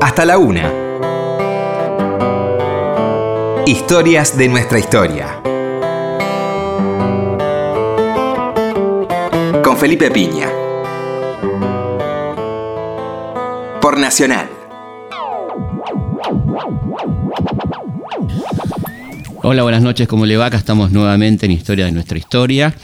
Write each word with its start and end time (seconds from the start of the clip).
hasta 0.00 0.24
la 0.24 0.38
una. 0.38 0.72
Historias 3.66 4.36
de 4.36 4.48
nuestra 4.48 4.78
historia. 4.78 5.40
Con 9.62 9.76
Felipe 9.76 10.10
Piña. 10.10 10.48
Por 13.80 13.98
Nacional. 13.98 14.48
Hola, 19.42 19.62
buenas 19.62 19.82
noches, 19.82 20.08
¿cómo 20.08 20.26
le 20.26 20.36
va? 20.36 20.46
Acá 20.46 20.56
estamos 20.56 20.90
nuevamente 20.90 21.46
en 21.46 21.52
Historia 21.52 21.86
de 21.86 21.92
nuestra 21.92 22.18
historia, 22.18 22.74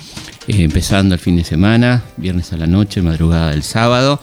eh, 0.49 0.63
empezando 0.63 1.15
el 1.15 1.21
fin 1.21 1.37
de 1.37 1.45
semana, 1.45 2.03
viernes 2.17 2.53
a 2.53 2.57
la 2.57 2.67
noche, 2.67 3.03
madrugada 3.03 3.51
del 3.51 3.63
sábado. 3.63 4.21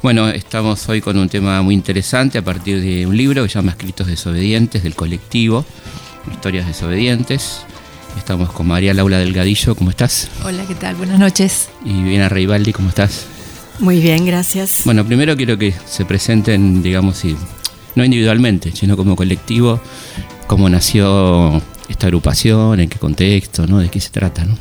Bueno, 0.00 0.28
estamos 0.28 0.88
hoy 0.88 1.00
con 1.00 1.18
un 1.18 1.28
tema 1.28 1.60
muy 1.60 1.74
interesante 1.74 2.38
a 2.38 2.42
partir 2.42 2.80
de 2.80 3.04
un 3.04 3.16
libro 3.16 3.42
que 3.42 3.48
se 3.48 3.56
llama 3.56 3.72
Escritos 3.72 4.06
Desobedientes 4.06 4.84
del 4.84 4.94
colectivo, 4.94 5.64
Historias 6.30 6.68
Desobedientes. 6.68 7.62
Estamos 8.16 8.52
con 8.52 8.68
María 8.68 8.94
Laura 8.94 9.18
Delgadillo, 9.18 9.74
¿cómo 9.74 9.90
estás? 9.90 10.30
Hola, 10.44 10.64
¿qué 10.66 10.76
tal? 10.76 10.94
Buenas 10.94 11.18
noches. 11.18 11.68
Y 11.84 11.92
Viviana 11.94 12.28
Reibaldi, 12.28 12.72
¿cómo 12.72 12.90
estás? 12.90 13.26
Muy 13.80 14.00
bien, 14.00 14.24
gracias. 14.24 14.82
Bueno, 14.84 15.04
primero 15.04 15.36
quiero 15.36 15.58
que 15.58 15.74
se 15.84 16.04
presenten, 16.04 16.80
digamos, 16.80 17.24
no 17.96 18.04
individualmente, 18.04 18.70
sino 18.72 18.96
como 18.96 19.16
colectivo, 19.16 19.80
cómo 20.46 20.70
nació 20.70 21.60
esta 21.88 22.06
agrupación, 22.06 22.78
en 22.78 22.88
qué 22.88 22.98
contexto, 23.00 23.66
¿no? 23.66 23.78
¿De 23.78 23.88
qué 23.88 24.00
se 24.00 24.10
trata, 24.10 24.44
no? 24.44 24.56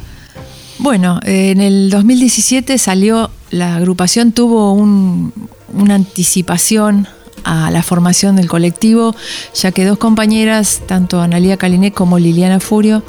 Bueno, 0.80 1.20
en 1.24 1.62
el 1.62 1.92
2017 1.92 2.78
salió, 2.80 3.32
la 3.50 3.76
agrupación 3.76 4.32
tuvo 4.32 4.74
una 4.74 5.96
anticipación 5.96 7.08
a 7.44 7.72
la 7.72 7.82
formación 7.82 8.36
del 8.36 8.48
colectivo, 8.48 9.16
ya 9.54 9.72
que 9.72 9.86
dos 9.86 9.98
compañeras, 9.98 10.82
tanto 10.86 11.22
Analia 11.22 11.58
Caliné 11.58 11.94
como 11.94 12.20
Liliana 12.20 12.60
Furio, 12.60 13.04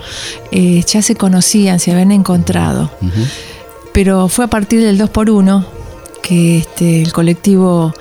eh, 0.53 0.85
ya 0.87 1.03
se 1.03 1.17
conocían, 1.17 1.81
se 1.81 1.91
habían 1.93 2.13
encontrado. 2.13 2.91
Pero 3.93 4.29
fue 4.29 4.45
a 4.45 4.49
partir 4.49 4.81
del 4.81 4.97
2 4.97 5.11
por 5.11 5.31
1 5.31 5.67
que 6.23 6.59
este, 6.59 7.03
el 7.03 7.13
colectivo, 7.13 7.93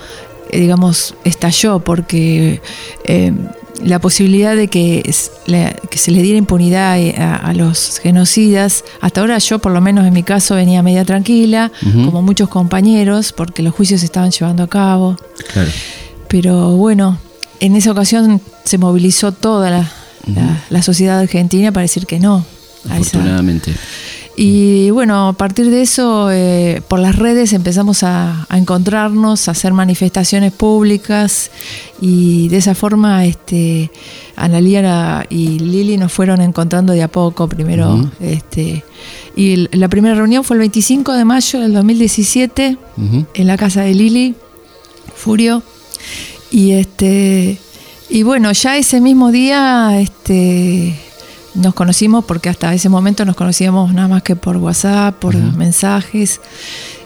eh, 0.51 0.59
digamos, 0.59 1.15
estalló, 1.23 1.79
porque 1.79 2.61
eh, 3.05 3.33
la 3.83 3.99
posibilidad 3.99 4.55
de 4.55 4.67
que, 4.67 5.03
se 5.11 6.11
le 6.11 6.21
diera 6.21 6.37
impunidad 6.37 6.99
eh, 6.99 7.15
a, 7.17 7.53
los 7.53 7.99
genocidas, 7.99 8.83
hasta 9.01 9.21
ahora 9.21 9.37
yo 9.37 9.59
por 9.59 9.71
lo 9.71 9.81
menos 9.81 10.05
en 10.05 10.13
mi 10.13 10.23
caso 10.23 10.55
venía 10.55 10.81
media 10.83 11.05
tranquila, 11.05 11.71
como 11.81 12.21
muchos 12.21 12.49
compañeros, 12.49 13.33
porque 13.33 13.63
los 13.63 13.73
juicios 13.73 14.01
se 14.01 14.05
estaban 14.05 14.31
llevando 14.31 14.63
a 14.63 14.67
cabo. 14.67 15.17
Pero 16.27 16.71
bueno, 16.71 17.17
en 17.59 17.75
esa 17.75 17.91
ocasión 17.91 18.41
se 18.63 18.77
movilizó 18.77 19.31
toda 19.31 19.89
la, 20.69 20.81
sociedad 20.81 21.19
argentina 21.19 21.71
para 21.71 21.83
decir 21.83 22.05
que 22.05 22.19
no. 22.19 22.45
Afortunadamente. 22.89 23.73
Y 24.39 24.91
bueno, 24.91 25.29
a 25.29 25.33
partir 25.33 25.71
de 25.71 25.81
eso, 25.81 26.29
eh, 26.29 26.83
por 26.87 26.99
las 26.99 27.15
redes 27.15 27.53
empezamos 27.53 28.03
a, 28.03 28.45
encontrarnos, 28.51 29.47
a 29.47 29.51
hacer 29.51 29.73
manifestaciones 29.73 30.53
públicas 30.53 31.49
y 31.99 32.47
de 32.49 32.57
esa 32.57 32.75
forma 32.75 33.25
este, 33.25 33.89
Analia 34.35 35.25
y 35.27 35.57
Lili 35.57 35.97
nos 35.97 36.13
fueron 36.13 36.41
encontrando 36.41 36.93
de 36.93 37.01
a 37.01 37.07
poco 37.07 37.47
primero. 37.49 38.11
este, 38.19 38.83
y 39.35 39.75
la 39.75 39.87
primera 39.87 40.13
reunión 40.13 40.43
fue 40.43 40.57
el 40.57 40.59
25 40.59 41.13
de 41.13 41.25
mayo 41.25 41.59
del 41.59 41.73
2017 41.73 42.77
en 43.33 43.47
la 43.47 43.57
casa 43.57 43.81
de 43.81 43.95
Lili, 43.95 44.35
Furio. 45.15 45.63
Y, 46.51 46.73
este, 46.73 47.57
y 48.07 48.21
bueno, 48.21 48.51
ya 48.51 48.77
ese 48.77 49.01
mismo 49.01 49.31
día... 49.31 49.99
Este, 49.99 51.06
nos 51.57 51.73
conocimos 51.73 52.25
porque 52.25 52.49
hasta 52.49 52.73
ese 52.73 52.89
momento 52.89 53.25
nos 53.25 53.35
conocíamos 53.35 53.93
nada 53.93 54.07
más 54.07 54.23
que 54.23 54.35
por 54.35 54.57
WhatsApp, 54.57 55.15
por 55.15 55.35
mensajes. 55.35 56.39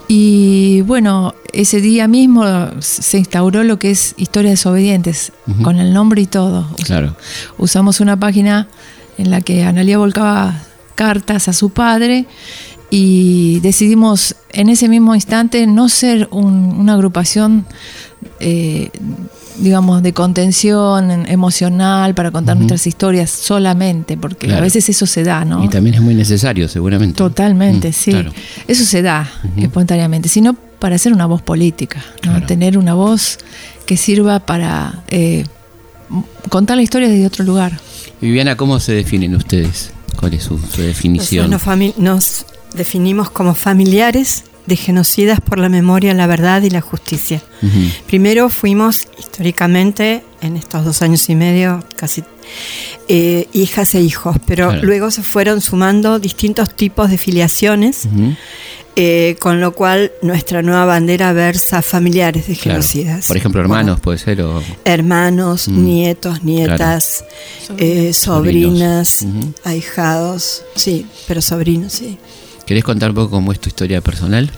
Y 0.08 0.82
bueno, 0.82 1.34
ese 1.54 1.80
día 1.80 2.08
mismo 2.08 2.44
se 2.80 3.18
instauró 3.18 3.64
lo 3.64 3.80
que 3.80 3.92
es 3.92 4.14
Historias 4.18 4.54
Desobedientes, 4.54 5.32
con 5.64 5.80
el 5.80 5.94
nombre 5.94 6.22
y 6.22 6.26
todo. 6.26 6.68
Claro. 6.84 7.16
Usamos 7.58 8.02
una 8.02 8.20
página 8.20 8.68
en 9.18 9.32
la 9.32 9.42
que 9.42 9.64
Analia 9.64 9.98
volcaba 9.98 10.64
cartas 10.96 11.48
a 11.48 11.54
su 11.54 11.70
padre 11.70 12.26
y 12.90 13.62
decidimos 13.62 14.36
en 14.52 14.68
ese 14.68 14.90
mismo 14.90 15.16
instante 15.16 15.66
no 15.66 15.88
ser 15.88 16.28
una 16.32 16.94
agrupación 16.94 17.66
eh, 18.42 18.90
digamos, 19.58 20.04
de 20.04 20.14
contención 20.14 21.12
emocional 21.28 22.14
para 22.16 22.32
contar 22.32 22.58
nuestras 22.58 22.88
historias 22.88 23.30
solamente, 23.30 24.18
porque 24.18 24.54
a 24.54 24.60
veces 24.60 24.88
eso 24.90 25.06
se 25.06 25.24
da, 25.24 25.46
¿no? 25.46 25.64
Y 25.64 25.70
también 25.70 25.96
es 25.96 26.02
muy 26.02 26.16
necesario, 26.16 26.68
seguramente. 26.68 27.16
Totalmente, 27.16 27.90
mm, 27.90 27.94
sí. 27.94 28.16
Eso 28.68 28.86
se 28.86 29.02
da 29.02 29.30
espontáneamente, 29.58 30.30
sino 30.30 30.54
para 30.54 30.96
hacer 30.96 31.14
una 31.14 31.26
voz 31.26 31.42
política, 31.42 32.04
¿no? 32.24 32.46
Tener 32.46 32.78
una 32.78 32.94
voz 32.94 33.38
que 33.86 33.98
sirva 33.98 34.40
para 34.40 35.04
eh, 35.10 35.46
contar 36.50 36.78
la 36.78 36.84
historia 36.84 37.08
desde 37.08 37.26
otro 37.26 37.44
lugar. 37.44 37.80
Viviana, 38.20 38.56
¿cómo 38.56 38.80
se 38.80 38.94
definen 38.94 39.36
ustedes? 39.36 39.92
¿Cuál 40.16 40.34
es 40.34 40.44
su, 40.44 40.60
definición? 40.78 41.52
nos 41.98 42.46
definimos 42.74 43.30
como 43.30 43.54
familiares 43.56 44.44
de 44.66 44.76
genocidas 44.76 45.42
por 45.42 45.60
la 45.60 45.70
memoria, 45.70 46.14
la 46.14 46.28
verdad 46.28 46.62
y 46.62 46.70
la 46.70 46.82
justicia. 46.82 47.42
Primero 48.08 48.50
fuimos 48.50 49.08
históricamente, 49.20 50.24
en 50.42 50.58
estos 50.58 50.86
dos 50.86 51.02
años 51.02 51.30
y 51.30 51.36
medio, 51.36 51.84
casi 51.96 52.24
eh, 53.08 53.48
hijas 53.54 53.94
e 53.96 54.02
hijos, 54.02 54.38
pero 54.46 54.74
luego 54.82 55.12
se 55.12 55.24
fueron 55.24 55.62
sumando 55.62 56.20
distintos 56.20 56.76
tipos 56.76 57.10
de 57.10 57.18
filiaciones, 57.18 58.08
eh, 58.96 59.36
con 59.40 59.62
lo 59.62 59.74
cual 59.74 60.12
nuestra 60.22 60.62
nueva 60.62 60.86
bandera 60.86 61.34
versa 61.34 61.82
familiares 61.82 62.48
de 62.48 62.56
genocidas. 62.56 63.28
Por 63.28 63.38
ejemplo, 63.38 63.62
hermanos, 63.62 64.00
puede 64.00 64.18
ser. 64.18 64.44
Hermanos, 64.86 65.68
mm. 65.68 65.86
nietos, 65.86 66.44
nietas, 66.44 67.26
eh, 67.78 68.14
sobrinas, 68.14 69.26
ahijados, 69.64 70.64
sí, 70.76 71.06
pero 71.28 71.42
sobrinos, 71.42 71.94
sí. 71.94 72.18
¿Querés 72.72 72.86
contar 72.86 73.10
un 73.10 73.16
poco 73.18 73.32
cómo 73.32 73.52
es 73.52 73.60
tu 73.60 73.68
historia 73.68 74.00
personal? 74.00 74.50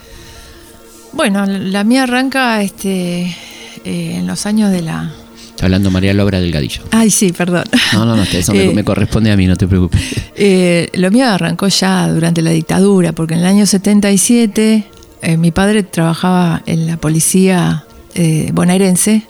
Bueno, 1.13 1.47
la 1.47 1.83
mía 1.83 2.03
arranca 2.03 2.61
este, 2.61 3.21
eh, 3.23 4.17
en 4.17 4.27
los 4.27 4.45
años 4.45 4.71
de 4.71 4.83
la... 4.83 5.11
Está 5.49 5.65
hablando 5.65 5.89
María 5.89 6.13
Laura 6.13 6.39
Delgadillo. 6.39 6.83
Ay, 6.91 7.09
sí, 7.09 7.31
perdón. 7.31 7.63
No, 7.91 8.05
no, 8.05 8.15
no, 8.15 8.21
eso 8.21 8.53
me, 8.53 8.65
eh, 8.65 8.83
corresponde 8.83 9.31
a 9.31 9.35
mí, 9.35 9.47
no 9.47 9.55
te 9.55 9.67
preocupes. 9.67 9.99
Eh, 10.35 10.89
lo 10.93 11.09
mío 11.09 11.27
arrancó 11.27 11.67
ya 11.69 12.07
durante 12.07 12.43
la 12.43 12.51
dictadura, 12.51 13.13
porque 13.13 13.33
en 13.33 13.39
el 13.39 13.47
año 13.47 13.65
77 13.65 14.85
mi 15.39 15.49
padre 15.49 15.81
trabajaba 15.81 16.61
en 16.67 16.85
la 16.85 16.97
policía 16.97 17.83
bonaerense 18.51 19.23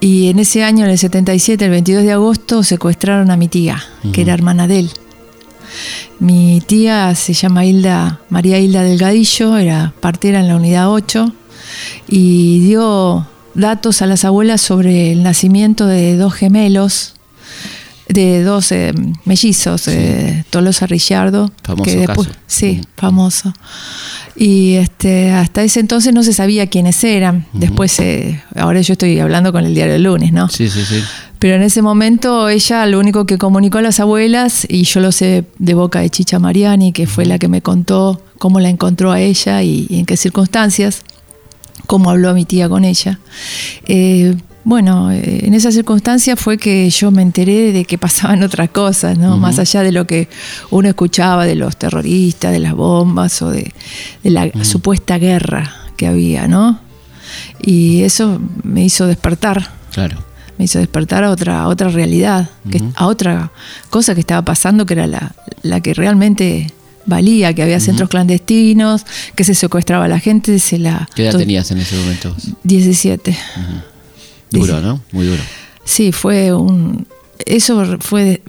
y 0.00 0.28
en 0.28 0.38
ese 0.38 0.64
año, 0.64 0.86
en 0.86 0.92
el 0.92 0.98
77, 0.98 1.66
el 1.66 1.70
22 1.70 2.04
de 2.04 2.12
agosto, 2.12 2.62
secuestraron 2.62 3.30
a 3.30 3.36
mi 3.36 3.48
tía, 3.48 3.84
que 4.14 4.22
era 4.22 4.32
hermana 4.32 4.66
de 4.66 4.78
él. 4.78 4.90
Mi 6.18 6.60
tía 6.60 7.14
se 7.14 7.32
llama 7.32 7.64
Hilda, 7.64 8.20
María 8.28 8.58
Hilda 8.58 8.82
Delgadillo, 8.82 9.56
era 9.56 9.92
partera 10.00 10.40
en 10.40 10.48
la 10.48 10.56
unidad 10.56 10.90
8 10.90 11.32
y 12.08 12.60
dio 12.60 13.26
datos 13.54 14.02
a 14.02 14.06
las 14.06 14.24
abuelas 14.24 14.60
sobre 14.60 15.12
el 15.12 15.22
nacimiento 15.22 15.86
de 15.86 16.16
dos 16.16 16.34
gemelos, 16.34 17.14
de 18.08 18.42
dos 18.42 18.72
eh, 18.72 18.92
mellizos, 19.24 19.86
eh, 19.88 20.44
Tolosa 20.50 20.86
Richardo. 20.86 21.50
Famoso 21.62 22.04
caso. 22.06 22.26
Sí, 22.46 22.80
famoso. 22.96 23.52
Y 24.36 24.74
este, 24.74 25.32
hasta 25.32 25.62
ese 25.62 25.80
entonces 25.80 26.14
no 26.14 26.22
se 26.22 26.32
sabía 26.32 26.68
quiénes 26.68 27.02
eran. 27.04 27.46
Después, 27.52 27.98
eh, 28.00 28.42
ahora 28.56 28.80
yo 28.80 28.92
estoy 28.92 29.18
hablando 29.18 29.52
con 29.52 29.64
el 29.64 29.74
diario 29.74 29.94
del 29.94 30.04
lunes, 30.04 30.32
¿no? 30.32 30.48
Sí, 30.48 30.68
sí, 30.68 30.84
sí. 30.84 31.02
Pero 31.38 31.56
en 31.56 31.62
ese 31.62 31.80
momento 31.80 32.48
ella 32.48 32.84
lo 32.86 32.98
único 33.00 33.24
que 33.24 33.38
comunicó 33.38 33.78
a 33.78 33.82
las 33.82 33.98
abuelas, 33.98 34.66
y 34.68 34.84
yo 34.84 35.00
lo 35.00 35.10
sé 35.10 35.44
de 35.58 35.74
boca 35.74 36.00
de 36.00 36.10
Chicha 36.10 36.38
Mariani, 36.38 36.92
que 36.92 37.06
fue 37.06 37.24
la 37.24 37.38
que 37.38 37.48
me 37.48 37.62
contó 37.62 38.22
cómo 38.38 38.60
la 38.60 38.68
encontró 38.68 39.10
a 39.10 39.20
ella 39.20 39.62
y, 39.62 39.86
en 39.90 40.04
qué 40.04 40.16
circunstancias, 40.16 41.02
cómo 41.86 42.10
habló 42.10 42.34
mi 42.34 42.44
tía 42.44 42.68
con 42.68 42.84
ella. 42.84 43.20
Eh, 43.86 44.36
bueno, 44.70 45.10
eh, 45.10 45.40
en 45.42 45.52
esa 45.54 45.72
circunstancia 45.72 46.36
fue 46.36 46.56
que 46.56 46.88
yo 46.90 47.10
me 47.10 47.22
enteré 47.22 47.72
de 47.72 47.84
que 47.84 47.98
pasaban 47.98 48.42
otras 48.44 48.70
cosas, 48.70 49.18
¿no? 49.18 49.36
Más 49.36 49.58
allá 49.58 49.82
de 49.82 49.90
lo 49.90 50.06
que 50.06 50.28
uno 50.70 50.88
escuchaba 50.88 51.44
de 51.44 51.56
los 51.56 51.76
terroristas, 51.76 52.52
de 52.52 52.60
las 52.60 52.74
bombas 52.74 53.42
o 53.42 53.50
de, 53.50 53.72
la 54.22 54.48
supuesta 54.62 55.18
guerra 55.18 55.74
que 55.96 56.06
había, 56.06 56.46
¿no? 56.46 56.78
Y 57.60 58.02
eso 58.02 58.40
me 58.62 58.84
hizo 58.84 59.06
despertar. 59.08 59.72
Claro 59.92 60.30
me 60.56 60.66
hizo 60.66 60.78
despertar 60.78 61.24
a 61.24 61.30
otra, 61.30 61.66
otra 61.68 61.88
realidad, 61.88 62.50
a 62.94 63.06
otra 63.06 63.50
cosa 63.88 64.14
que 64.14 64.20
estaba 64.20 64.42
pasando, 64.42 64.84
que 64.84 64.92
era 64.92 65.06
la, 65.06 65.34
la 65.62 65.80
que 65.80 65.94
realmente 65.94 66.70
valía, 67.06 67.54
que 67.54 67.62
había 67.62 67.80
centros 67.80 68.10
clandestinos, 68.10 69.06
que 69.34 69.44
se 69.44 69.54
secuestraba 69.54 70.04
a 70.04 70.08
la 70.08 70.20
gente, 70.20 70.58
se 70.58 70.78
la... 70.78 71.08
¿Qué 71.14 71.26
edad 71.26 71.38
tenías 71.38 71.70
en 71.70 71.78
ese 71.78 71.96
momento? 71.96 72.36
17. 72.62 73.34
Duro, 74.50 74.80
¿no? 74.80 75.00
Muy 75.12 75.26
duro. 75.26 75.42
Sí, 75.84 76.12
fue 76.12 76.52
un... 76.52 77.06
Eso 77.46 77.96
fue 78.00 78.42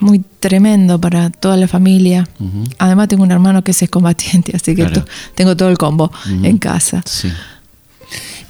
muy 0.00 0.22
tremendo 0.38 1.00
para 1.00 1.30
toda 1.30 1.56
la 1.56 1.66
familia. 1.66 2.28
Además 2.78 3.08
tengo 3.08 3.22
un 3.22 3.32
hermano 3.32 3.64
que 3.64 3.70
es 3.70 3.82
excombatiente, 3.82 4.52
así 4.54 4.74
que 4.76 4.86
tengo 5.34 5.56
todo 5.56 5.70
el 5.70 5.78
combo 5.78 6.12
en 6.42 6.58
casa. 6.58 7.02
Sí. 7.06 7.32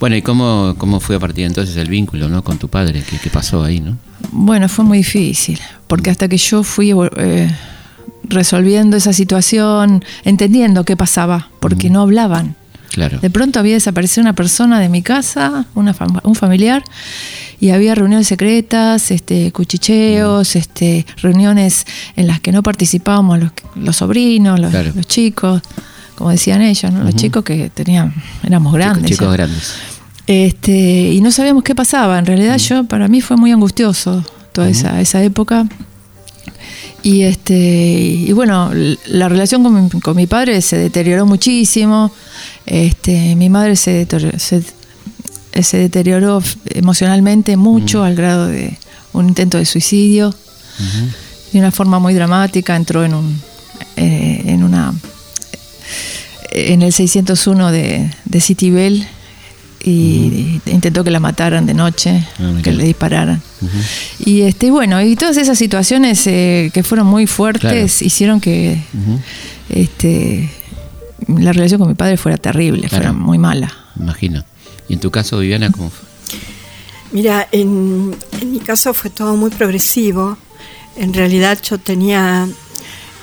Bueno, 0.01 0.17
¿y 0.17 0.23
cómo, 0.23 0.75
cómo 0.77 1.01
fue 1.01 1.17
a 1.17 1.21
partir 1.21 1.45
de 1.45 1.47
entonces 1.47 1.77
el 1.77 1.89
vínculo 1.89 2.29
¿no? 2.29 2.43
con 2.43 2.59
tu 2.59 2.69
padre? 2.69 3.03
¿Qué, 3.23 3.31
pasó 3.31 3.63
ahí? 3.63 3.81
no? 3.81 3.97
Bueno, 4.33 4.69
fue 4.69 4.85
muy 4.85 4.99
difícil, 4.99 5.61
porque 5.87 6.11
hasta 6.11 6.29
que 6.29 6.37
yo 6.37 6.63
fui 6.63 6.93
eh, 7.17 7.51
resolviendo 8.25 8.97
esa 8.97 9.13
situación, 9.13 10.05
entendiendo 10.25 10.85
qué 10.85 10.97
pasaba, 10.97 11.49
porque 11.61 11.91
no 11.91 12.03
hablaban. 12.03 12.57
Claro. 12.95 13.19
De 13.19 13.29
pronto 13.29 13.59
había 13.59 13.75
desaparecido 13.75 14.23
una 14.23 14.35
persona 14.35 14.79
de 14.79 14.89
mi 14.89 15.03
casa, 15.03 15.67
una 15.75 15.97
un 16.23 16.37
familiar, 16.37 16.85
y 17.59 17.71
había 17.71 17.93
reuniones 17.97 18.29
secretas, 18.29 19.11
este, 19.11 19.51
cuchicheos, 19.51 20.55
este, 20.55 21.05
reuniones 21.21 21.87
en 22.15 22.29
las 22.29 22.39
que 22.39 22.53
no 22.53 22.63
participábamos 22.63 23.41
los, 23.75 23.97
sobrinos, 23.97 24.61
los, 24.61 24.73
chicos, 25.09 25.61
como 26.15 26.31
decían 26.31 26.63
ellos, 26.63 26.95
los 26.95 27.17
chicos 27.17 27.43
que 27.43 27.69
tenían, 27.69 28.15
éramos 28.45 28.73
grandes. 28.73 29.11
Chicos, 29.11 29.33
grandes. 29.33 29.75
Este, 30.29 31.13
y 31.13 31.21
no 31.21 31.33
sabíamos 31.33 31.65
qué 31.65 31.75
pasaba. 31.75 32.17
En 32.21 32.27
realidad, 32.27 32.59
yo, 32.59 32.85
para 32.85 33.09
mí 33.09 33.21
fue 33.21 33.37
muy 33.37 33.51
angustioso 33.51 34.25
toda 34.53 34.69
esa, 34.69 35.01
esa 35.01 35.21
época. 35.21 35.67
Y 37.03 37.23
este 37.23 37.55
y 37.55 38.33
bueno, 38.33 38.71
la 39.07 39.29
relación 39.29 39.63
con 39.63 39.85
mi, 39.85 39.91
con 40.01 40.17
mi 40.17 40.27
padre 40.27 40.61
se 40.63 40.77
deterioró 40.77 41.27
muchísimo. 41.27 42.11
Este, 42.67 43.35
mi 43.37 43.51
madre 43.51 43.77
se, 43.77 44.07
se, 44.39 45.77
deterioró 45.77 46.43
emocionalmente 46.67 47.57
mucho 47.57 48.03
al 48.03 48.15
grado 48.15 48.47
de 48.47 48.79
un 49.13 49.29
intento 49.29 49.59
de 49.59 49.67
suicidio. 49.67 50.35
De 51.53 51.59
una 51.59 51.71
forma 51.71 51.99
muy 51.99 52.15
dramática, 52.15 52.75
entró 52.75 53.05
en 53.05 53.15
un 53.15 53.41
eh, 53.97 54.43
en 54.47 54.65
una 54.65 54.93
en 56.51 56.83
el 56.83 56.93
601 56.93 57.71
de, 57.71 58.11
de 58.25 58.41
Citibel 58.41 59.07
y 59.85 60.61
intentó 60.67 61.05
que 61.05 61.11
la 61.11 61.21
mataran 61.21 61.67
de 61.67 61.75
noche, 61.75 62.27
ah, 62.39 62.61
que 62.63 62.73
le 62.73 62.85
dispararan. 62.85 63.43
Y 64.19 64.43
este 64.43 64.71
bueno, 64.71 65.01
y 65.03 65.15
todas 65.15 65.37
esas 65.37 65.59
situaciones 65.59 66.27
eh, 66.27 66.71
que 66.73 66.83
fueron 66.83 67.07
muy 67.07 67.27
fuertes 67.27 68.01
hicieron 68.03 68.41
que 68.41 68.81
este 69.69 70.51
la 71.29 71.53
relación 71.53 71.81
con 71.81 71.89
mi 71.89 71.95
padre 71.95 72.17
fuera 72.17 72.39
terrible, 72.39 72.89
fuera 72.89 73.13
muy 73.13 73.39
mala. 73.39 73.73
Imagino. 73.99 74.45
¿Y 74.89 74.95
en 74.95 75.01
tu 75.01 75.11
caso, 75.11 75.39
Viviana, 75.39 75.71
cómo 75.71 75.91
fue? 75.91 76.09
Mira, 77.13 77.47
en, 77.53 78.15
en 78.41 78.53
mi 78.53 78.59
caso 78.59 78.93
fue 78.93 79.11
todo 79.11 79.37
muy 79.37 79.51
progresivo. 79.51 80.37
En 80.97 81.15
realidad 81.15 81.59
yo 81.63 81.79
tenía 81.79 82.49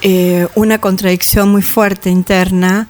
eh, 0.02 0.48
una 0.56 0.80
contradicción 0.80 1.50
muy 1.50 1.62
fuerte 1.62 2.10
interna. 2.10 2.88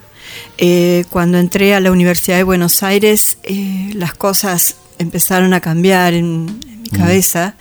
Eh, 0.58 1.04
cuando 1.10 1.38
entré 1.38 1.74
a 1.74 1.80
la 1.80 1.90
Universidad 1.90 2.36
de 2.36 2.44
Buenos 2.44 2.82
Aires, 2.82 3.38
eh, 3.42 3.90
las 3.94 4.14
cosas 4.14 4.76
empezaron 4.98 5.54
a 5.54 5.60
cambiar 5.60 6.14
en, 6.14 6.46
mi 6.46 6.88
mm, 6.90 6.96
cabeza. 6.96 7.56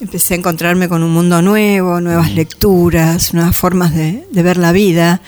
Empecé 0.00 0.34
a 0.34 0.36
encontrarme 0.36 0.88
con 0.88 1.02
un 1.02 1.12
mundo 1.12 1.42
nuevo, 1.42 2.00
nuevas 2.00 2.30
mm. 2.30 2.34
lecturas, 2.34 3.34
nuevas 3.34 3.56
formas 3.56 3.94
de, 3.94 4.24
de 4.30 4.42
ver 4.42 4.56
la 4.56 4.72
vida. 4.72 5.20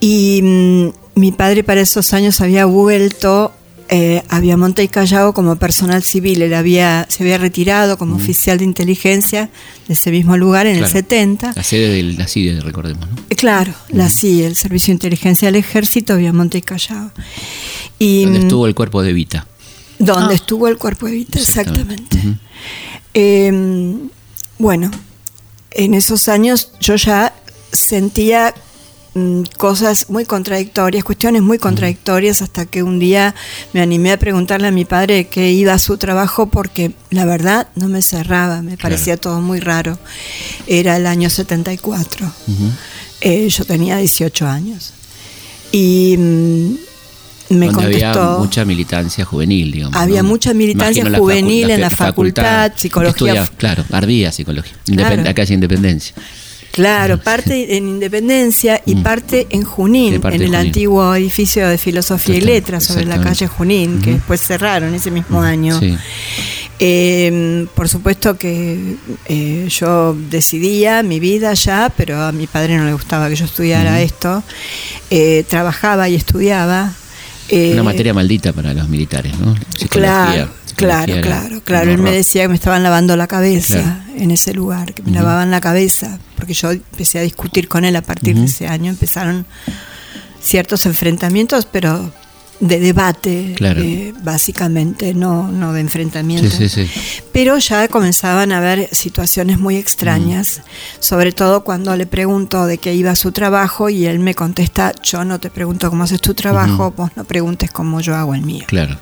Y 0.00 0.40
mm, 0.42 0.88
mi 1.18 1.32
padre 1.32 1.64
para 1.64 1.80
esos 1.80 2.12
años 2.14 2.40
había 2.40 2.64
vuelto 2.64 3.52
eh, 3.90 4.22
había 4.28 4.58
Monte 4.58 4.82
y 4.82 4.88
Callao 4.88 5.32
como 5.32 5.56
personal 5.56 6.02
civil, 6.02 6.42
él 6.42 6.52
había, 6.52 7.06
se 7.08 7.22
había 7.22 7.38
retirado 7.38 7.96
como 7.96 8.14
mm. 8.14 8.20
oficial 8.20 8.58
de 8.58 8.64
inteligencia 8.64 9.48
de 9.86 9.94
ese 9.94 10.10
mismo 10.10 10.36
lugar 10.36 10.66
en 10.66 10.76
el 10.76 10.86
70. 10.86 11.54
La 11.56 11.62
sede 11.62 11.88
de 11.88 12.02
la 12.02 12.28
CIE, 12.28 12.60
recordemos, 12.60 13.08
¿no? 13.08 13.16
Eh, 13.30 13.34
claro, 13.34 13.72
la 13.88 14.10
CIE, 14.10 14.46
el 14.46 14.56
Servicio 14.56 14.92
de 14.92 14.96
Inteligencia 14.96 15.48
del 15.48 15.56
Ejército, 15.56 16.12
había 16.12 16.34
Monte 16.34 16.58
y 16.58 16.62
Callao. 16.62 17.12
Y, 17.98 18.24
donde 18.24 18.40
mm, 18.40 18.42
estuvo 18.42 18.66
el 18.66 18.74
cuerpo 18.74 19.02
de 19.02 19.12
Vita. 19.14 19.46
Donde 19.98 20.34
ah. 20.34 20.36
estuvo 20.36 20.68
el 20.68 20.76
cuerpo 20.76 21.06
de 21.06 21.12
Vita, 21.12 21.38
exactamente. 21.38 22.18
Em, 23.14 24.10
bueno, 24.58 24.90
en 25.70 25.94
esos 25.94 26.28
años 26.28 26.72
yo 26.78 26.96
ya 26.96 27.34
sentía 27.72 28.54
cosas 29.56 30.10
muy 30.10 30.24
contradictorias, 30.24 31.04
cuestiones 31.04 31.42
muy 31.42 31.58
contradictorias, 31.58 32.42
hasta 32.42 32.66
que 32.66 32.82
un 32.82 32.98
día 32.98 33.34
me 33.72 33.80
animé 33.80 34.12
a 34.12 34.18
preguntarle 34.18 34.68
a 34.68 34.70
mi 34.70 34.84
padre 34.84 35.26
qué 35.26 35.52
iba 35.52 35.72
a 35.72 35.78
su 35.78 35.96
trabajo 35.96 36.46
porque 36.46 36.92
la 37.10 37.24
verdad 37.24 37.68
no 37.74 37.88
me 37.88 38.02
cerraba, 38.02 38.62
me 38.62 38.76
parecía 38.76 39.16
todo 39.16 39.40
muy 39.40 39.60
raro. 39.60 39.98
Era 40.66 40.96
el 40.96 41.06
año 41.06 41.30
74, 41.30 42.32
eh, 43.20 43.48
yo 43.48 43.64
tenía 43.64 43.98
18 43.98 44.46
años. 44.46 44.92
Y 45.72 46.16
mm, 46.18 46.74
me 47.50 47.72
contestó. 47.72 48.20
Había 48.20 48.38
mucha 48.38 48.64
militancia 48.64 49.24
juvenil, 49.24 49.72
digamos. 49.72 49.96
Había 49.96 50.22
mucha 50.22 50.54
militancia 50.54 51.04
juvenil 51.16 51.70
en 51.70 51.80
la 51.80 51.90
facultad, 51.90 52.72
psicología. 52.76 53.46
claro, 53.56 53.84
ardía 53.90 54.32
psicología, 54.32 54.74
acá 55.26 55.42
es 55.42 55.50
independencia. 55.50 56.14
Claro, 56.78 57.18
parte 57.18 57.76
en 57.76 57.88
Independencia 57.88 58.80
y 58.86 58.94
mm. 58.94 59.02
parte 59.02 59.48
en 59.50 59.64
Junín, 59.64 60.20
en 60.22 60.42
el 60.42 60.54
antiguo 60.54 61.12
edificio 61.12 61.66
de 61.66 61.76
Filosofía 61.76 62.36
y 62.36 62.40
Letras 62.40 62.84
sobre 62.84 63.04
la 63.04 63.20
calle 63.20 63.48
Junín, 63.48 64.00
que 64.00 64.12
después 64.12 64.40
cerraron 64.40 64.94
ese 64.94 65.10
mismo 65.10 65.42
año. 65.42 65.80
Em, 66.78 67.66
por 67.74 67.88
supuesto 67.88 68.38
que 68.38 68.94
eh, 69.26 69.66
yo 69.68 70.16
decidía 70.30 71.02
mi 71.02 71.18
vida 71.18 71.52
ya, 71.54 71.92
pero 71.96 72.22
a 72.22 72.30
mi 72.30 72.46
padre 72.46 72.76
no 72.76 72.84
le 72.84 72.92
gustaba 72.92 73.28
que 73.28 73.34
yo 73.34 73.46
estudiara 73.46 74.00
esto. 74.00 74.44
Eh, 75.10 75.44
trabajaba 75.48 76.08
y 76.08 76.14
estudiaba. 76.14 76.92
Una 77.50 77.58
eh, 77.58 77.82
materia 77.82 78.14
maldita 78.14 78.52
para 78.52 78.72
los 78.72 78.88
militares, 78.88 79.36
¿no? 79.40 79.56
Claro, 79.90 80.48
claro, 80.78 81.20
claro, 81.20 81.60
claro. 81.62 81.90
Él 81.90 81.98
me 81.98 82.12
decía 82.12 82.42
que 82.42 82.48
me 82.48 82.54
estaban 82.54 82.82
lavando 82.82 83.16
la 83.16 83.26
cabeza 83.26 84.04
en 84.16 84.30
ese 84.30 84.54
lugar, 84.54 84.94
que 84.94 85.02
me 85.02 85.12
lavaban 85.12 85.50
la 85.50 85.60
cabeza, 85.60 86.18
porque 86.36 86.54
yo 86.54 86.72
empecé 86.72 87.18
a 87.18 87.22
discutir 87.22 87.68
con 87.68 87.84
él 87.84 87.96
a 87.96 88.02
partir 88.02 88.36
de 88.36 88.46
ese 88.46 88.66
año, 88.66 88.90
empezaron 88.90 89.46
ciertos 90.40 90.86
enfrentamientos, 90.86 91.66
pero 91.70 92.12
de 92.60 92.80
debate, 92.80 93.54
eh, 93.60 94.14
básicamente, 94.22 95.14
no, 95.14 95.48
no 95.48 95.72
de 95.72 95.80
enfrentamiento. 95.80 96.56
Pero 97.32 97.58
ya 97.58 97.86
comenzaban 97.88 98.52
a 98.52 98.58
haber 98.58 98.88
situaciones 98.92 99.58
muy 99.58 99.76
extrañas, 99.76 100.62
sobre 100.98 101.32
todo 101.32 101.62
cuando 101.62 101.94
le 101.96 102.06
pregunto 102.06 102.66
de 102.66 102.78
qué 102.78 102.94
iba 102.94 103.14
su 103.14 103.32
trabajo 103.32 103.88
y 103.88 104.06
él 104.06 104.18
me 104.18 104.34
contesta, 104.34 104.92
yo 105.02 105.24
no 105.24 105.38
te 105.38 105.50
pregunto 105.50 105.88
cómo 105.90 106.04
haces 106.04 106.20
tu 106.20 106.34
trabajo, 106.34 106.92
vos 106.96 107.10
no 107.16 107.24
preguntes 107.24 107.70
cómo 107.70 108.00
yo 108.00 108.16
hago 108.16 108.34
el 108.34 108.42
mío. 108.42 108.64
Claro. 108.66 108.98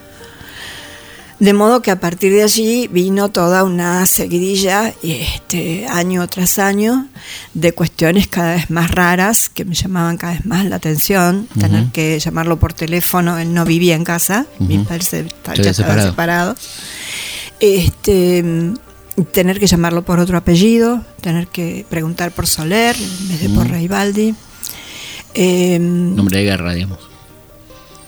De 1.39 1.53
modo 1.53 1.83
que 1.83 1.91
a 1.91 2.01
partir 2.01 2.33
de 2.33 2.43
allí 2.43 2.89
vino 2.89 3.29
toda 3.29 3.63
una 3.63 4.07
seguidilla, 4.07 4.95
este, 5.03 5.87
año 5.87 6.27
tras 6.29 6.59
año, 6.59 7.09
de 7.53 7.73
cuestiones 7.73 8.27
cada 8.27 8.55
vez 8.55 8.71
más 8.71 8.91
raras 8.91 9.51
que 9.51 9.67
me 9.67 9.75
llamaban 9.75 10.17
cada 10.17 10.33
vez 10.33 10.47
más 10.47 10.65
la 10.65 10.77
atención. 10.77 11.47
Tener 11.59 11.87
que 11.93 12.19
llamarlo 12.19 12.59
por 12.59 12.73
teléfono, 12.73 13.39
él 13.39 13.53
no 13.53 13.67
vivía 13.67 13.95
en 13.97 14.05
casa, 14.05 14.47
mi 14.59 14.79
padre 14.79 15.03
se, 15.03 15.27
ya 15.57 15.71
estaba 15.71 16.03
separado. 16.03 16.57
Este, 17.61 18.73
tener 19.33 19.61
que 19.61 19.67
llamarlo 19.67 20.05
por 20.05 20.19
otro 20.21 20.39
apellido, 20.39 21.05
tener 21.21 21.49
que 21.49 21.85
preguntar 21.91 22.33
por 22.33 22.47
Soler 22.47 22.97
en 22.97 23.29
vez 23.29 23.41
de 23.43 23.49
por 23.51 23.69
Reibaldi. 23.69 24.35
Nombre 25.37 26.39
de 26.39 26.45
guerra, 26.45 26.73
digamos. 26.73 27.16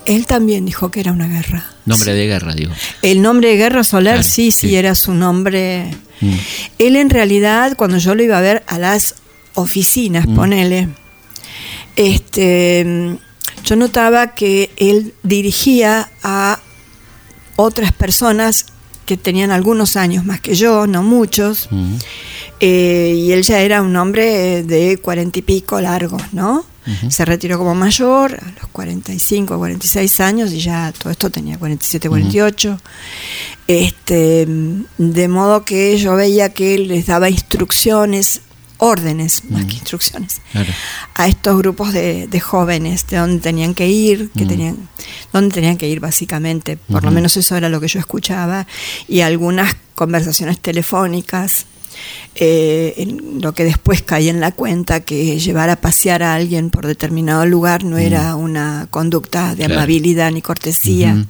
Él 0.08 0.24
también 0.26 0.64
dijo 0.64 0.90
que 0.90 1.00
era 1.00 1.12
una 1.12 1.28
guerra. 1.28 1.66
Nombre 1.84 2.14
de 2.14 2.26
guerra, 2.26 2.54
digo. 2.54 2.72
El 3.02 3.20
nombre 3.20 3.50
de 3.50 3.56
guerra 3.58 3.84
solar, 3.84 4.24
sí, 4.24 4.50
sí, 4.50 4.74
era 4.74 4.94
su 4.94 5.12
nombre. 5.12 5.90
Mm. 6.22 6.32
Él 6.78 6.96
en 6.96 7.10
realidad, 7.10 7.76
cuando 7.76 7.98
yo 7.98 8.14
lo 8.14 8.22
iba 8.22 8.38
a 8.38 8.40
ver 8.40 8.64
a 8.68 8.78
las 8.78 9.16
oficinas, 9.52 10.26
mm. 10.26 10.34
ponele, 10.34 10.88
este, 11.96 13.18
yo 13.62 13.76
notaba 13.76 14.34
que 14.34 14.70
él 14.78 15.12
dirigía 15.24 16.08
a 16.22 16.58
otras 17.56 17.92
personas 17.92 18.64
que 19.04 19.18
tenían 19.18 19.50
algunos 19.50 19.96
años 19.96 20.24
más 20.24 20.40
que 20.40 20.54
yo, 20.54 20.86
no 20.86 21.02
muchos, 21.02 21.68
mm. 21.70 21.94
eh, 22.60 23.14
y 23.14 23.32
él 23.32 23.42
ya 23.42 23.60
era 23.60 23.82
un 23.82 23.94
hombre 23.94 24.62
de 24.62 24.96
cuarenta 25.02 25.40
y 25.40 25.42
pico 25.42 25.82
largos, 25.82 26.22
¿no? 26.32 26.64
Se 27.08 27.24
retiró 27.24 27.58
como 27.58 27.74
mayor 27.74 28.34
a 28.34 28.60
los 28.60 28.68
45, 28.72 29.58
46 29.58 30.20
años 30.20 30.52
y 30.52 30.60
ya 30.60 30.92
todo 30.92 31.10
esto 31.10 31.30
tenía 31.30 31.58
47, 31.58 32.08
48. 32.08 32.80
este, 33.66 34.46
de 34.98 35.28
modo 35.28 35.64
que 35.64 35.98
yo 35.98 36.16
veía 36.16 36.50
que 36.50 36.74
él 36.74 36.88
les 36.88 37.06
daba 37.06 37.28
instrucciones 37.28 38.40
órdenes 38.78 39.42
más 39.50 39.64
que 39.64 39.74
instrucciones 39.74 40.40
a 41.14 41.26
estos 41.26 41.58
grupos 41.58 41.92
de, 41.92 42.40
jóvenes 42.40 43.06
de 43.08 43.16
dónde 43.16 43.40
tenían 43.40 43.74
que 43.74 43.88
ir 43.88 44.30
que 44.30 44.46
tenían 44.46 44.88
dónde 45.32 45.54
tenían 45.54 45.76
que 45.76 45.88
ir 45.88 46.00
básicamente. 46.00 46.76
Por 46.76 47.04
lo 47.04 47.10
menos 47.10 47.36
eso 47.36 47.56
era 47.56 47.68
lo 47.68 47.80
que 47.80 47.88
yo 47.88 47.98
escuchaba 47.98 48.66
y 49.08 49.20
algunas 49.20 49.74
conversaciones 49.94 50.60
telefónicas 50.60 51.66
eh, 52.34 52.94
en 52.98 53.40
lo 53.40 53.52
que 53.52 53.64
después 53.64 54.02
caí 54.02 54.28
en 54.28 54.40
la 54.40 54.52
cuenta 54.52 55.00
que 55.00 55.38
llevar 55.40 55.70
a 55.70 55.76
pasear 55.76 56.22
a 56.22 56.34
alguien 56.34 56.70
por 56.70 56.86
determinado 56.86 57.44
lugar 57.46 57.84
no 57.84 57.98
era 57.98 58.36
una 58.36 58.86
conducta 58.90 59.54
de 59.54 59.64
amabilidad 59.64 60.30
ni 60.30 60.42
cortesía. 60.42 61.26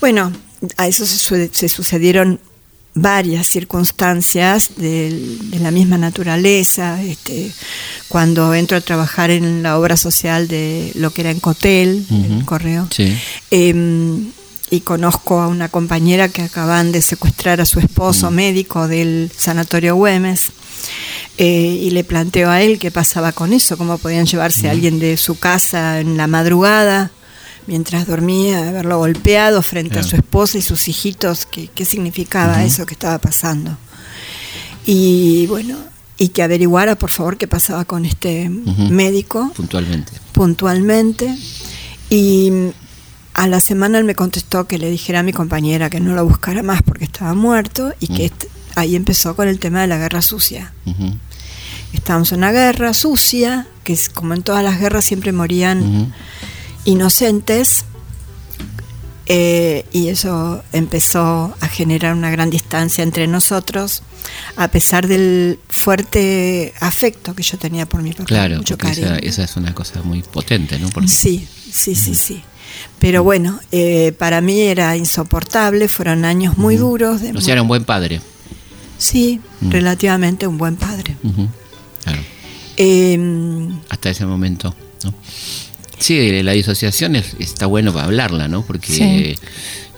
Bueno, 0.00 0.32
a 0.76 0.88
eso 0.88 1.04
se, 1.06 1.68
sucedieron 1.68 2.40
varias 2.94 3.46
circunstancias 3.46 4.70
de, 4.76 5.38
la 5.60 5.70
misma 5.70 5.98
naturaleza. 5.98 7.02
Este, 7.02 7.50
cuando 8.08 8.54
entro 8.54 8.76
a 8.76 8.80
trabajar 8.80 9.30
en 9.30 9.62
la 9.62 9.78
obra 9.78 9.96
social 9.96 10.48
de 10.48 10.92
lo 10.94 11.10
que 11.10 11.22
era 11.22 11.30
en 11.30 11.40
Cotel, 11.40 12.06
el 12.10 12.44
correo, 12.44 12.88
em, 13.50 14.30
y 14.72 14.80
conozco 14.80 15.42
a 15.42 15.48
una 15.48 15.68
compañera 15.68 16.30
que 16.30 16.40
acaban 16.40 16.92
de 16.92 17.02
secuestrar 17.02 17.60
a 17.60 17.66
su 17.66 17.78
esposo 17.78 18.30
mm. 18.30 18.34
médico 18.34 18.88
del 18.88 19.30
sanatorio 19.36 19.96
Güemes. 19.96 20.48
Eh, 21.36 21.78
y 21.82 21.90
le 21.90 22.04
planteo 22.04 22.48
a 22.48 22.62
él 22.62 22.78
qué 22.78 22.90
pasaba 22.90 23.32
con 23.32 23.52
eso, 23.52 23.76
cómo 23.76 23.98
podían 23.98 24.24
llevarse 24.24 24.68
a 24.68 24.70
mm. 24.70 24.74
alguien 24.74 24.98
de 24.98 25.18
su 25.18 25.38
casa 25.38 26.00
en 26.00 26.16
la 26.16 26.26
madrugada 26.26 27.10
mientras 27.66 28.06
dormía, 28.06 28.66
haberlo 28.66 28.96
golpeado 28.96 29.62
frente 29.62 29.98
a 29.98 30.02
su 30.02 30.16
esposa 30.16 30.56
y 30.56 30.62
sus 30.62 30.88
hijitos, 30.88 31.44
qué, 31.44 31.68
qué 31.68 31.84
significaba 31.84 32.64
eso 32.64 32.86
que 32.86 32.94
estaba 32.94 33.18
pasando. 33.18 33.76
Y 34.86 35.46
bueno, 35.48 35.76
y 36.16 36.28
que 36.28 36.42
averiguara 36.42 36.96
por 36.96 37.10
favor 37.10 37.36
qué 37.36 37.46
pasaba 37.46 37.84
con 37.84 38.06
este 38.06 38.48
médico. 38.48 39.52
Puntualmente. 39.54 40.12
Puntualmente. 40.32 41.36
Y 42.08 42.72
a 43.34 43.46
la 43.46 43.60
semana 43.60 43.98
él 43.98 44.04
me 44.04 44.14
contestó 44.14 44.66
que 44.66 44.78
le 44.78 44.90
dijera 44.90 45.20
a 45.20 45.22
mi 45.22 45.32
compañera 45.32 45.90
que 45.90 46.00
no 46.00 46.14
lo 46.14 46.24
buscara 46.26 46.62
más 46.62 46.82
porque 46.82 47.04
estaba 47.04 47.34
muerto 47.34 47.94
y 47.98 48.08
que 48.08 48.28
mm. 48.28 48.78
ahí 48.78 48.96
empezó 48.96 49.34
con 49.34 49.48
el 49.48 49.58
tema 49.58 49.80
de 49.80 49.86
la 49.86 49.98
guerra 49.98 50.22
sucia. 50.22 50.72
Estábamos 51.92 52.32
en 52.32 52.38
una 52.38 52.52
guerra 52.52 52.94
sucia, 52.94 53.66
que 53.84 53.92
es, 53.92 54.08
como 54.08 54.34
en 54.34 54.42
todas 54.42 54.64
las 54.64 54.80
guerras 54.80 55.04
siempre 55.04 55.32
morían 55.32 56.12
inocentes, 56.84 57.84
eh, 59.26 59.86
y 59.92 60.08
eso 60.08 60.64
empezó 60.72 61.54
a 61.60 61.68
generar 61.68 62.14
una 62.14 62.30
gran 62.30 62.50
distancia 62.50 63.02
entre 63.04 63.26
nosotros, 63.28 64.02
a 64.56 64.68
pesar 64.68 65.06
del 65.06 65.58
fuerte 65.68 66.74
afecto 66.80 67.34
que 67.34 67.42
yo 67.42 67.56
tenía 67.56 67.86
por 67.86 68.02
mi 68.02 68.12
papá. 68.12 68.24
Claro, 68.24 68.60
esa, 68.60 69.18
esa, 69.18 69.44
es 69.44 69.56
una 69.56 69.74
cosa 69.74 70.02
muy 70.02 70.22
potente, 70.22 70.78
¿no? 70.78 70.88
Sí, 71.06 71.46
sí, 71.70 71.94
sí, 71.94 72.14
sí. 72.14 72.42
Pero 72.98 73.24
bueno, 73.24 73.58
eh, 73.72 74.12
para 74.16 74.40
mí 74.40 74.60
era 74.60 74.96
insoportable, 74.96 75.88
fueron 75.88 76.24
años 76.24 76.56
muy 76.56 76.76
duros. 76.76 77.20
o 77.34 77.40
sea, 77.40 77.54
era 77.54 77.62
un 77.62 77.68
buen 77.68 77.84
padre. 77.84 78.20
Sí, 78.98 79.40
relativamente 79.60 80.46
un 80.46 80.58
buen 80.58 80.76
padre. 80.76 81.16
Claro. 82.04 82.22
Em, 82.76 83.80
Hasta 83.88 84.10
ese 84.10 84.24
momento, 84.24 84.74
¿no? 85.04 85.14
Sí, 85.98 86.42
la 86.42 86.52
disociación 86.52 87.16
está 87.16 87.66
bueno 87.66 87.92
para 87.92 88.06
hablarla, 88.06 88.48
¿no? 88.48 88.64
Porque 88.64 89.36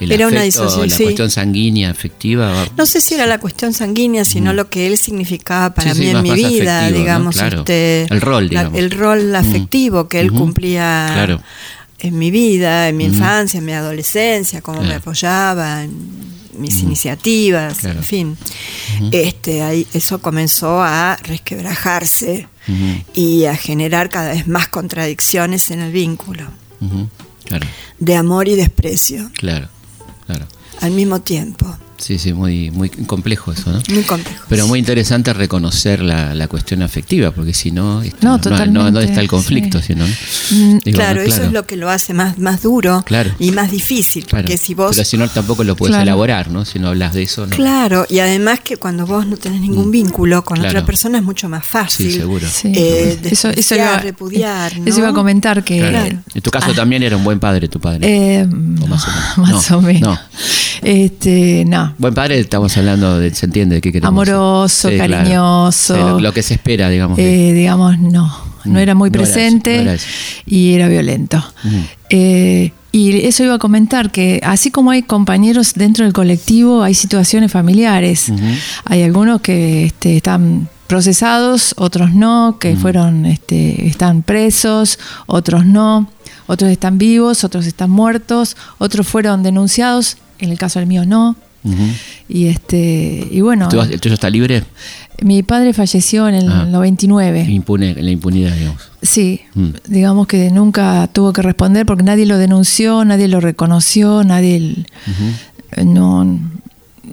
era 0.00 0.26
una 0.26 0.42
disociación, 0.42 0.88
la 0.88 0.96
cuestión 0.96 1.30
sanguínea, 1.30 1.90
afectiva. 1.90 2.66
No 2.76 2.86
sé 2.86 3.00
si 3.00 3.14
era 3.14 3.26
la 3.26 3.38
cuestión 3.38 3.72
sanguínea, 3.72 4.24
sino 4.24 4.52
lo 4.52 4.68
que 4.68 4.86
él 4.86 4.96
significaba 4.96 5.74
para 5.74 5.94
mí 5.94 6.08
en 6.08 6.22
mi 6.22 6.32
vida, 6.32 6.90
digamos, 6.90 7.36
este, 7.36 8.06
el 8.10 8.20
rol, 8.20 8.48
digamos. 8.48 8.78
el 8.78 8.90
rol 8.90 9.34
afectivo 9.34 10.08
que 10.08 10.20
él 10.20 10.32
cumplía. 10.32 11.10
Claro 11.12 11.40
en 12.04 12.18
mi 12.18 12.30
vida, 12.30 12.88
en 12.88 12.98
mi 12.98 13.04
infancia, 13.04 13.58
en 13.58 13.64
mi 13.64 13.72
adolescencia, 13.72 14.60
cómo 14.60 14.82
me 14.82 14.94
apoyaba 14.94 15.84
en 15.84 15.90
mis 16.58 16.82
iniciativas, 16.82 17.82
en 17.84 18.02
fin. 18.02 18.36
este, 19.10 19.62
ahí, 19.62 19.86
eso 19.94 20.20
comenzó 20.20 20.82
a 20.82 21.16
resquebrajarse 21.22 22.46
y 23.14 23.46
a 23.46 23.56
generar 23.56 24.10
cada 24.10 24.32
vez 24.34 24.46
más 24.46 24.68
contradicciones 24.68 25.70
en 25.70 25.80
el 25.80 25.92
vínculo. 25.92 26.46
De 27.98 28.16
amor 28.16 28.48
y 28.48 28.54
desprecio. 28.54 29.30
Claro, 29.38 29.68
claro. 30.26 30.46
Al 30.82 30.90
mismo 30.90 31.22
tiempo. 31.22 31.74
Sí, 32.04 32.18
sí, 32.18 32.34
muy, 32.34 32.70
muy 32.70 32.90
complejo 32.90 33.50
eso, 33.50 33.72
¿no? 33.72 33.80
Muy 33.88 34.02
complejo. 34.02 34.44
Pero 34.50 34.68
muy 34.68 34.78
interesante 34.78 35.32
reconocer 35.32 36.02
la, 36.02 36.34
la 36.34 36.48
cuestión 36.48 36.82
afectiva, 36.82 37.30
porque 37.30 37.54
si 37.54 37.70
no, 37.70 38.02
no, 38.20 38.38
no, 38.66 38.90
no, 38.90 39.00
está 39.00 39.22
el 39.22 39.26
conflicto, 39.28 39.80
sino, 39.80 40.04
mm, 40.50 40.80
claro, 40.92 41.22
eso 41.22 41.44
es 41.44 41.52
lo 41.52 41.66
que 41.66 41.76
lo 41.76 41.88
hace 41.88 42.12
más, 42.12 42.36
más 42.36 42.60
duro 42.60 43.02
y 43.38 43.52
más 43.52 43.70
difícil, 43.70 44.26
porque 44.28 44.58
si 44.58 44.74
vos... 44.74 44.94
Pero 44.94 45.06
si 45.06 45.16
no, 45.16 45.26
tampoco 45.28 45.64
lo 45.64 45.76
puedes 45.76 45.96
elaborar, 45.96 46.50
¿no? 46.50 46.66
Si 46.66 46.78
no 46.78 46.88
hablas 46.88 47.14
de 47.14 47.22
eso, 47.22 47.46
¿no? 47.46 47.56
Claro, 47.56 48.04
y 48.10 48.18
además 48.18 48.60
que 48.60 48.76
cuando 48.76 49.06
vos 49.06 49.26
no 49.26 49.38
tenés 49.38 49.62
ningún 49.62 49.88
mm. 49.88 49.92
vínculo 49.92 50.44
con 50.44 50.60
otra 50.60 50.84
persona 50.84 51.16
es 51.16 51.24
mucho 51.24 51.48
más 51.48 51.64
fácil. 51.64 52.10
Sí, 52.10 52.18
seguro. 52.18 52.46
Eh, 52.64 53.18
eso, 53.24 53.48
eso 53.48 53.76
iba, 53.76 53.96
repudiar, 53.96 54.74
Eso 54.84 54.98
iba 54.98 55.08
a 55.08 55.14
comentar 55.14 55.64
que... 55.64 55.78
En 55.80 56.42
tu 56.42 56.50
caso 56.50 56.72
ah. 56.72 56.74
también 56.74 57.02
era 57.02 57.16
un 57.16 57.24
buen 57.24 57.40
padre 57.40 57.66
tu 57.68 57.80
padre. 57.80 58.40
Eh, 58.40 58.46
más 58.46 59.08
o 59.08 59.10
menos. 59.10 59.38
Más 59.54 59.70
o 59.70 59.80
menos. 59.80 60.18
Este, 60.82 61.64
no. 61.66 61.93
Buen 61.98 62.14
padre, 62.14 62.38
estamos 62.38 62.76
hablando 62.76 63.18
de, 63.18 63.34
se 63.34 63.46
entiende 63.46 63.76
de 63.76 63.80
qué 63.80 63.92
queremos. 63.92 64.08
Amoroso, 64.08 64.88
cariñoso. 64.96 66.20
lo, 66.20 66.32
que 66.32 66.42
se 66.42 66.54
espera, 66.54 66.88
digamos. 66.88 67.18
Eh, 67.18 67.52
digamos, 67.52 67.98
no. 67.98 68.54
No 68.64 68.78
era 68.78 68.94
muy 68.94 69.10
presente 69.10 69.98
y 70.46 70.72
era 70.72 70.88
violento. 70.88 71.44
Eh, 72.08 72.72
y 72.92 73.26
eso 73.26 73.44
iba 73.44 73.54
a 73.54 73.58
comentar 73.58 74.10
que 74.10 74.40
así 74.42 74.70
como 74.70 74.90
hay 74.90 75.02
compañeros 75.02 75.74
dentro 75.74 76.04
del 76.04 76.14
colectivo, 76.14 76.82
hay 76.82 76.94
situaciones 76.94 77.52
familiares. 77.52 78.32
Hay 78.84 79.02
algunos 79.02 79.40
que 79.40 79.86
este, 79.86 80.16
están 80.16 80.68
procesados, 80.86 81.74
otros 81.76 82.14
no, 82.14 82.58
que 82.58 82.76
fueron, 82.76 83.26
este, 83.26 83.86
están 83.86 84.22
presos, 84.22 84.98
otros 85.26 85.66
no, 85.66 86.08
otros 86.46 86.70
están 86.70 86.98
vivos, 86.98 87.44
otros 87.44 87.66
están 87.66 87.90
muertos, 87.90 88.56
otros 88.78 89.06
fueron 89.06 89.42
denunciados 89.42 90.18
en 90.38 90.50
el 90.50 90.58
caso 90.58 90.78
del 90.78 90.88
mío 90.88 91.04
no. 91.04 91.36
Y 92.28 92.46
este 92.46 93.26
y 93.30 93.40
bueno. 93.40 93.68
¿El 93.70 94.00
tuyo 94.00 94.14
está 94.14 94.30
libre? 94.30 94.64
Mi 95.22 95.42
padre 95.42 95.72
falleció 95.72 96.28
en 96.28 96.34
el 96.34 96.46
99. 96.46 97.44
Ah. 97.46 97.50
Impune, 97.50 97.90
en 97.90 98.04
la 98.04 98.10
impunidad, 98.10 98.54
digamos. 98.54 98.90
Sí, 99.00 99.40
mm. 99.54 99.68
digamos 99.88 100.26
que 100.26 100.50
nunca 100.50 101.08
tuvo 101.12 101.32
que 101.32 101.42
responder 101.42 101.86
porque 101.86 102.02
nadie 102.02 102.26
lo 102.26 102.36
denunció, 102.36 103.04
nadie 103.04 103.28
lo 103.28 103.40
reconoció, 103.40 104.24
nadie. 104.24 104.84
No, 105.82 106.38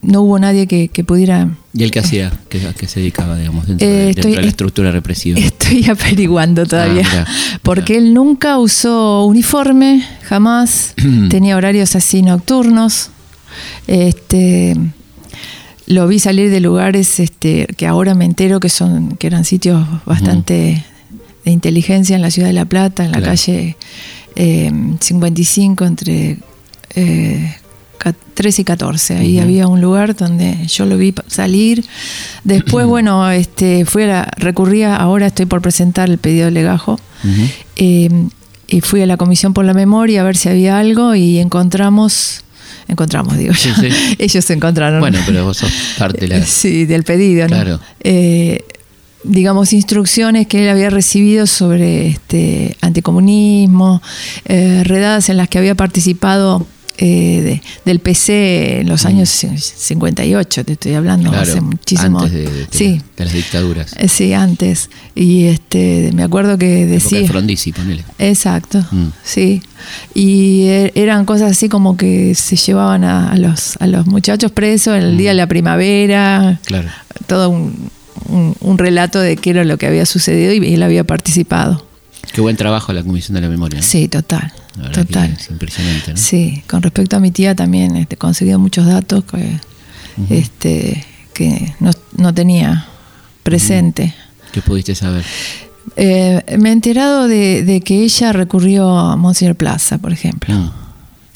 no 0.01 0.21
hubo 0.21 0.39
nadie 0.39 0.67
que, 0.67 1.03
pudiera... 1.03 1.49
¿Y 1.73 1.83
él 1.83 1.91
qué 1.91 1.99
hacía? 1.99 2.31
¿Qué, 2.49 2.87
se 2.87 2.99
dedicaba, 2.99 3.37
digamos, 3.37 3.67
dentro, 3.67 3.87
de, 3.87 4.09
eh, 4.11 4.41
la 4.41 4.47
estructura 4.47 4.91
represiva? 4.91 5.39
Estoy 5.39 5.85
averiguando 5.89 6.65
todavía. 6.65 7.05
Ah, 7.13 7.25
porque 7.61 7.97
él 7.97 8.13
nunca 8.13 8.57
usó 8.57 9.25
uniforme, 9.25 10.03
jamás. 10.23 10.95
tenía 11.29 11.55
horarios 11.55 11.95
así 11.95 12.21
nocturnos. 12.21 13.11
Este, 13.87 14.75
lo 15.87 16.07
vi 16.07 16.19
salir 16.19 16.49
de 16.49 16.59
lugares 16.59 17.19
este, 17.19 17.67
que 17.77 17.87
ahora 17.87 18.13
me 18.13 18.25
entero 18.25 18.59
que, 18.59 18.69
son, 18.69 19.17
que 19.17 19.27
eran 19.27 19.45
sitios 19.45 19.85
bastante 20.05 20.85
de 21.43 21.51
inteligencia 21.51 22.15
en 22.15 22.21
la 22.21 22.31
ciudad 22.31 22.47
de 22.47 22.53
La 22.53 22.65
Plata, 22.65 23.03
en 23.03 23.11
la 23.11 23.21
calle 23.21 23.77
55, 24.35 25.83
eh, 25.83 25.87
entre... 25.87 26.37
Eh, 26.95 27.55
13 28.33 28.61
y 28.61 28.65
14. 28.65 29.17
Ahí 29.17 29.39
había 29.39 29.67
un 29.67 29.81
lugar 29.81 30.15
donde 30.15 30.65
yo 30.67 30.85
lo 30.85 30.97
vi 30.97 31.13
salir. 31.27 31.85
Después, 32.43 32.87
bueno, 32.87 33.29
este, 33.29 33.85
fui 33.85 34.03
a 34.03 34.07
la, 34.07 34.31
recurría, 34.37 34.95
ahora 34.95 35.27
estoy 35.27 35.45
por 35.45 35.61
presentar 35.61 36.09
el 36.09 36.17
pedido 36.17 36.45
de 36.45 36.51
legajo. 36.51 36.99
Em, 37.75 38.29
y 38.67 38.81
fui 38.81 39.01
a 39.01 39.05
la 39.05 39.17
Comisión 39.17 39.53
por 39.53 39.65
la 39.65 39.73
Memoria 39.73 40.21
a 40.21 40.23
ver 40.23 40.37
si 40.37 40.49
había 40.49 40.79
algo 40.79 41.13
y 41.13 41.37
encontramos 41.37 42.43
encontramos, 42.87 43.37
digo 43.37 43.53
yo. 43.53 43.71
Ellos 44.17 44.49
encontraron. 44.49 44.99
Bueno, 44.99 45.19
pero 45.25 45.45
vos 45.45 45.57
sos 45.57 45.71
parte 45.97 46.27
la... 46.27 46.45
Sí, 46.45 46.85
del 46.85 47.03
pedido, 47.03 47.43
¿no? 47.43 47.55
Claro. 47.55 47.79
Eh, 48.01 48.63
digamos, 49.23 49.73
instrucciones 49.73 50.47
que 50.47 50.63
él 50.63 50.69
había 50.69 50.89
recibido 50.89 51.47
sobre 51.47 52.07
este 52.07 52.75
anticomunismo, 52.81 54.01
eh, 54.45 54.83
redadas 54.83 55.29
en 55.29 55.37
las 55.37 55.47
que 55.47 55.57
había 55.57 55.75
participado 55.75 56.65
eh, 57.01 57.61
del 57.83 57.99
PC 57.99 58.81
en 58.81 58.87
los 58.87 59.03
mm. 59.03 59.07
años 59.07 59.29
58, 59.29 60.63
te 60.63 60.73
estoy 60.73 60.93
hablando, 60.93 61.31
hace 61.31 61.59
muchísimo. 61.59 62.19
Antes 62.19 62.33
de, 62.33 62.67
sí. 62.71 63.01
de 63.17 63.25
las 63.25 63.33
dictaduras. 63.33 63.95
Eh, 63.97 64.07
sí, 64.07 64.33
antes. 64.33 64.89
Y 65.15 65.45
este 65.45 66.11
me 66.13 66.23
acuerdo 66.23 66.57
que 66.57 66.85
decía. 66.85 67.27
Frondizi, 67.27 67.73
ponele. 67.73 68.05
Exacto, 68.19 68.85
mm. 68.91 69.07
sí. 69.23 69.61
Y 70.13 70.67
er, 70.67 70.91
eran 70.95 71.25
cosas 71.25 71.51
así 71.51 71.67
como 71.67 71.97
que 71.97 72.35
se 72.35 72.55
llevaban 72.55 73.03
a, 73.03 73.35
los, 73.35 73.77
a 73.77 73.87
los 73.87 74.05
muchachos 74.05 74.51
presos 74.51 74.95
en 74.95 75.03
el 75.03 75.17
día 75.17 75.31
de 75.31 75.35
la 75.35 75.47
primavera. 75.47 76.59
Claro. 76.65 76.89
Todo 77.27 77.49
un 77.49 77.89
un, 78.27 78.55
un 78.59 78.77
relato 78.77 79.19
de 79.19 79.37
qué 79.37 79.51
era 79.51 79.63
lo 79.63 79.77
que 79.77 79.87
había 79.87 80.05
sucedido 80.05 80.53
y 80.53 80.73
él 80.73 80.83
había 80.83 81.03
participado. 81.03 81.85
Qué 82.33 82.41
buen 82.41 82.55
trabajo 82.55 82.93
la 82.93 83.03
Comisión 83.03 83.35
de 83.35 83.41
la 83.41 83.49
Memoria. 83.49 83.79
¿no? 83.79 83.85
Sí, 83.85 84.07
total. 84.07 84.53
La 84.77 84.83
verdad 84.83 85.01
que 85.01 85.13
Total. 85.13 85.31
Es 85.39 85.49
impresionante, 85.49 86.11
¿no? 86.11 86.17
Sí, 86.17 86.63
con 86.69 86.81
respecto 86.81 87.17
a 87.17 87.19
mi 87.19 87.31
tía 87.31 87.55
también 87.55 87.95
este, 87.95 88.15
he 88.15 88.17
conseguido 88.17 88.57
muchos 88.59 88.85
datos 88.85 89.23
que, 89.25 89.59
este, 90.29 91.05
que 91.33 91.73
no, 91.79 91.91
no 92.17 92.33
tenía 92.33 92.85
presente. 93.43 94.13
¿Qué 94.51 94.61
pudiste 94.61 94.95
saber? 94.95 95.23
Eh, 95.95 96.41
me 96.59 96.69
he 96.69 96.71
enterado 96.73 97.27
de, 97.27 97.63
de 97.63 97.81
que 97.81 98.03
ella 98.03 98.31
recurrió 98.33 98.97
a 98.97 99.15
Monsignor 99.17 99.55
Plaza, 99.55 99.97
por 99.97 100.13
ejemplo. 100.13 100.53
Mm. 100.53 100.71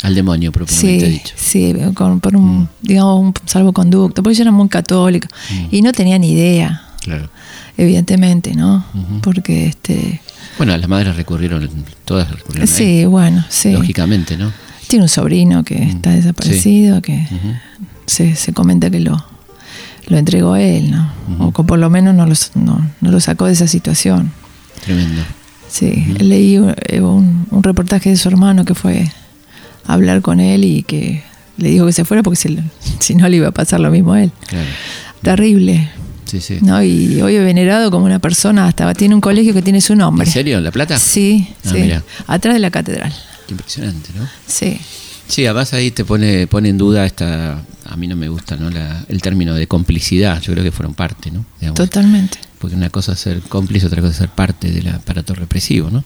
Al 0.03 0.13
demonio, 0.15 0.51
propiamente 0.51 1.05
Sí, 1.05 1.11
dicho. 1.11 1.33
sí, 1.35 1.73
con- 1.95 2.19
por 2.19 2.35
un, 2.35 2.61
Mm. 2.63 2.67
digamos, 2.81 3.19
un 3.21 3.33
salvoconducto, 3.45 4.21
porque 4.21 4.33
ella 4.35 4.43
era 4.43 4.51
muy 4.51 4.69
católica 4.69 5.27
Mm. 5.49 5.67
y 5.75 5.81
no 5.81 5.91
tenía 5.93 6.19
ni 6.19 6.31
idea, 6.33 6.83
Claro. 7.01 7.29
evidentemente, 7.77 8.53
¿no? 8.53 8.85
Porque, 9.21 9.67
este, 9.67 10.21
Bueno, 10.57 10.75
las 10.77 10.87
madres 10.89 11.15
recurrieron, 11.15 11.69
todas 12.05 12.31
recurrieron. 12.31 12.67
sí, 12.67 13.05
bueno, 13.05 13.43
sí. 13.49 13.71
Lógicamente, 13.73 14.37
¿no? 14.37 14.51
Tiene 14.87 15.03
un 15.03 15.09
sobrino 15.09 15.63
que 15.63 15.81
está 15.83 16.11
desaparecido, 16.11 17.01
que 17.01 17.27
se, 18.05 18.35
se 18.35 18.53
comenta 18.53 18.89
que 18.89 18.99
lo, 18.99 19.25
lo 20.07 20.17
entregó 20.17 20.53
a 20.53 20.61
él, 20.61 20.91
¿no? 20.91 21.11
O 21.39 21.51
que 21.51 21.63
por 21.63 21.79
lo 21.79 21.89
menos 21.89 22.13
no, 22.15 22.25
los- 22.25 22.51
no, 22.55 22.89
no 23.01 23.11
lo 23.11 23.19
sacó 23.19 23.47
de 23.47 23.53
esa 23.53 23.67
situación. 23.67 24.31
Tremendo. 24.85 25.23
Sí, 25.67 26.15
leí 26.19 26.55
eh, 26.87 27.01
un, 27.01 27.47
un 27.49 27.63
reportaje 27.63 28.11
de 28.11 28.15
su 28.15 28.29
hermano 28.29 28.63
que 28.63 28.75
fue 28.75 29.11
a 29.87 29.93
hablar 29.93 30.21
con 30.21 30.39
él 30.39 30.63
y 30.63 30.83
que 30.83 31.23
le 31.57 31.69
dijo 31.69 31.85
que 31.87 31.91
se 31.93 32.05
fuera 32.05 32.21
porque 32.23 32.37
si, 32.37 32.57
si 32.99 33.15
no 33.15 33.27
le 33.27 33.37
iba 33.37 33.47
a 33.47 33.51
pasar 33.51 33.79
lo 33.79 33.89
mismo 33.91 34.13
a 34.13 34.23
él. 34.23 34.31
Claro. 34.47 34.67
Terrible, 35.23 35.89
Sí, 36.41 36.55
sí. 36.59 36.65
¿no? 36.65 36.81
Y 36.83 37.21
hoy 37.21 37.35
he 37.35 37.39
venerado 37.39 37.91
como 37.91 38.05
una 38.05 38.19
persona, 38.19 38.67
hasta 38.67 38.93
tiene 38.93 39.15
un 39.15 39.21
colegio 39.21 39.53
que 39.53 39.61
tiene 39.61 39.81
su 39.81 39.95
nombre. 39.95 40.25
¿En 40.27 40.31
serio? 40.33 40.57
¿En 40.57 40.63
La 40.63 40.71
Plata? 40.71 40.97
Sí, 40.99 41.47
Ah, 41.65 41.69
sí, 41.71 41.91
atrás 42.27 42.53
de 42.55 42.59
la 42.59 42.71
catedral. 42.71 43.13
Qué 43.47 43.53
impresionante, 43.53 44.09
¿no? 44.17 44.27
Sí, 44.47 44.79
Sí, 45.27 45.43
además 45.47 45.73
ahí 45.73 45.89
te 45.89 46.05
pone, 46.05 46.45
pone 46.45 46.69
en 46.69 46.77
duda 46.77 47.03
esta, 47.03 47.59
a 47.85 47.95
mí 47.97 48.05
no 48.07 48.15
me 48.15 48.29
gusta 48.29 48.57
¿no? 48.57 48.69
La- 48.69 49.03
el 49.09 49.23
término 49.23 49.55
de 49.55 49.65
complicidad, 49.67 50.39
yo 50.39 50.53
creo 50.53 50.63
que 50.63 50.71
fueron 50.71 50.93
parte, 50.93 51.31
¿no? 51.31 51.43
Digamos, 51.59 51.77
totalmente. 51.77 52.37
Porque 52.59 52.75
una 52.75 52.91
cosa 52.91 53.13
es 53.13 53.21
ser 53.21 53.41
cómplice, 53.41 53.87
otra 53.87 54.01
cosa 54.01 54.11
es 54.11 54.17
ser 54.17 54.29
parte 54.29 54.71
del 54.71 54.87
aparato 54.89 55.33
represivo, 55.33 55.89
¿no? 55.89 56.03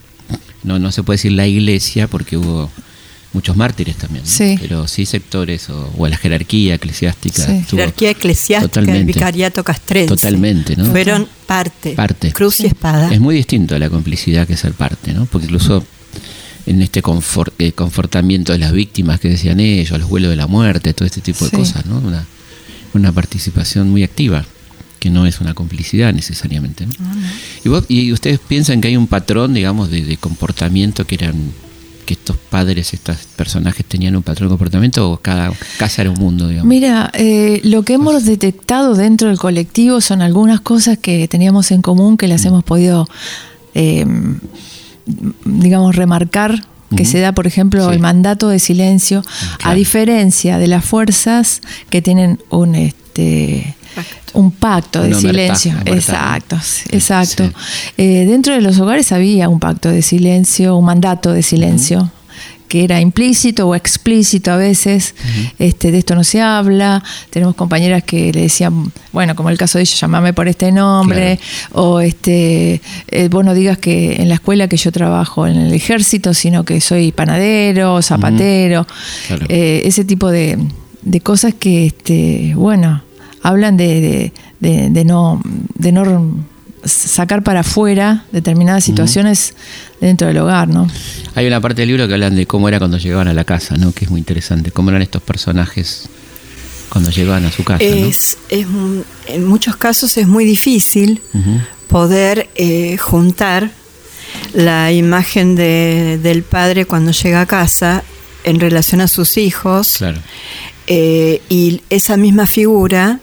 No, 0.63 0.79
no 0.79 0.91
se 0.93 1.03
puede 1.03 1.15
decir 1.17 1.33
la 1.33 1.48
iglesia 1.48 2.07
porque 2.07 2.38
hubo 2.38 2.71
muchos 3.33 3.55
mártires 3.55 3.95
también, 3.95 4.24
¿no? 4.24 4.29
Sí. 4.29 4.57
pero 4.59 4.88
sí 4.88 5.05
sectores 5.05 5.69
o, 5.69 5.93
o 5.98 6.07
la 6.07 6.17
jerarquía 6.17 6.75
eclesiástica. 6.75 7.45
Sí. 7.45 7.63
Jerarquía 7.69 8.09
eclesiástica 8.12 8.79
del 8.81 8.86
totalmente. 8.88 9.13
vicariato 9.13 9.63
castrense. 9.63 10.07
Totalmente, 10.15 10.75
¿no? 10.75 10.86
Fueron 10.86 11.27
parte. 11.45 11.91
Parte. 11.93 12.31
Cruz 12.31 12.59
y 12.62 12.65
espada. 12.67 13.13
Es 13.13 13.19
muy 13.19 13.36
distinto 13.36 13.75
a 13.75 13.79
la 13.79 13.89
complicidad 13.89 14.48
que 14.48 14.57
ser 14.57 14.74
parte, 14.74 15.13
¿no? 15.13 15.25
Porque 15.27 15.45
incluso 15.45 15.86
en 16.65 16.81
este 16.81 17.01
confort- 17.03 17.53
eh, 17.59 17.71
confortamiento 17.71 18.51
de 18.51 18.59
las 18.59 18.71
víctimas 18.71 19.19
que 19.19 19.29
decían 19.29 19.59
ellos, 19.59 20.00
los 20.00 20.09
vuelos 20.09 20.29
de 20.31 20.36
la 20.36 20.48
muerte, 20.48 20.93
todo 20.93 21.05
este 21.05 21.21
tipo 21.21 21.45
de 21.45 21.51
Sí. 21.51 21.55
cosas, 21.57 21.86
¿no? 21.86 22.00
Una, 22.00 22.25
una 22.93 23.12
participación 23.12 23.89
muy 23.91 24.03
activa, 24.03 24.45
que 25.00 25.09
no 25.12 25.25
es 25.27 25.39
una 25.39 25.53
complicidad 25.53 26.13
necesariamente. 26.13 26.86
¿no? 26.86 26.93
¿Y, 27.63 27.69
vos- 27.69 27.86
y 27.88 28.12
ustedes 28.12 28.39
piensan 28.39 28.81
que 28.81 28.88
hay 28.89 28.98
un 28.98 29.07
patrón, 29.07 29.53
digamos, 29.53 29.89
de, 29.91 30.03
de 30.03 30.17
comportamiento 30.17 31.05
que 31.05 31.15
eran 31.15 31.36
que 32.09 32.15
estos 32.15 32.37
padres, 32.37 32.91
estos 32.95 33.17
personajes 33.35 33.85
tenían 33.85 34.15
un 34.15 34.23
patrón 34.23 34.47
de 34.47 34.53
comportamiento 34.53 35.11
o 35.11 35.17
cada 35.17 35.53
casa 35.77 36.01
era 36.01 36.09
un 36.09 36.17
mundo, 36.17 36.47
digamos? 36.47 36.67
Mira, 36.67 37.11
eh, 37.13 37.61
lo 37.63 37.83
que 37.83 37.93
hemos 37.93 38.25
detectado 38.25 38.95
dentro 38.95 39.27
del 39.27 39.37
colectivo 39.37 40.01
son 40.01 40.23
algunas 40.23 40.59
cosas 40.59 40.97
que 40.97 41.27
teníamos 41.27 41.69
en 41.69 41.83
común 41.83 42.17
que 42.17 42.27
las 42.27 42.43
hemos 42.45 42.63
podido, 42.63 43.07
eh, 43.75 44.07
digamos, 45.45 45.95
remarcar. 45.95 46.63
Que 46.95 47.05
se 47.05 47.19
da, 47.19 47.33
por 47.33 47.45
ejemplo, 47.45 47.87
Sí. 47.87 47.93
el 47.93 47.99
mandato 47.99 48.49
de 48.49 48.57
silencio, 48.57 49.19
a 49.19 49.57
Claro. 49.57 49.77
diferencia 49.77 50.57
de 50.57 50.65
las 50.65 50.83
fuerzas 50.83 51.61
que 51.91 52.01
tienen 52.01 52.39
un 52.49 52.73
este 52.73 53.75
Pacto. 53.95 54.39
un 54.39 54.52
pacto 54.52 55.02
de 55.04 55.13
silencio. 55.15 55.73
Exacto, 55.86 56.58
exacto. 56.91 57.45
Sí. 57.47 57.52
Eh, 57.97 58.25
dentro 58.25 58.54
de 58.54 58.62
los 58.62 58.80
hogares 58.80 59.12
había 59.12 59.49
un 59.49 59.60
pacto 59.60 59.89
de 59.89 60.02
silencio, 60.02 60.75
un 60.78 60.86
mandato 60.86 61.32
de 61.34 61.43
silencio. 61.43 62.12
que 62.69 62.84
era 62.84 63.02
implícito 63.02 63.67
o 63.67 63.73
explícito 63.73 64.52
a 64.52 64.56
veces, 64.58 65.15
este, 65.58 65.91
de 65.91 65.97
esto 65.97 66.13
no 66.13 66.23
se 66.23 66.39
habla, 66.39 67.04
tenemos 67.32 67.56
compañeras 67.56 68.04
que 68.04 68.32
le 68.32 68.41
decían, 68.41 68.91
bueno, 69.12 69.36
como 69.36 69.49
el 69.49 69.58
caso 69.58 69.80
de 69.80 69.86
ella, 69.86 69.95
llamame 69.97 70.34
por 70.34 70.47
este 70.47 70.71
nombre, 70.71 71.39
o 71.71 71.99
este, 71.99 72.80
eh, 73.08 73.28
vos 73.28 73.43
no 73.43 73.56
digas 73.56 73.80
que 73.80 74.21
en 74.21 74.30
la 74.30 74.36
escuela 74.36 74.67
que 74.67 74.78
yo 74.78 74.91
trabajo 74.91 75.47
en 75.47 75.56
el 75.58 75.73
ejército, 75.73 76.36
sino 76.36 76.63
que 76.63 76.80
soy 76.80 77.12
panadero, 77.12 78.04
zapatero, 78.04 78.86
Claro. 79.25 79.47
eh, 79.49 79.82
ese 79.86 80.06
tipo 80.06 80.30
de, 80.30 80.60
de 81.02 81.21
cosas 81.21 81.56
que, 81.56 81.88
este, 81.88 82.54
bueno, 82.56 83.02
hablan 83.49 83.77
de, 83.77 83.85
de- 84.01 84.33
de- 84.69 84.89
de 84.89 85.05
no, 85.05 85.41
de 85.75 85.91
no 85.91 86.38
sacar 86.85 87.43
para 87.43 87.59
afuera 87.62 88.23
determinadas 88.31 88.83
situaciones 88.85 89.53
dentro 89.99 90.27
del 90.27 90.38
hogar, 90.38 90.67
¿no? 90.69 90.88
Hay 91.35 91.45
una 91.45 91.59
parte 91.59 91.81
del 91.81 91.89
libro 91.89 92.07
que 92.07 92.13
hablan 92.13 92.35
de 92.35 92.45
cómo 92.45 92.67
era 92.69 92.79
cuando 92.79 92.97
llegaban 92.97 93.27
a 93.27 93.33
la 93.33 93.43
casa, 93.43 93.75
¿no? 93.75 93.91
Que 93.91 94.05
es 94.05 94.12
muy 94.12 94.19
interesante. 94.19 94.71
Cómo 94.71 94.89
eran 94.89 95.01
estos 95.01 95.21
personajes 95.21 96.07
cuando 96.89 97.12
llegaban 97.12 97.45
a 97.45 97.51
su 97.51 97.63
casa, 97.65 97.83
¿no? 97.83 97.89
Es, 98.07 98.38
en 98.49 99.45
muchos 99.45 99.75
casos 99.75 100.15
es 100.17 100.27
muy 100.27 100.45
difícil 100.45 101.21
poder 101.88 102.49
eh, 102.55 102.97
juntar 102.97 103.71
la 104.53 104.91
imagen 104.93 105.55
de- 105.55 106.17
del 106.21 106.43
padre 106.43 106.85
cuando 106.85 107.12
llega 107.12 107.41
a 107.41 107.45
casa 107.45 108.03
en 108.45 108.59
relación 108.59 109.01
a 109.01 109.07
sus 109.07 109.38
hijos 109.38 109.95
Claro. 109.97 110.19
eh, 110.88 111.41
y 111.49 111.81
esa 111.89 112.15
misma 112.15 112.47
figura 112.47 113.19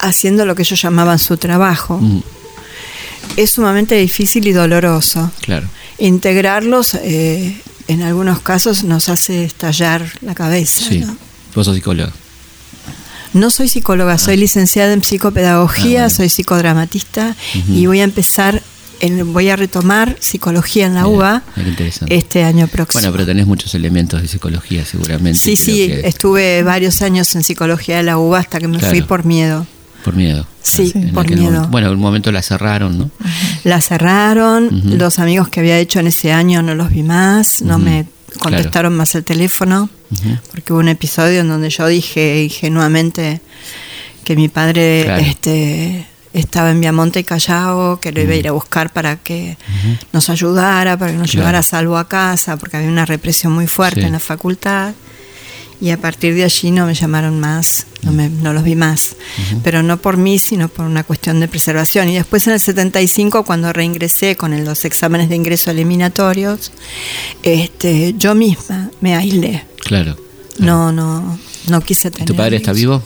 haciendo 0.00 0.44
lo 0.46 0.54
que 0.54 0.62
ellos 0.62 0.80
llamaban 0.80 1.18
su 1.18 1.36
trabajo. 1.36 1.98
Mm, 2.00 2.22
Es 3.36 3.50
sumamente 3.52 3.94
difícil 3.96 4.46
y 4.48 4.52
doloroso. 4.52 5.30
claro. 5.42 5.68
Integrarlos 5.98 6.94
eh, 6.94 7.60
en 7.86 8.02
algunos 8.02 8.40
casos 8.40 8.84
nos 8.84 9.08
hace 9.10 9.44
estallar 9.44 10.02
la 10.22 10.34
cabeza. 10.34 10.84
Sí. 10.88 11.00
¿no? 11.00 11.16
Vos 11.54 11.66
sos 11.66 11.74
psicólogo. 11.76 12.10
No 13.34 13.50
soy 13.50 13.68
psicóloga, 13.68 14.18
soy 14.18 14.36
licenciada 14.36 14.92
en 14.92 15.02
psicopedagogía, 15.04 16.00
Ah, 16.00 16.02
bueno. 16.04 16.10
soy 16.10 16.28
psicodramatista 16.30 17.36
y 17.68 17.86
voy 17.86 18.00
a 18.00 18.04
empezar, 18.04 18.60
en- 19.00 19.32
voy 19.32 19.50
a 19.50 19.56
retomar 19.56 20.16
psicología 20.18 20.86
en 20.86 20.94
la 20.94 21.02
Mira, 21.04 21.14
UBA 21.16 21.42
mira 21.56 21.90
este 22.08 22.42
año 22.42 22.66
próximo. 22.66 23.00
Bueno, 23.02 23.12
pero 23.12 23.26
tenés 23.26 23.46
muchos 23.46 23.74
elementos 23.76 24.20
de 24.22 24.26
psicología 24.26 24.84
seguramente. 24.84 25.38
sí, 25.38 25.54
sí, 25.56 25.86
que- 25.86 26.08
estuve 26.08 26.62
varios 26.64 27.02
años 27.02 27.32
en 27.36 27.44
psicología 27.44 27.98
de 27.98 28.02
la 28.04 28.18
UBA 28.18 28.40
hasta 28.40 28.58
que 28.58 28.66
me 28.66 28.78
Claro. 28.78 28.90
fui 28.94 29.02
por 29.02 29.24
miedo. 29.24 29.64
Por 30.04 30.14
miedo. 30.14 30.46
Sí, 30.62 30.92
En 30.94 31.12
por 31.12 31.26
miedo. 31.28 31.42
momento. 31.44 31.68
Bueno, 31.68 31.88
en 31.88 31.94
un 31.94 32.00
momento 32.00 32.32
la 32.32 32.42
cerraron, 32.42 32.98
¿no? 32.98 33.10
La 33.64 33.80
cerraron, 33.80 34.68
los 34.98 35.18
amigos 35.18 35.48
que 35.48 35.60
había 35.60 35.78
hecho 35.78 36.00
en 36.00 36.06
ese 36.06 36.32
año 36.32 36.62
no 36.62 36.74
los 36.74 36.90
vi 36.90 37.02
más, 37.02 37.62
no 37.62 37.78
me 37.78 38.06
contestaron 38.38 38.96
más 38.96 39.14
el 39.14 39.24
teléfono, 39.24 39.90
porque 40.50 40.72
hubo 40.72 40.80
un 40.80 40.88
episodio 40.88 41.40
en 41.40 41.48
donde 41.48 41.70
yo 41.70 41.86
dije 41.86 42.44
ingenuamente 42.44 43.40
que 44.24 44.36
mi 44.36 44.48
padre 44.48 45.02
Claro. 45.04 45.22
este, 45.22 46.06
estaba 46.32 46.70
en 46.70 46.80
Viamonte 46.80 47.20
y 47.20 47.24
Callao, 47.24 47.98
que 48.00 48.12
lo 48.12 48.20
iba 48.20 48.32
a 48.32 48.36
ir 48.36 48.48
a 48.48 48.52
buscar 48.52 48.92
para 48.92 49.16
que 49.16 49.56
nos 50.12 50.30
ayudara, 50.30 50.96
para 50.96 51.10
que 51.12 51.18
nos 51.18 51.30
Claro. 51.32 51.40
llevara 51.42 51.58
a 51.58 51.62
salvo 51.64 51.98
a 51.98 52.06
casa, 52.08 52.56
porque 52.56 52.76
había 52.76 52.88
una 52.88 53.04
represión 53.06 53.52
muy 53.52 53.66
fuerte 53.66 54.00
Sí. 54.02 54.06
en 54.06 54.12
la 54.12 54.20
facultad. 54.20 54.92
Y 55.80 55.90
a 55.90 55.96
partir 56.00 56.34
de 56.34 56.44
allí 56.44 56.70
no 56.70 56.84
me 56.86 56.94
llamaron 56.94 57.40
más, 57.40 57.86
no, 58.02 58.12
me- 58.12 58.28
no 58.28 58.52
los 58.52 58.64
vi 58.64 58.74
más. 58.76 59.16
Pero 59.64 59.82
no 59.82 59.96
por 59.96 60.18
mí, 60.18 60.38
sino 60.38 60.68
por 60.68 60.84
una 60.84 61.04
cuestión 61.04 61.40
de 61.40 61.48
preservación. 61.48 62.08
Y 62.10 62.14
después 62.14 62.46
en 62.46 62.52
el 62.52 62.60
75, 62.60 63.44
cuando 63.44 63.72
reingresé 63.72 64.36
con 64.36 64.52
el- 64.52 64.64
los 64.66 64.84
exámenes 64.84 65.28
de 65.30 65.36
ingreso 65.36 65.70
eliminatorios, 65.70 66.70
este, 67.42 68.14
yo 68.18 68.34
misma 68.34 68.90
me 69.00 69.14
aislé. 69.14 69.64
Claro. 69.84 70.16
No, 70.58 70.92
no, 70.92 71.38
no 71.68 71.80
quise 71.80 72.08
¿Y 72.08 72.10
tener. 72.10 72.26
¿Tu 72.26 72.34
padre 72.36 72.56
está 72.56 72.72
vivo? 72.72 73.02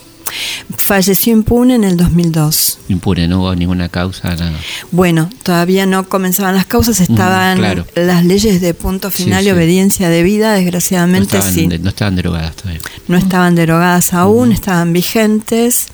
Falleció 0.76 1.32
impune 1.32 1.74
en 1.76 1.84
el 1.84 1.96
2002. 1.96 2.78
Impune, 2.88 3.28
no 3.28 3.40
hubo 3.40 3.54
ninguna 3.54 3.88
causa, 3.88 4.34
nada. 4.34 4.52
Bueno, 4.90 5.30
todavía 5.42 5.86
no 5.86 6.08
comenzaban 6.08 6.54
las 6.54 6.66
causas, 6.66 7.00
estaban 7.00 7.58
claro. 7.58 7.86
las 7.94 8.24
leyes 8.24 8.60
de 8.60 8.74
punto 8.74 9.10
final 9.10 9.42
Sí, 9.42 9.48
y 9.48 9.52
sí. 9.52 9.56
obediencia 9.56 10.08
de 10.08 10.22
vida, 10.22 10.52
No 10.52 10.58
desgraciadamente 10.60 11.36
estaban, 11.36 11.54
sí. 11.54 11.66
no 11.68 11.88
estaban 11.88 12.16
derogadas 12.16 12.56
todavía. 12.56 12.80
no 13.08 13.16
estaban 13.16 13.54
derogadas 13.54 14.12
aún, 14.12 14.52
estaban 14.52 14.92
vigentes 14.92 15.88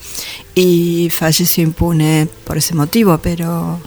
y 0.55 1.09
falleció 1.11 1.63
impune 1.65 2.29
por 2.45 2.57
ese 2.59 2.75
motivo, 2.75 3.19
pero 3.19 3.81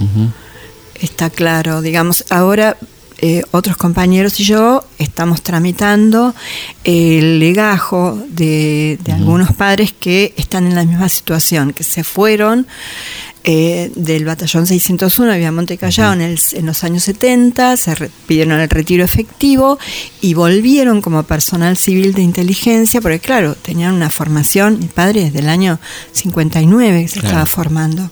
está 0.96 1.30
claro, 1.30 1.82
digamos, 1.82 2.24
ahora 2.30 2.78
eh, 3.26 3.42
otros 3.52 3.78
compañeros 3.78 4.38
y 4.42 4.44
yo 4.44 4.84
estamos 4.98 5.42
tramitando 5.42 6.36
el 6.84 7.40
legajo 7.40 8.22
de, 8.28 9.00
de 9.02 9.12
algunos 9.14 9.54
padres 9.54 9.94
que 9.98 10.34
están 10.36 10.68
en 10.68 10.76
la 10.76 10.84
misma 10.84 11.08
situación, 11.08 11.72
que 11.72 11.86
se 11.86 12.04
fueron 12.04 12.68
eh, 13.46 13.92
del 13.96 14.26
batallón 14.26 14.66
601 14.68 15.32
de 15.34 15.52
Monte 15.52 15.78
Callao 15.78 16.12
en, 16.14 16.22
el- 16.22 16.40
en 16.54 16.66
los 16.66 16.84
años 16.84 17.04
70, 17.04 17.78
se 17.78 17.96
re- 17.96 18.10
pidieron 18.28 18.60
el 18.60 18.70
retiro 18.70 19.06
efectivo 19.06 19.80
y 20.22 20.34
volvieron 20.34 21.02
como 21.02 21.24
personal 21.24 21.78
civil 21.78 22.14
de 22.14 22.24
inteligencia, 22.24 23.00
porque 23.00 23.20
claro, 23.20 23.56
tenían 23.56 23.94
una 23.94 24.10
formación, 24.10 24.80
mi 24.80 24.88
padre 24.88 25.26
desde 25.26 25.40
el 25.40 25.48
año 25.50 25.80
59 26.12 27.02
que 27.04 27.08
se 27.08 27.14
Claro. 27.22 27.28
estaba 27.28 27.46
formando. 27.46 28.10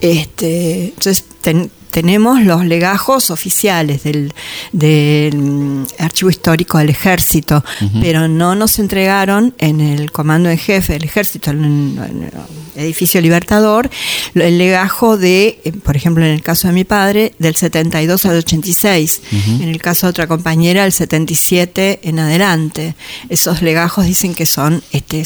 este, 0.00 0.84
entonces 0.86 1.24
ten- 1.42 1.70
tenemos 1.92 2.42
los 2.42 2.64
legajos 2.64 3.30
oficiales 3.30 4.02
del, 4.02 4.32
del, 4.72 5.36
mm, 5.36 5.86
archivo 5.98 6.30
histórico 6.30 6.78
del 6.78 6.88
ejército, 6.88 7.62
pero 8.00 8.28
no 8.28 8.54
nos 8.54 8.78
entregaron 8.78 9.54
en 9.58 9.80
el 9.80 10.10
comando 10.10 10.48
en 10.48 10.58
jefe 10.58 10.94
del 10.94 11.04
ejército, 11.04 11.50
en, 11.50 11.58
en 11.62 12.30
el 12.74 12.82
edificio 12.82 13.20
Libertador, 13.20 13.90
el 14.34 14.56
legajo 14.56 15.18
de, 15.18 15.60
eh, 15.64 15.72
por 15.72 15.94
ejemplo, 15.94 16.24
en 16.24 16.32
el 16.32 16.42
caso 16.42 16.66
de 16.66 16.74
mi 16.74 16.84
padre, 16.84 17.34
del 17.38 17.54
72 17.54 18.24
al 18.24 18.38
86, 18.38 19.22
en 19.60 19.68
el 19.68 19.80
caso 19.82 20.06
de 20.06 20.10
otra 20.10 20.26
compañera, 20.26 20.84
del 20.84 20.92
77 20.92 22.00
en 22.04 22.18
adelante. 22.18 22.94
Esos 23.28 23.60
legajos 23.60 24.06
dicen 24.06 24.34
que 24.34 24.46
son 24.46 24.82
este, 24.92 25.24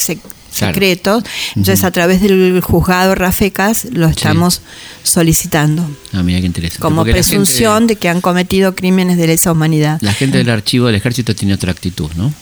Claro. 0.55 0.73
secretos, 0.73 1.23
entonces 1.55 1.83
a 1.83 1.91
través 1.91 2.21
del 2.21 2.61
juzgado 2.61 3.13
Rafecas 3.15 3.85
lo 3.91 4.07
estamos 4.07 4.61
solicitando 5.03 5.87
Ah, 6.13 6.23
mira 6.23 6.39
qué 6.39 6.45
interesante. 6.47 6.81
como 6.81 6.97
Porque 6.97 7.11
presunción 7.13 7.79
gente- 7.79 7.93
de 7.93 7.99
que 7.99 8.09
han 8.09 8.21
cometido 8.21 8.73
crímenes 8.75 9.17
de 9.17 9.27
lesa 9.27 9.51
humanidad. 9.51 9.99
La 10.01 10.13
gente 10.13 10.37
del 10.37 10.49
archivo 10.49 10.87
del 10.87 10.95
ejército 10.95 11.35
tiene 11.35 11.53
otra 11.53 11.71
actitud, 11.71 12.09
¿no? 12.15 12.33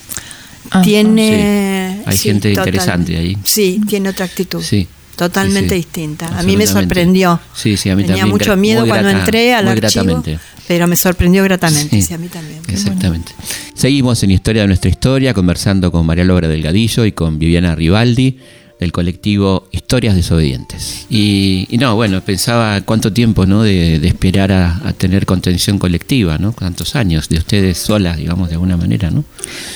Ah, 0.71 0.81
tiene 0.81 1.97
Sí. 1.97 2.03
Hay 2.05 2.17
gente 2.17 2.53
interesante 2.53 3.17
ahí. 3.17 3.37
Sí, 3.43 3.81
tiene 3.87 4.09
otra 4.09 4.25
actitud. 4.25 4.61
Sí. 4.61 4.87
Totalmente 5.15 5.75
distinta. 5.75 6.27
A 6.37 6.43
mí 6.43 6.57
me 6.57 6.67
sorprendió. 6.67 7.39
Sí, 7.55 7.77
sí, 7.77 7.89
a 7.89 7.95
mí 7.95 8.01
Tenía 8.03 8.23
también. 8.23 8.31
mucho 8.37 8.55
miedo 8.57 8.85
cuando 8.85 9.09
entré 9.09 9.53
al 9.53 9.67
archivo. 9.67 10.23
Pero 10.67 10.87
me 10.87 10.95
sorprendió 10.95 11.43
gratamente. 11.43 11.95
Sí. 11.95 12.01
Sí, 12.01 12.13
a 12.13 12.17
mí 12.17 12.27
también. 12.27 12.59
Exactamente. 12.67 13.31
Seguimos 13.73 14.21
en 14.23 14.31
Historia 14.31 14.63
de 14.63 14.67
nuestra 14.67 14.89
historia, 14.89 15.33
conversando 15.33 15.91
con 15.91 16.05
María 16.05 16.23
Logra 16.23 16.47
Delgadillo 16.47 17.05
y 17.05 17.11
con 17.11 17.39
Viviana 17.39 17.75
Rivaldi 17.75 18.37
del 18.79 18.91
colectivo 18.91 19.69
Historias 19.71 20.15
Desobedientes. 20.15 21.05
Y, 21.09 21.65
y 21.69 21.77
no, 21.77 21.95
bueno, 21.95 22.19
pensaba 22.21 22.81
cuánto 22.81 23.13
tiempo, 23.13 23.45
¿no? 23.45 23.63
De, 23.63 23.99
de 23.99 24.07
esperar 24.09 24.51
a, 24.51 24.81
a 24.85 24.91
tener 24.91 25.25
contención 25.25 25.79
colectiva, 25.79 26.37
¿no? 26.37 26.51
Cuántos 26.51 26.95
años 26.95 27.29
de 27.29 27.37
ustedes 27.37 27.77
solas, 27.77 28.17
digamos, 28.17 28.49
de 28.49 28.55
alguna 28.55 28.75
manera, 28.75 29.11
¿no? 29.11 29.23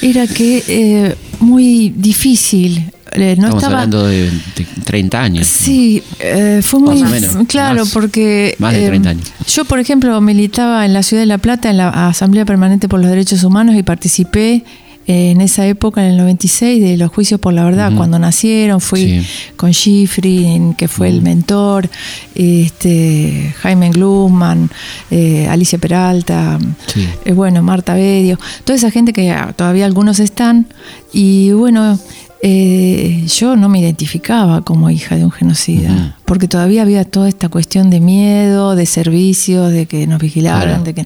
Era 0.02 0.28
que 0.28 0.64
eh, 0.68 1.16
muy 1.40 1.94
difícil. 1.96 2.92
Eh, 3.14 3.36
no 3.38 3.46
Estamos 3.46 3.64
estaba. 3.64 3.74
hablando 3.82 4.06
de, 4.08 4.30
de 4.30 4.68
30 4.86 5.22
años. 5.22 5.48
Sí, 5.48 6.04
eh, 6.20 6.62
fue 6.64 6.80
muy 6.80 7.02
menos, 7.04 7.36
claro 7.48 7.80
más- 7.86 7.94
porque 7.94 8.56
más 8.60 8.74
de 8.74 8.86
eh, 8.86 8.88
30 8.90 9.10
años. 9.10 9.32
yo, 9.48 9.66
por 9.66 9.80
ejemplo, 9.80 10.20
militaba 10.22 10.86
en 10.86 10.94
la 10.94 11.04
ciudad 11.04 11.24
de 11.24 11.28
La 11.28 11.38
Plata 11.38 11.70
en 11.70 11.78
la 11.78 11.90
Asamblea 12.08 12.46
Permanente 12.46 12.88
por 12.88 13.00
los 13.00 13.10
Derechos 13.10 13.44
Humanos 13.44 13.76
y 13.76 13.84
participé 13.84 14.64
eh, 15.08 15.32
en 15.32 15.42
esa 15.42 15.66
época, 15.66 16.04
en 16.06 16.12
el 16.12 16.18
96, 16.18 16.84
de 16.84 16.96
los 16.96 17.12
juicios 17.12 17.40
por 17.40 17.52
la 17.54 17.64
verdad. 17.64 17.92
Cuando 17.98 18.20
nacieron, 18.20 18.80
fui 18.80 19.02
Sí. 19.24 19.28
con 19.56 19.72
Schifrin, 19.74 20.76
que 20.76 20.88
fue 20.88 21.10
el 21.10 21.24
mentor, 21.24 21.90
este, 22.36 23.54
Jaime 23.62 23.90
Glusman, 23.90 24.70
eh, 25.12 25.48
Alicia 25.50 25.80
Peralta, 25.80 26.60
Sí. 26.88 27.08
eh, 27.26 27.34
bueno, 27.34 27.62
Marta 27.64 27.94
Bedio, 27.96 28.38
toda 28.64 28.76
esa 28.78 28.92
gente 28.92 29.14
que 29.14 29.32
ah, 29.32 29.54
todavía 29.56 29.86
algunos 29.86 30.20
están. 30.20 30.68
Y 31.12 31.52
bueno, 31.52 32.00
eh, 32.42 33.26
yo 33.38 33.56
no 33.58 33.68
me 33.68 33.80
identificaba 33.80 34.62
como 34.62 34.90
hija 34.90 35.18
de 35.18 35.26
un 35.26 35.32
genocida, 35.32 36.16
porque 36.26 36.48
todavía 36.48 36.84
había 36.84 37.04
toda 37.04 37.28
esta 37.28 37.50
cuestión 37.50 37.90
de 37.90 38.00
miedo, 38.00 38.76
de 38.76 38.86
servicios, 38.86 39.72
de 39.72 39.86
que 39.88 40.08
nos 40.08 40.20
vigilaran. 40.22 40.62
Claro. 40.68 40.84
De 40.84 40.94
que... 40.94 41.06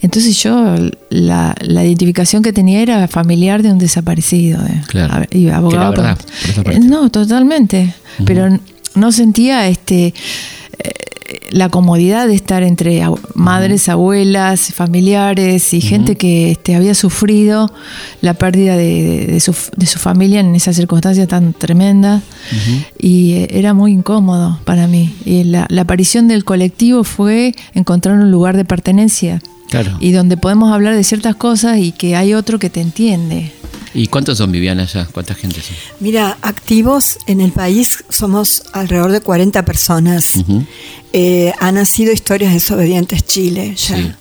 Entonces 0.00 0.42
yo 0.42 0.74
la, 1.10 1.54
la 1.60 1.84
identificación 1.84 2.42
que 2.42 2.52
tenía 2.54 2.80
era 2.80 3.06
familiar 3.08 3.62
de 3.62 3.70
un 3.72 3.78
desaparecido. 3.78 4.62
de- 4.62 4.80
Claro. 4.88 5.26
y 5.30 5.48
abogado 5.48 5.90
verdad, 5.92 6.18
por- 6.64 6.72
Eh. 6.72 6.80
No, 6.80 7.10
totalmente. 7.10 7.94
Pero 8.24 8.58
no 8.94 9.12
sentía 9.12 9.68
este 9.68 10.14
eh, 10.78 10.90
la 11.50 11.68
comodidad 11.68 12.26
de 12.26 12.34
estar 12.34 12.62
entre 12.62 13.02
madres, 13.34 13.88
abuelas, 13.88 14.72
familiares 14.74 15.72
y 15.74 15.80
gente 15.80 16.16
que 16.16 16.52
este, 16.52 16.74
había 16.74 16.94
sufrido 16.94 17.70
la 18.20 18.34
pérdida 18.34 18.76
de, 18.76 19.02
de- 19.02 19.26
de 19.26 19.40
su, 19.40 19.54
de 19.76 19.86
su 19.86 19.98
familia 19.98 20.40
en 20.40 20.54
esas 20.54 20.76
circunstancias 20.76 21.28
tan 21.28 21.52
tremendas. 21.52 22.22
Y 22.98 23.32
eh, 23.34 23.48
era 23.52 23.74
muy 23.74 23.92
incómodo 23.92 24.58
para 24.64 24.86
mí. 24.86 25.14
Y 25.24 25.44
la, 25.44 25.66
la 25.68 25.82
aparición 25.82 26.28
del 26.28 26.44
colectivo 26.44 27.04
fue 27.04 27.54
encontrar 27.74 28.16
un 28.18 28.30
lugar 28.30 28.56
de 28.56 28.64
pertenencia 28.64 29.40
Claro. 29.70 29.96
y 30.00 30.12
donde 30.12 30.36
podemos 30.36 30.70
hablar 30.70 30.94
de 30.94 31.02
ciertas 31.02 31.34
cosas 31.34 31.78
y 31.78 31.92
que 31.92 32.14
hay 32.14 32.34
otro 32.34 32.58
que 32.58 32.68
te 32.68 32.80
entiende. 32.82 33.52
¿Y 33.94 34.06
cuántos 34.06 34.38
son 34.38 34.52
Viviana 34.52 34.86
ya? 34.86 35.06
¿Cuánta 35.06 35.34
gente 35.34 35.60
son? 35.60 35.76
Mira, 36.00 36.38
activos 36.42 37.18
en 37.26 37.40
el 37.40 37.52
país 37.52 38.04
somos 38.08 38.62
alrededor 38.72 39.12
de 39.12 39.20
40 39.20 39.64
personas. 39.64 40.36
Ujú. 40.36 40.64
Eh, 41.12 41.52
ha 41.60 41.72
nacido 41.72 42.12
Historias 42.12 42.54
Desobedientes 42.54 43.24
Chile 43.26 43.74
ya. 43.76 43.96
Sí. 43.96 44.12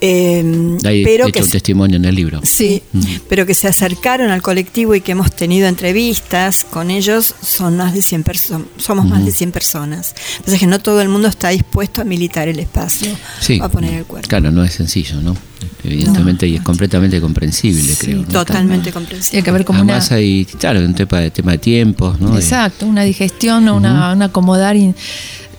Eh, 0.00 0.76
Hay 0.84 1.04
pero 1.04 1.24
hecho 1.26 1.32
que 1.32 1.42
un 1.42 1.50
testimonio 1.50 1.96
en 1.96 2.04
el 2.04 2.14
libro. 2.14 2.40
Sí, 2.42 2.82
pero 3.28 3.46
que 3.46 3.54
se 3.54 3.68
acercaron 3.68 4.30
al 4.30 4.42
colectivo 4.42 4.94
y 4.94 5.00
que 5.00 5.12
hemos 5.12 5.34
tenido 5.34 5.66
entrevistas 5.66 6.64
con 6.70 6.90
ellos 6.90 7.34
son 7.42 7.76
más 7.76 7.94
de 7.94 8.02
100 8.02 8.22
personas, 8.22 8.66
somos 8.78 9.06
más 9.06 9.24
de 9.24 9.32
100 9.32 9.52
personas. 9.52 10.14
Entonces 10.36 10.60
que 10.60 10.66
no 10.66 10.78
todo 10.78 11.00
el 11.00 11.08
mundo 11.08 11.28
está 11.28 11.48
dispuesto 11.50 12.02
a 12.02 12.04
militar 12.04 12.48
el 12.48 12.58
espacio, 12.58 13.10
Sí. 13.40 13.58
a 13.62 13.68
poner 13.68 13.94
el 13.94 14.04
cuerpo. 14.04 14.28
Claro, 14.28 14.50
no 14.50 14.62
es 14.64 14.74
sencillo, 14.74 15.20
¿no? 15.20 15.34
Evidentemente, 15.82 16.46
y 16.46 16.56
es 16.56 16.62
completamente 16.62 17.20
comprensible, 17.20 17.94
creo. 17.98 18.18
¿no? 18.22 18.24
Totalmente 18.28 18.84
Tiene 18.84 18.92
comprensible. 18.92 19.42
que 19.42 19.50
ver 19.50 19.64
como 19.64 19.80
una... 19.82 19.94
Además 19.94 20.12
hay, 20.12 20.44
claro, 20.44 20.80
un 20.80 20.94
tema 20.94 21.20
de, 21.20 21.30
tema 21.30 21.52
de 21.52 21.58
tiempos, 21.58 22.20
¿no? 22.20 22.34
Exacto, 22.36 22.86
una 22.86 23.02
digestión, 23.02 23.66
o 23.68 23.76
una, 23.76 24.12
una 24.12 24.26
acomodar 24.26 24.76
in- 24.76 24.94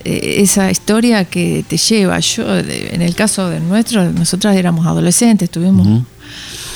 esa 0.05 0.69
historia 0.71 1.25
que 1.25 1.65
te 1.67 1.77
lleva. 1.77 2.19
Yo, 2.19 2.45
de- 2.63 2.93
en 2.93 3.01
el 3.01 3.15
caso 3.15 3.49
del 3.49 3.67
nuestro, 3.67 4.11
nosotras 4.11 4.55
éramos 4.55 4.85
adolescentes, 4.85 5.49
tuvimos. 5.49 5.87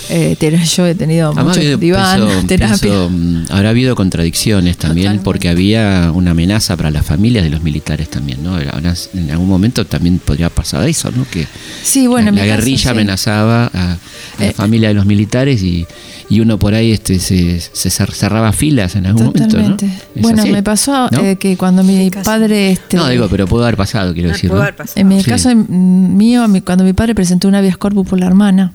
Eh, 0.09 0.35
yo 0.65 0.85
he 0.85 0.95
tenido 0.95 1.31
Además, 1.35 1.57
mucho 1.57 1.77
diván, 1.77 2.19
pienso- 2.21 2.47
terapia. 2.47 2.77
pienso, 2.81 3.09
mm, 3.09 3.45
habrá 3.49 3.69
habido 3.69 3.95
contradicciones 3.95 4.77
también 4.77 5.05
Totalmente. 5.17 5.23
porque 5.25 5.49
había 5.49 6.11
una 6.13 6.31
amenaza 6.31 6.75
para 6.77 6.91
las 6.91 7.05
familias 7.05 7.43
de 7.43 7.49
los 7.49 7.61
militares 7.63 8.09
también, 8.09 8.43
¿no? 8.43 8.55
Ahora, 8.55 8.93
En 9.13 9.31
algún 9.31 9.47
momento 9.47 9.85
también 9.85 10.19
podría 10.19 10.49
pasar 10.49 10.87
eso, 10.87 11.11
¿no? 11.11 11.25
Que 11.29 11.47
Sí, 11.83 12.07
bueno, 12.07 12.29
en 12.29 12.35
la, 12.35 12.41
la 12.41 12.47
caso, 12.47 12.57
guerrilla 12.59 12.81
sí. 12.83 12.87
amenazaba 12.89 13.65
a, 13.73 13.91
a 13.93 13.97
la 14.39 14.45
Eh. 14.47 14.53
familia 14.53 14.89
de 14.89 14.93
los 14.95 15.05
militares 15.05 15.61
y, 15.63 15.85
y 16.29 16.39
uno 16.39 16.57
por 16.57 16.73
ahí 16.73 16.91
este, 16.91 17.19
se, 17.19 17.59
se 17.59 17.89
cer- 17.89 18.11
cerraba 18.13 18.51
filas 18.53 18.95
en 18.95 19.05
algún 19.05 19.33
Totalmente. 19.33 19.57
momento, 19.59 19.85
¿no? 19.85 19.91
Es 20.15 20.21
Bueno, 20.21 20.41
así, 20.43 20.51
me 20.51 20.63
pasó 20.63 21.07
¿no? 21.11 21.19
eh, 21.21 21.35
que 21.37 21.57
cuando 21.57 21.83
mi 21.83 22.09
caso. 22.09 22.25
padre. 22.25 22.71
Este, 22.71 22.97
No, 22.97 23.07
digo, 23.09 23.27
pero 23.29 23.47
pudo 23.47 23.63
haber 23.63 23.77
pasado, 23.77 24.13
quiero 24.13 24.29
decir, 24.29 24.49
pudo 24.49 24.57
¿no? 24.59 24.63
haber 24.63 24.75
pasado. 24.75 24.99
En 25.01 25.07
mi 25.07 25.21
Sí. 25.23 25.29
caso 25.29 25.49
mm, 25.53 26.17
mío, 26.17 26.47
mi- 26.47 26.61
cuando 26.61 26.83
mi 26.83 26.93
padre 26.93 27.13
presentó 27.15 27.47
un 27.47 27.55
habeas 27.55 27.77
corpus 27.77 28.07
por 28.07 28.19
la 28.19 28.27
hermana, 28.27 28.73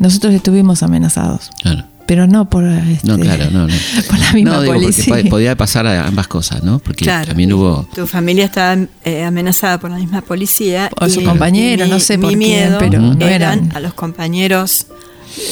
nosotros 0.00 0.34
estuvimos 0.34 0.82
amenazados. 0.82 1.50
claro. 1.62 1.84
Pero 2.06 2.26
no 2.26 2.50
por, 2.50 2.64
este, 2.66 3.06
No, 3.06 3.16
claro, 3.20 3.44
no, 3.52 3.68
no. 3.68 3.74
por 4.10 4.18
la 4.18 4.32
misma 4.32 4.50
no, 4.54 4.60
digo, 4.62 4.72
porque 4.74 4.86
policía. 4.86 5.22
po- 5.22 5.28
podía 5.28 5.56
pasar 5.56 5.86
a 5.86 6.08
ambas 6.08 6.26
cosas, 6.26 6.64
¿no? 6.64 6.80
Porque 6.80 7.04
Claro, 7.04 7.28
también 7.28 7.52
hubo... 7.52 7.88
tu 7.94 8.04
familia 8.04 8.46
estaba 8.46 8.82
eh, 9.04 9.22
amenazada 9.22 9.78
por 9.78 9.90
la 9.92 9.96
misma 9.98 10.20
policía. 10.20 10.90
O 11.00 11.08
su 11.08 11.22
compañero, 11.22 11.86
y 11.86 11.88
no 11.88 12.00
sé 12.00 12.16
mi 12.18 12.22
por 12.22 12.28
quién, 12.30 12.38
miedo 12.40 12.78
pero 12.80 13.00
no 13.00 13.12
eran 13.28 13.58
eran. 13.60 13.76
a 13.76 13.78
los 13.78 13.94
compañeros 13.94 14.88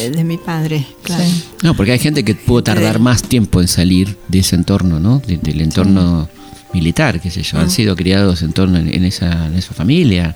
eh, 0.01 0.11
de 0.11 0.25
mi 0.25 0.37
padre. 0.37 0.85
Claro. 1.05 1.23
Sí. 1.23 1.45
No, 1.63 1.75
porque 1.77 1.93
hay 1.93 2.01
gente 2.01 2.25
que 2.25 2.35
pudo 2.35 2.65
tardar 2.65 2.99
más 2.99 3.23
tiempo 3.23 3.61
en 3.61 3.69
salir 3.69 4.19
de 4.27 4.41
ese 4.41 4.57
entorno, 4.57 4.99
¿no? 4.99 5.21
De- 5.21 5.37
del 5.37 5.61
entorno 5.61 6.29
militar, 6.75 7.21
qué 7.21 7.31
sé 7.31 7.45
yo. 7.45 7.59
Mm. 7.59 7.61
Han 7.61 7.71
sido 7.71 7.95
criados 7.95 8.43
en 8.43 8.53
torno 8.53 8.79
en, 8.79 8.93
en 8.93 9.05
esa, 9.05 9.47
en 9.47 9.55
esa 9.55 9.75
familia, 9.75 10.35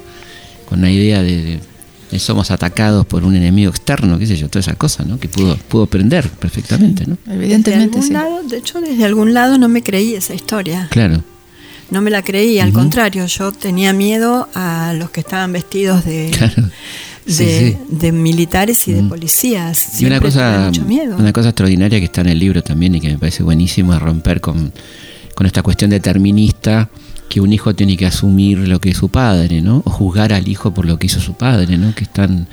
con 0.69 0.79
una 0.79 0.91
idea 0.93 1.21
de, 1.21 1.37
de- 1.43 1.57
de 1.57 1.61
somos 2.19 2.51
atacados 2.51 3.07
por 3.07 3.25
un 3.25 3.35
enemigo 3.37 3.71
externo, 3.71 4.19
qué 4.19 4.27
sé 4.27 4.37
yo, 4.37 4.49
toda 4.49 4.61
esa 4.61 4.75
cosa, 4.75 5.05
¿no? 5.05 5.19
Que 5.19 5.29
pudo, 5.29 5.57
pudo 5.57 5.85
aprender 5.85 6.29
perfectamente, 6.29 7.07
¿no? 7.07 7.17
Evidentemente, 7.27 7.71
desde 7.71 7.83
algún 7.85 8.03
sí. 8.03 8.13
lado, 8.13 8.43
de 8.49 8.57
hecho, 8.59 8.81
desde 8.81 9.05
algún 9.05 9.35
lado 9.35 9.59
no 9.59 9.69
me 9.69 9.83
creí 9.83 10.15
esa 10.15 10.35
historia. 10.35 10.89
Claro. 10.91 11.23
No 11.91 12.01
me 12.01 12.11
la 12.11 12.23
creí, 12.23 12.59
al 12.59 12.73
contrario, 12.73 13.27
yo 13.27 13.53
tenía 13.53 13.93
miedo 13.93 14.49
a 14.55 14.95
los 14.97 15.11
que 15.11 15.21
estaban 15.21 15.53
vestidos 15.53 16.05
de, 16.07 16.31
Claro. 16.31 16.55
de, 17.27 17.33
Sí, 17.33 17.45
sí. 17.45 17.77
de 17.89 18.13
militares 18.13 18.89
y 18.89 18.93
de 18.95 19.03
policías. 19.03 20.01
Y 20.01 20.07
una 20.07 20.19
cosa, 20.21 20.65
mucho 20.67 20.83
miedo. 20.85 21.17
una 21.17 21.33
cosa 21.33 21.51
extraordinaria 21.51 21.99
que 21.99 22.07
está 22.07 22.23
en 22.23 22.29
el 22.31 22.39
libro 22.39 22.63
también 22.63 22.95
y 22.95 23.01
que 23.01 23.09
me 23.11 23.19
parece 23.19 23.43
buenísimo 23.43 23.93
es 23.95 24.01
romper 24.01 24.41
con, 24.41 24.73
con 25.35 25.47
esta 25.47 25.63
cuestión 25.63 25.91
determinista 25.91 26.89
que 27.29 27.41
un 27.41 27.53
hijo 27.53 27.75
tiene 27.75 27.97
que 27.97 28.07
asumir 28.07 28.59
lo 28.59 28.81
que 28.81 28.91
es 28.91 28.97
su 28.99 29.09
padre, 29.09 29.63
¿no? 29.63 29.83
O 29.85 29.91
juzgar 29.91 30.33
al 30.33 30.49
hijo 30.49 30.73
por 30.75 30.85
lo 30.87 30.99
que 30.99 31.07
hizo 31.07 31.21
su 31.21 31.35
padre, 31.35 31.79
¿no? 31.79 31.95
Que 31.95 32.05
es 32.05 32.11
tan 32.13 32.47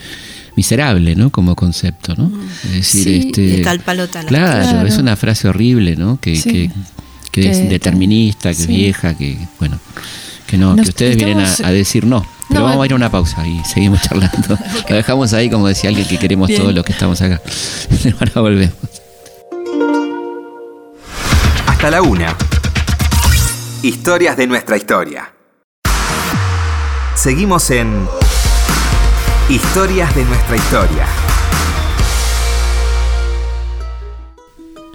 miserable, 0.55 1.15
¿no? 1.15 1.29
Como 1.31 1.55
concepto, 1.55 2.15
¿no? 2.15 2.31
Es 2.65 2.71
decir, 2.71 3.03
Sí, 3.03 3.27
este... 3.27 3.41
de 3.41 3.57
tal 3.63 3.79
palo 3.81 4.07
tal 4.07 4.25
Claro, 4.25 4.69
Claro. 4.69 4.87
es 4.87 4.97
una 4.97 5.15
frase 5.15 5.47
horrible, 5.47 5.95
¿no? 5.95 6.19
Que, 6.21 6.35
Sí. 6.35 6.49
que, 6.51 6.71
que, 7.41 7.49
es 7.51 7.69
determinista, 7.69 8.49
que 8.49 8.55
sí. 8.55 8.61
es 8.63 8.67
vieja, 8.67 9.13
que 9.17 9.37
bueno, 9.59 9.79
que 10.47 10.57
no, 10.57 10.75
Nos 10.75 10.85
que 10.85 10.89
ustedes 10.89 11.15
vienen 11.17 11.39
a, 11.39 11.71
decir 11.71 12.05
no. 12.05 12.25
Pero 12.47 12.61
No, 12.61 12.65
vamos 12.65 12.83
a 12.83 12.85
ir 12.87 12.93
a 12.93 12.95
una 12.95 13.11
pausa 13.11 13.45
y 13.47 13.61
seguimos 13.65 14.01
charlando. 14.01 14.57
Lo 14.89 14.95
dejamos 14.95 15.33
ahí 15.33 15.49
como 15.49 15.67
decía 15.67 15.89
alguien 15.89 16.07
que 16.07 16.17
queremos 16.17 16.47
Bien. 16.47 16.61
todos 16.61 16.73
los 16.73 16.83
que 16.83 16.93
estamos 16.93 17.21
acá. 17.21 17.39
Ahora 18.19 18.41
volvemos. 18.41 18.73
Hasta 21.67 21.91
la 21.91 22.01
una. 22.01 22.35
Historias 23.81 24.35
de 24.35 24.45
nuestra 24.45 24.75
historia. 24.75 25.33
Seguimos 27.15 27.71
en 27.71 28.05
Historias 29.49 30.13
de 30.13 30.25
nuestra 30.25 30.55
historia. 30.57 31.07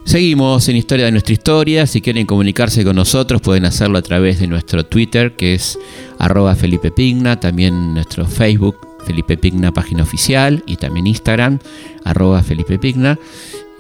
Seguimos 0.05 0.69
en 0.69 0.77
Historia 0.77 1.07
de 1.07 1.13
nuestra 1.13 1.33
historia. 1.33 1.87
Si 1.87 2.03
quieren 2.03 2.27
comunicarse 2.27 2.85
con 2.85 2.97
nosotros, 2.97 3.41
pueden 3.41 3.65
hacerlo 3.65 3.97
a 3.97 4.03
través 4.03 4.39
de 4.41 4.49
nuestro 4.49 4.85
Twitter, 4.85 5.35
que 5.35 5.55
es 5.55 5.79
arroba 6.19 6.55
Felipe 6.55 6.91
Pigna, 6.91 7.41
también 7.41 7.95
nuestro 7.95 8.27
Facebook, 8.27 8.77
Felipe 9.07 9.39
Pigna, 9.39 9.73
página 9.73 10.03
oficial, 10.03 10.63
y 10.67 10.77
también 10.77 11.07
Instagram, 11.07 11.59
arroba 12.05 12.43
Felipe 12.43 12.79
Pigna. 12.79 13.19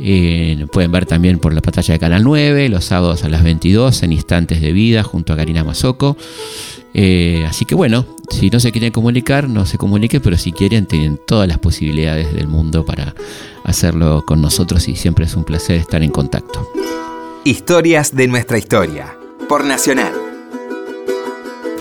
Eh, 0.00 0.66
pueden 0.72 0.90
ver 0.90 1.06
también 1.06 1.38
por 1.38 1.54
la 1.54 1.60
pantalla 1.60 1.94
de 1.94 2.00
Canal 2.00 2.24
9, 2.24 2.68
los 2.68 2.84
sábados 2.84 3.24
a 3.24 3.28
las 3.28 3.44
22, 3.44 4.02
en 4.02 4.12
Instantes 4.12 4.60
de 4.60 4.72
Vida, 4.72 5.02
junto 5.02 5.32
a 5.32 5.36
Karina 5.36 5.64
Mazoco. 5.64 6.16
Eh, 6.94 7.44
así 7.48 7.64
que 7.64 7.74
bueno, 7.74 8.06
si 8.30 8.50
no 8.50 8.60
se 8.60 8.72
quieren 8.72 8.92
comunicar, 8.92 9.48
no 9.48 9.66
se 9.66 9.78
comuniquen, 9.78 10.20
pero 10.20 10.36
si 10.36 10.52
quieren, 10.52 10.86
tienen 10.86 11.18
todas 11.26 11.48
las 11.48 11.58
posibilidades 11.58 12.32
del 12.34 12.48
mundo 12.48 12.84
para 12.84 13.14
hacerlo 13.64 14.24
con 14.26 14.40
nosotros 14.40 14.88
y 14.88 14.96
siempre 14.96 15.24
es 15.24 15.34
un 15.34 15.44
placer 15.44 15.76
estar 15.76 16.02
en 16.02 16.10
contacto. 16.10 16.68
Historias 17.44 18.14
de 18.14 18.28
nuestra 18.28 18.58
historia. 18.58 19.16
Por 19.48 19.64
Nacional. 19.64 20.12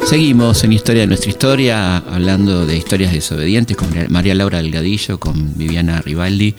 Seguimos 0.06 0.63
en 0.65 0.73
Historia 0.73 1.02
de 1.04 1.08
nuestra 1.08 1.30
historia, 1.30 1.97
hablando 1.97 2.65
de 2.65 2.76
historias 2.76 3.13
desobedientes 3.13 3.78
con 3.78 3.89
María 4.10 4.36
Laura 4.36 4.62
Delgadillo, 4.62 5.17
con 5.17 5.58
Viviana 5.58 6.02
Rivaldi. 6.02 6.56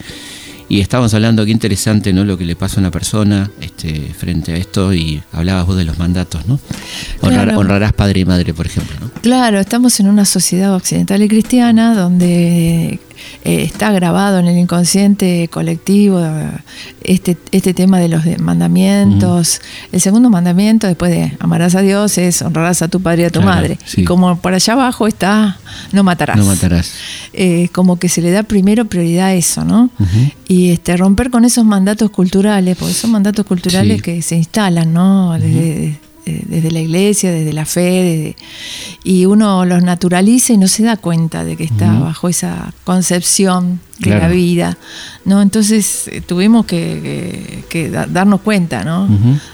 Y 0.68 0.81
estábamos 0.81 1.12
hablando, 1.14 1.44
qué 1.44 1.50
interesante, 1.50 2.12
¿no? 2.12 2.24
Lo 2.24 2.38
que 2.38 2.44
le 2.44 2.57
pasa 2.57 2.77
a 2.77 2.81
una 2.81 2.90
persona 2.90 3.50
este, 3.61 4.12
frente 4.16 4.53
a 4.53 4.57
esto. 4.57 4.94
Y 4.94 5.22
hablabas 5.33 5.66
vos 5.66 5.77
de 5.77 5.85
los 5.85 5.98
mandatos, 5.98 6.46
¿no? 6.46 6.59
Honrar- 7.20 7.44
Claro. 7.44 7.59
honrarás 7.59 7.92
padre 7.92 8.20
y 8.20 8.24
madre, 8.24 8.55
por 8.55 8.66
ejemplo, 8.66 8.96
¿no? 9.00 9.11
Claro, 9.20 9.61
estamos 9.61 10.00
en 10.00 10.09
una 10.09 10.24
sociedad 10.24 10.74
occidental 10.74 11.22
y 11.22 11.29
cristiana 11.29 11.94
donde 11.94 12.98
eh, 13.44 13.62
está 13.62 13.92
grabado 13.92 14.38
en 14.38 14.46
el 14.46 14.59
inconsciente 14.59 15.48
colectivo 15.50 16.20
este, 17.03 17.37
este 17.53 17.74
tema 17.74 17.98
de 17.98 18.09
los 18.09 18.24
mandamientos. 18.38 19.61
El 19.92 20.00
segundo 20.00 20.31
mandamiento, 20.31 20.87
después 20.87 21.11
de 21.11 21.37
amarás 21.40 21.74
a 21.74 21.81
Dios, 21.83 22.18
es 22.18 22.42
honrarás 22.42 22.83
a 22.83 22.88
tu 22.88 23.00
padre 23.00 23.22
y 23.22 23.24
a 23.27 23.31
tu 23.31 23.40
Claro, 23.40 23.57
madre. 23.57 23.79
sí. 23.85 24.03
Y 24.03 24.05
como 24.05 24.37
por 24.38 24.55
allá 24.55 24.72
abajo 24.74 25.07
está, 25.07 25.59
no 25.92 26.03
matarás. 26.03 26.37
No 26.37 26.44
matarás. 26.46 26.92
Eh, 27.33 27.68
como 27.72 27.98
que 27.98 28.09
se 28.09 28.22
le 28.22 28.31
da 28.31 28.42
primero 28.42 28.85
prioridad 28.87 29.27
a 29.27 29.35
eso, 29.35 29.64
¿no? 29.64 29.90
Y 30.48 30.70
este 30.70 30.96
romper 30.96 31.31
con 31.31 31.44
esos 31.44 31.64
mandatos 31.64 32.11
culturales, 32.11 32.77
porque 32.77 32.94
son 32.94 33.11
mandatos 33.11 33.44
culturales 33.46 33.96
Sí. 33.98 34.03
que 34.03 34.22
se 34.22 34.37
instalan, 34.37 34.92
¿no? 34.92 35.33
Desde, 35.35 35.98
desde 36.25 36.71
la 36.71 36.81
iglesia, 36.81 37.31
desde 37.31 37.53
la 37.53 37.65
fe, 37.65 37.81
desde- 37.83 38.37
y 39.05 39.27
uno 39.27 39.65
los 39.65 39.83
naturaliza 39.83 40.53
y 40.53 40.57
no 40.59 40.69
se 40.69 40.83
da 40.83 40.97
cuenta 40.97 41.45
de 41.45 41.57
que 41.57 41.65
está 41.65 41.93
bajo 41.99 42.29
esa 42.29 42.73
concepción 42.85 43.81
de 43.99 44.05
Claro. 44.11 44.23
la 44.23 44.29
vida, 44.29 44.79
¿no? 45.25 45.43
Entonces 45.43 46.09
eh, 46.09 46.21
tuvimos 46.21 46.67
que, 46.67 47.01
que- 47.03 47.65
que 47.69 47.91
da- 47.91 48.07
darnos 48.07 48.41
cuenta, 48.41 48.85
¿no? 48.85 49.09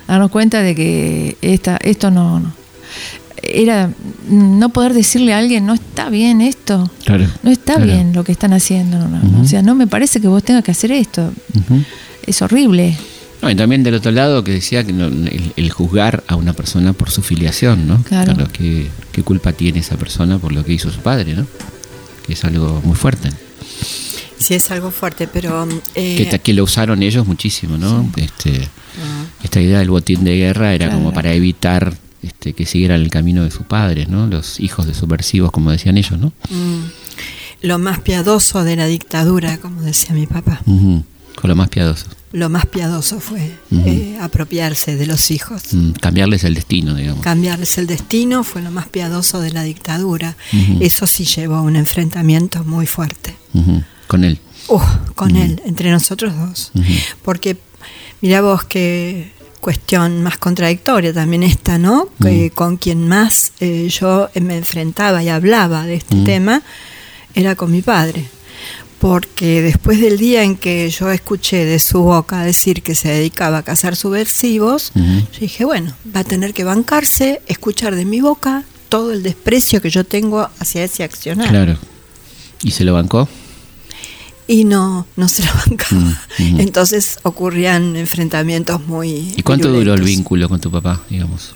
Darnos 0.07 0.31
cuenta 0.31 0.63
de 0.63 0.75
que 0.75 1.37
esta, 1.43 1.77
esto 1.83 2.11
no, 2.11 2.41
no- 2.41 2.53
era 3.43 3.91
no 4.29 4.69
poder 4.69 4.93
decirle 4.93 5.33
a 5.33 5.39
alguien, 5.39 5.65
no 5.67 5.73
está 5.75 6.11
bien 6.11 6.41
esto, 6.43 6.91
Claro. 7.05 7.27
no 7.43 7.51
está 7.51 7.75
claro. 7.77 7.91
bien 7.91 8.13
lo 8.13 8.23
que 8.23 8.33
están 8.33 8.53
haciendo. 8.53 8.99
no. 9.09 9.41
O 9.41 9.45
sea, 9.47 9.63
no 9.63 9.75
me 9.75 9.87
parece 9.87 10.21
que 10.21 10.29
vos 10.29 10.43
tengas 10.45 10.63
que 10.63 10.71
hacer 10.73 10.93
esto. 10.93 11.33
Es 12.27 12.43
horrible. 12.43 12.97
No, 13.43 13.51
y 13.51 13.55
también 13.57 13.83
del 13.83 13.95
otro 13.95 14.11
lado 14.13 14.45
que 14.45 14.53
decía 14.53 14.85
que 14.85 14.93
no- 14.93 15.07
el, 15.07 15.53
el 15.57 15.71
juzgar 15.71 16.23
a 16.27 16.37
una 16.37 16.53
persona 16.53 16.93
por 16.93 17.11
su 17.11 17.23
filiación, 17.23 17.87
¿no? 17.87 18.03
Claro. 18.03 18.49
¿qué, 18.53 18.89
qué 19.13 19.23
culpa 19.23 19.53
tiene 19.53 19.79
esa 19.81 19.97
persona 19.97 20.39
por 20.39 20.53
lo 20.53 20.65
que 20.65 20.73
hizo 20.75 20.91
su 20.91 21.01
padre, 21.01 21.35
¿no? 21.35 21.47
Que 22.27 22.35
es 22.35 22.45
algo 22.45 22.83
muy 22.85 22.97
fuerte. 22.97 23.31
Sí, 24.39 24.55
es 24.55 24.71
algo 24.71 24.91
fuerte, 24.91 25.27
pero... 25.29 25.67
eh, 25.95 26.39
que, 26.43 26.53
lo 26.55 26.65
usaron 26.65 27.03
ellos 27.03 27.27
muchísimo, 27.27 27.77
¿no? 27.79 28.11
Este, 28.17 28.69
ah, 29.03 29.25
esta 29.43 29.61
idea 29.61 29.79
del 29.79 29.91
botín 29.91 30.25
de 30.25 30.37
guerra 30.37 30.75
era 30.75 30.87
Claro. 30.87 30.99
como 31.01 31.13
para 31.15 31.33
evitar 31.33 31.95
este, 32.23 32.53
que 32.55 32.67
siguieran 32.67 33.01
el 33.01 33.11
camino 33.11 33.43
de 33.45 33.51
sus 33.51 33.65
padres, 33.67 34.09
¿no? 34.09 34.27
Los 34.27 34.61
hijos 34.61 34.87
de 34.87 34.95
subversivos, 34.95 35.51
como 35.51 35.71
decían 35.71 35.97
ellos, 35.99 36.19
¿no? 36.19 36.33
mm, 36.51 36.85
lo 37.63 37.79
más 37.79 38.01
piadoso 38.01 38.65
de 38.65 38.77
la 38.77 38.87
dictadura, 38.87 39.59
como 39.59 39.83
decía 39.83 40.15
mi 40.15 40.27
papá. 40.27 40.61
Ujú, 40.67 41.05
Con 41.41 41.49
lo 41.49 41.57
más 41.57 41.69
piadoso. 41.69 42.07
Lo 42.33 42.49
más 42.49 42.67
piadoso 42.67 43.19
fue 43.19 43.51
eh, 43.73 44.17
apropiarse 44.21 44.95
de 44.97 45.07
los 45.07 45.31
hijos. 45.33 45.63
Mm, 45.73 45.93
cambiarles 45.93 46.45
el 46.45 46.55
destino, 46.55 46.95
digamos. 46.95 47.23
Cambiarles 47.23 47.77
el 47.79 47.89
destino 47.89 48.45
fue 48.45 48.63
lo 48.63 48.71
más 48.71 48.89
piadoso 48.89 49.41
de 49.41 49.51
la 49.51 49.65
dictadura. 49.65 50.37
Eso 50.81 51.07
sí 51.07 51.25
llevó 51.25 51.57
a 51.57 51.63
un 51.63 51.75
enfrentamiento 51.75 52.65
muy 52.65 52.87
fuerte. 52.87 53.35
Con 54.07 54.25
él. 54.25 54.39
Uh, 54.69 54.81
con 55.15 55.35
él, 55.35 55.61
entre 55.65 55.91
nosotros 55.91 56.37
dos. 56.37 56.71
Porque, 57.23 57.57
mira 58.21 58.41
vos 58.43 58.65
qué 58.65 59.33
cuestión 59.61 60.23
más 60.23 60.39
contradictoria 60.39 61.13
también 61.13 61.43
esta, 61.43 61.79
¿no? 61.79 62.09
Que 62.23 62.51
con 62.51 62.77
quien 62.77 63.09
más 63.09 63.53
eh, 63.61 63.89
yo 63.89 64.31
me 64.41 64.57
enfrentaba 64.57 65.23
y 65.23 65.29
hablaba 65.29 65.85
de 65.85 65.95
este 65.95 66.17
tema 66.25 66.63
era 67.35 67.55
con 67.55 67.71
mi 67.71 67.83
padre. 67.83 68.25
Porque 69.01 69.63
después 69.63 69.99
del 69.99 70.19
día 70.19 70.43
en 70.45 70.57
que 70.57 70.91
yo 70.91 71.11
escuché 71.11 71.65
de 71.65 71.79
su 71.79 72.03
boca 72.03 72.45
decir 72.45 72.83
que 72.83 72.95
se 72.95 73.09
dedicaba 73.09 73.59
a 73.59 73.63
cazar 73.63 73.97
subversivos, 73.97 74.93
yo 74.95 75.41
dije, 75.41 75.65
bueno, 75.65 75.95
va 76.15 76.21
a 76.21 76.25
tener 76.25 76.53
que 76.53 76.65
bancarse, 76.65 77.41
escuchar 77.47 77.97
de 77.97 78.05
mi 78.05 78.21
boca 78.21 78.65
todo 78.91 79.13
el 79.13 79.23
desprecio 79.23 79.81
que 79.81 79.89
yo 79.89 80.05
tengo 80.05 80.51
hacia 80.59 80.85
ese 80.85 81.03
accionar. 81.03 81.49
Claro. 81.49 81.79
¿Y 82.63 82.73
se 82.73 82.85
lo 82.85 82.93
bancó? 82.93 83.27
Y 84.47 84.65
no, 84.65 85.07
no 85.17 85.29
se 85.29 85.45
lo 85.45 85.51
bancaba. 85.67 86.01
Mm, 86.03 86.17
mm. 86.57 86.61
Entonces 86.61 87.21
ocurrían 87.23 87.97
enfrentamientos 87.97 88.87
muy. 88.87 89.33
¿Y 89.35 89.43
cuánto 89.43 89.73
duró 89.73 89.95
el 89.95 90.03
vínculo 90.03 90.49
con 90.49 90.61
tu 90.61 90.71
papá, 90.71 91.01
digamos? 91.09 91.55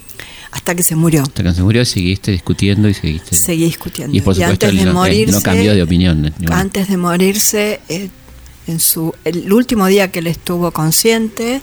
Hasta 0.54 0.74
que 0.74 0.82
se 0.84 0.94
murió. 0.94 1.22
Hasta 1.22 1.42
que 1.42 1.52
se 1.52 1.62
murió, 1.62 1.84
seguiste 1.84 2.30
discutiendo 2.30 2.88
y 2.88 2.94
seguiste. 2.94 3.34
Seguí 3.34 3.64
discutiendo. 3.64 4.16
Y 4.16 4.20
por 4.20 4.34
supuesto, 4.36 4.66
antes 4.66 4.70
él 4.70 4.76
de 4.78 4.84
no, 4.84 4.90
él 4.90 4.94
morirse. 4.96 5.32
no 5.32 5.40
cambió 5.42 5.74
de 5.74 5.82
opinión. 5.82 6.22
ni- 6.22 6.32
Antes 6.52 6.88
de 6.88 6.96
morirse, 6.96 7.80
eh, 7.88 8.08
en 8.68 8.78
su 8.80 9.12
el 9.24 9.52
último 9.52 9.86
día 9.88 10.10
que 10.12 10.20
él 10.20 10.28
estuvo 10.28 10.70
consciente, 10.70 11.60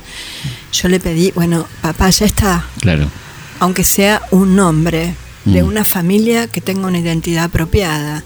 yo 0.73 0.87
le 0.89 0.99
pedí, 0.99 1.31
bueno, 1.31 1.65
papá, 1.81 2.09
ya 2.09 2.25
está, 2.25 2.67
Claro. 2.81 3.09
aunque 3.59 3.83
sea 3.85 4.21
un 4.31 4.55
nombre 4.57 5.15
de 5.45 5.63
Mm. 5.63 5.67
una 5.67 5.85
familia 5.85 6.47
que 6.47 6.59
tenga 6.61 6.85
una 6.87 6.99
identidad 6.99 7.45
apropiada. 7.45 8.23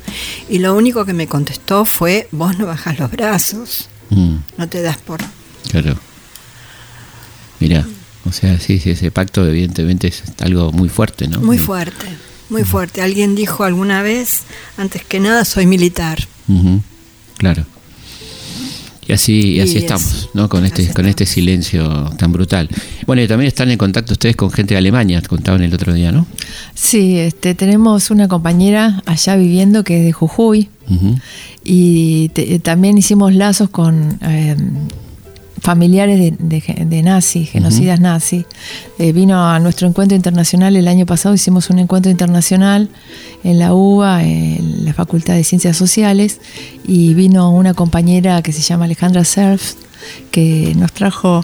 Y 0.49 0.57
lo 0.59 0.73
único 0.75 1.05
que 1.05 1.13
me 1.13 1.27
contestó 1.27 1.85
fue, 1.85 2.27
vos 2.31 2.57
no 2.57 2.65
bajás 2.65 2.97
los 2.99 3.09
brazos, 3.11 3.87
Mm, 4.09 4.35
no 4.57 4.67
te 4.67 4.81
das 4.81 4.97
por 4.97 5.19
claro. 5.69 5.95
Mira, 7.59 7.85
o 8.25 8.31
sea, 8.31 8.59
sí, 8.59 8.79
sí, 8.79 8.91
ese 8.91 9.11
pacto 9.11 9.47
evidentemente 9.47 10.07
es 10.07 10.23
algo 10.39 10.71
muy 10.71 10.89
fuerte, 10.89 11.27
¿no? 11.27 11.39
Muy 11.41 11.57
fuerte, 11.57 12.07
muy 12.49 12.63
fuerte. 12.63 13.01
Alguien 13.01 13.35
dijo 13.35 13.63
alguna 13.63 14.01
vez, 14.01 14.43
antes 14.77 15.03
que 15.03 15.19
nada, 15.19 15.45
soy 15.45 15.65
militar. 15.67 16.19
Claro. 17.37 17.65
Y 19.07 19.13
así, 19.13 19.33
y 19.53 19.59
así 19.59 19.73
Y 19.73 19.77
es- 19.77 19.83
estamos, 19.83 20.29
¿no? 20.33 20.49
Con 20.49 20.65
este, 20.65 20.81
así 20.83 20.91
con 20.93 21.05
este 21.05 21.27
silencio 21.27 22.09
tan 22.17 22.31
brutal. 22.31 22.67
Bueno, 23.05 23.21
y 23.21 23.27
también 23.27 23.47
están 23.47 23.69
en 23.69 23.77
contacto 23.77 24.13
ustedes 24.13 24.35
con 24.35 24.49
gente 24.51 24.73
de 24.73 24.79
Alemania, 24.79 25.21
contaban 25.21 25.61
el 25.61 25.71
otro 25.75 25.93
día, 25.93 26.11
¿no? 26.11 26.25
Sí, 26.73 27.19
este, 27.19 27.53
tenemos 27.53 28.09
una 28.09 28.27
compañera 28.27 29.03
allá 29.05 29.35
viviendo 29.35 29.83
que 29.83 29.99
es 29.99 30.05
de 30.05 30.11
Jujuy 30.11 30.69
y 31.63 32.29
te- 32.29 32.57
también 32.59 32.97
hicimos 32.97 33.33
lazos 33.35 33.69
con 33.69 34.17
eh, 34.21 34.55
familiares 35.65 36.19
de, 36.19 36.33
de 36.37 36.61
ge- 36.61 36.85
de 36.85 37.01
nazis, 37.01 37.49
genocidas 37.49 37.99
nazis. 37.99 38.45
Eh, 38.99 39.11
vino 39.13 39.43
a 39.49 39.59
nuestro 39.59 39.87
encuentro 39.87 40.15
internacional 40.15 40.75
el 40.75 40.87
año 40.87 41.05
pasado, 41.07 41.33
hicimos 41.33 41.69
un 41.71 41.79
encuentro 41.79 42.11
internacional 42.11 42.89
en 43.43 43.57
la 43.57 43.73
UBA, 43.73 44.23
en 44.23 44.85
la 44.85 44.93
Facultad 44.93 45.33
de 45.33 45.43
Ciencias 45.43 45.75
Sociales, 45.75 46.39
y 46.87 47.15
vino 47.15 47.49
una 47.51 47.73
compañera 47.73 48.41
que 48.43 48.51
se 48.51 48.61
llama 48.61 48.85
Alejandra 48.85 49.23
Serf, 49.25 49.73
que 50.31 50.73
nos 50.77 50.91
trajo 50.93 51.43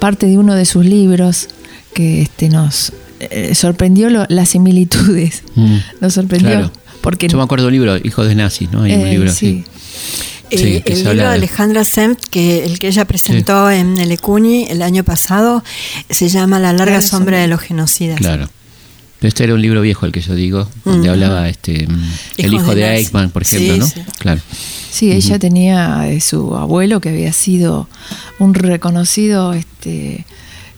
parte 0.00 0.26
de 0.26 0.38
uno 0.38 0.54
de 0.54 0.64
sus 0.64 0.86
libros, 0.86 1.48
que 1.92 2.22
este, 2.22 2.48
nos 2.48 2.92
eh, 3.20 3.54
sorprendió 3.54 4.08
lo- 4.08 4.24
las 4.30 4.48
similitudes. 4.48 5.42
Mm, 5.54 5.76
Nos 6.00 6.14
sorprendió. 6.14 6.50
claro. 6.50 6.72
Porque 7.02 7.28
Yo 7.28 7.36
me 7.38 7.44
acuerdo 7.44 7.64
de 7.64 7.68
un 7.68 7.74
libro, 7.74 7.96
Hijos 8.02 8.26
de 8.28 8.34
Nazis, 8.34 8.70
¿no? 8.72 8.82
Hay 8.82 8.92
un 8.94 9.00
eh, 9.06 9.10
libro 9.10 9.30
sí. 9.32 9.64
así. 9.64 10.39
Eh, 10.50 10.82
el 10.86 11.04
libro 11.04 11.14
de 11.14 11.26
Alejandra 11.26 11.84
Semt, 11.84 12.18
que 12.30 12.64
el 12.64 12.78
que 12.78 12.88
ella 12.88 13.04
presentó 13.04 13.70
en 13.70 13.98
el 13.98 14.10
Ecuni 14.12 14.66
el 14.68 14.82
año 14.82 15.04
pasado, 15.04 15.62
se 16.08 16.28
llama 16.28 16.58
La 16.58 16.72
larga 16.72 17.00
sombra 17.00 17.38
de 17.38 17.48
los 17.48 17.60
genocidas. 17.60 18.18
Claro. 18.18 18.48
Este 19.20 19.44
era 19.44 19.54
un 19.54 19.60
libro 19.60 19.82
viejo 19.82 20.06
el 20.06 20.12
que 20.12 20.20
yo 20.22 20.34
digo, 20.34 20.68
donde 20.84 21.10
hablaba 21.10 21.48
este 21.48 21.86
el 22.38 22.54
hijo 22.54 22.74
de, 22.74 22.96
Eichmann, 22.96 23.30
por 23.30 23.42
ejemplo, 23.42 23.76
¿no? 23.76 23.86
Sí. 23.86 24.00
Claro. 24.18 24.40
Sí, 24.90 25.12
ella 25.12 25.38
tenía 25.38 26.10
eh, 26.10 26.20
su 26.20 26.56
abuelo 26.56 27.00
que 27.00 27.10
había 27.10 27.32
sido 27.32 27.88
un 28.38 28.54
reconocido 28.54 29.52
este 29.52 30.24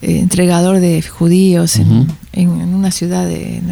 eh, 0.03 0.19
entregador 0.19 0.81
de 0.81 1.01
judíos 1.03 1.77
en, 1.77 2.09
una 2.75 2.91
ciudad 2.91 3.27
de, 3.27 3.63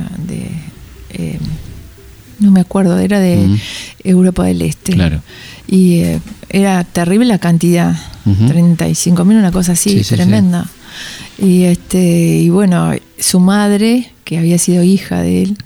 eh, 1.11 1.39
no 2.39 2.53
me 2.53 2.61
acuerdo, 2.61 2.99
era 2.99 3.19
de 3.19 3.59
Europa 4.05 4.45
del 4.45 4.63
Este. 4.63 4.93
Claro. 4.93 5.21
Y 5.73 6.03
era 6.49 6.83
terrible 6.83 7.27
la 7.27 7.39
cantidad, 7.39 7.95
35 8.25 9.25
mil, 9.25 9.39
una 9.39 9.53
cosa 9.53 9.73
así, 9.73 10.03
tremenda. 10.03 10.67
Y 11.39 11.63
este, 11.63 12.39
y 12.39 12.51
bueno, 12.51 12.91
su 13.19 13.39
madre, 13.39 14.11
que 14.25 14.37
había 14.37 14.59
sido 14.59 14.83
hija 14.83 15.23
de 15.23 15.43
él, 15.43 15.59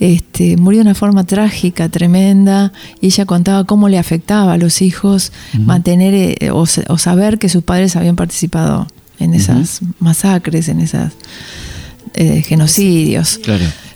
este, 0.00 0.56
murió 0.56 0.78
de 0.78 0.82
una 0.90 0.94
forma 0.94 1.24
trágica, 1.24 1.88
tremenda, 1.88 2.72
y 3.00 3.06
ella 3.06 3.24
contaba 3.24 3.64
cómo 3.64 3.88
le 3.88 3.98
afectaba 3.98 4.54
a 4.54 4.58
los 4.58 4.82
hijos 4.82 5.32
mantener 5.58 6.14
eh, 6.40 6.50
o, 6.50 6.66
saber 6.66 7.38
que 7.38 7.48
sus 7.48 7.62
padres 7.62 7.96
habían 7.96 8.16
participado 8.16 8.86
en 9.18 9.34
esas 9.34 9.80
masacres, 9.98 10.68
en 10.68 10.80
esos 10.80 11.12
eh, 12.14 12.42
genocidios. 12.42 13.40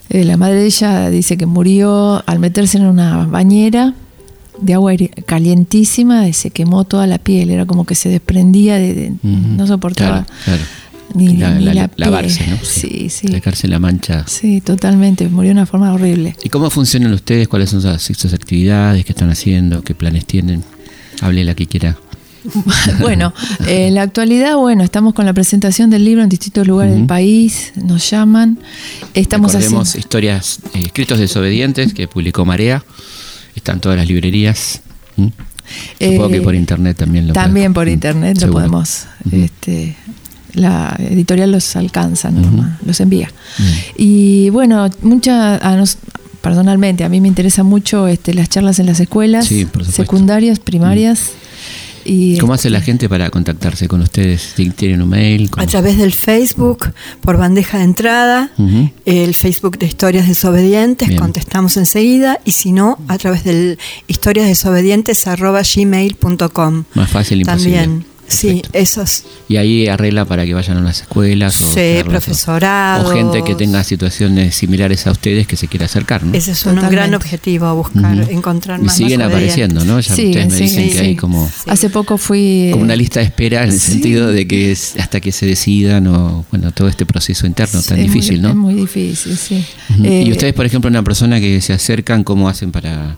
Eh, 0.09 0.25
la 0.25 0.37
madre 0.37 0.57
de 0.57 0.67
ella 0.67 1.11
dice 1.11 1.37
que 1.37 1.47
murió 1.47 2.23
al 2.27 2.39
meterse 2.39 2.79
en 2.79 2.87
una 2.87 3.27
bañera 3.27 3.95
de 4.61 4.75
agua 4.75 4.93
calientísima 5.27 6.31
se 6.33 6.51
quemó 6.51 6.85
toda 6.85 7.07
la 7.07 7.19
piel, 7.19 7.51
era 7.51 7.67
como 7.67 7.85
que 7.85 7.95
se 7.95 8.09
desprendía, 8.09 8.77
de, 8.79 9.13
no 9.23 9.67
soportaba 9.67 10.27
ni, 11.15 11.37
la, 11.37 11.59
la, 11.59 11.91
lavarse, 11.97 12.47
¿no? 12.47 12.59
Sí, 12.63 13.09
sí. 13.11 13.29
la 13.67 13.79
mancha. 13.79 14.25
Sí, 14.27 14.61
totalmente, 14.61 15.29
murió 15.29 15.49
de 15.49 15.53
una 15.53 15.67
forma 15.67 15.93
horrible. 15.93 16.37
¿Y 16.43 16.49
cómo 16.49 16.71
funcionan 16.71 17.13
ustedes? 17.13 17.49
¿Cuáles 17.49 17.71
son 17.71 17.83
sus, 17.99 18.33
actividades? 18.33 19.05
¿Qué 19.05 19.13
están 19.13 19.31
haciendo? 19.31 19.83
¿Qué 19.83 19.95
planes 19.95 20.27
tienen? 20.27 20.63
Hable 21.21 21.45
la 21.45 21.55
que 21.55 21.67
quiera. 21.67 21.97
bueno, 23.01 23.35
en 23.67 23.95
la 23.95 24.03
actualidad, 24.03 24.57
bueno, 24.57 24.83
estamos 24.83 25.13
con 25.13 25.27
la 25.27 25.35
presentación 25.35 25.91
del 25.91 26.05
libro 26.05 26.23
en 26.23 26.29
distintos 26.29 26.67
lugares 26.67 26.95
del 26.95 27.07
país, 27.07 27.73
nos 27.77 28.09
llaman. 28.09 28.59
Estamos 29.13 29.55
haciendo 29.55 29.83
historias, 29.83 30.61
eh, 30.75 30.85
escritos 30.87 31.19
desobedientes 31.19 31.93
que 31.93 32.09
publicó 32.09 32.45
Marea. 32.45 32.83
Están 33.55 33.81
todas 33.81 33.99
las 33.99 34.09
librerías. 34.09 34.81
Supongo 35.99 36.29
que 36.29 36.37
eh, 36.37 36.43
por 36.43 36.55
internet 36.55 36.97
también 36.97 37.29
lo 37.29 37.33
También 37.33 37.73
por 37.73 37.89
internet 37.89 38.41
lo 38.41 38.53
podemos. 38.53 39.07
este, 39.31 39.97
la 40.55 40.97
editorial 40.99 41.53
los 41.53 41.77
alcanza, 41.77 42.31
los 42.85 43.01
envía. 43.01 43.31
Y 43.97 44.51
bueno, 44.51 44.89
mucha, 45.03 45.61
personalmente, 46.41 47.05
a 47.05 47.09
mí 47.09 47.21
me 47.21 47.29
interesa 47.29 47.63
mucho 47.63 48.09
este, 48.09 48.35
las 48.35 48.49
charlas 48.49 48.79
en 48.79 48.87
las 48.87 49.01
escuelas 49.01 49.51
secundarias, 49.91 50.59
primarias. 50.59 51.31
¿Cómo 52.41 52.55
hace 52.55 52.71
la 52.71 52.81
gente 52.81 53.09
para 53.09 53.31
contactarse 53.31 53.89
con 53.89 54.01
ustedes? 54.03 54.55
¿Tienen 54.77 55.03
un 55.03 55.09
mail? 55.09 55.51
A 55.57 55.67
través 55.67 55.99
del 55.99 56.13
Facebook, 56.13 56.93
por 57.21 57.37
bandeja 57.37 57.79
de 57.79 57.85
entrada, 57.85 58.51
el 59.05 59.35
Facebook 59.35 59.77
de 59.79 59.87
Historias 59.87 60.29
Desobedientes, 60.29 61.11
contestamos 61.19 61.77
enseguida, 61.77 62.39
y 62.45 62.53
si 62.53 62.71
no, 62.73 62.99
a 63.09 63.19
través 63.19 63.43
del 63.45 63.79
historiasdesobedientes.gmail.com. 64.07 66.85
Más 66.95 67.11
fácil 67.11 67.41
imposible. 67.41 67.79
También. 67.79 68.10
Sí, 68.31 68.63
esos. 68.73 69.25
Y 69.49 69.57
ahí 69.57 69.89
arregla 69.89 70.25
para 70.25 70.47
que 70.47 70.55
vayan 70.55 70.77
a 70.79 70.81
las 70.81 71.03
escuelas. 71.03 71.55
Sí, 71.55 71.99
o 72.01 72.05
profesorado. 72.05 73.11
O, 73.11 73.13
gente 73.13 73.43
que 73.43 73.57
tenga 73.57 73.83
situaciones 73.83 74.55
similares 74.55 75.07
a 75.07 75.11
ustedes 75.11 75.47
que 75.47 75.57
se 75.57 75.67
quiera 75.67 75.87
acercar, 75.87 76.23
¿no? 76.23 76.33
Ese 76.33 76.53
es 76.53 76.65
un 76.65 76.77
gran 76.77 77.13
objetivo, 77.15 77.75
buscar, 77.75 78.31
encontrar 78.31 78.81
más. 78.81 78.99
Y 78.99 79.05
siguen 79.05 79.23
apareciendo, 79.23 79.85
¿no? 79.85 79.99
Ya 80.01 80.15
ustedes 80.15 80.49
me 80.49 80.57
dicen 80.57 80.91
que 80.91 80.99
hay 81.01 81.17
como. 81.17 81.51
Hace 81.67 81.91
poco 81.91 82.17
fui. 82.19 82.69
Como 82.71 82.85
una 82.85 82.97
lista 82.97 83.21
de 83.21 83.27
espera 83.27 83.65
en 83.65 83.71
el 83.71 83.81
sentido 83.81 84.29
de 84.29 84.47
que 84.47 84.71
es 84.71 84.95
hasta 84.99 85.21
que 85.21 85.33
se 85.33 85.47
decidan 85.47 86.07
o, 86.07 86.47
bueno, 86.51 86.71
todo 86.71 86.89
este 86.89 87.05
proceso 87.05 87.47
interno 87.47 87.83
tan 87.83 88.01
difícil, 88.01 88.41
¿no? 88.41 88.51
Es 88.51 88.55
muy 88.55 88.75
difícil, 88.75 89.37
sí. 89.37 89.65
y 89.99 90.07
eh, 90.07 90.31
ustedes, 90.31 90.55
por 90.55 90.67
ejemplo, 90.67 90.89
una 90.89 91.03
persona 91.03 91.41
que 91.41 91.61
se 91.61 91.73
acercan, 91.73 92.23
¿cómo 92.23 92.49
hacen 92.49 92.71
para 92.71 93.17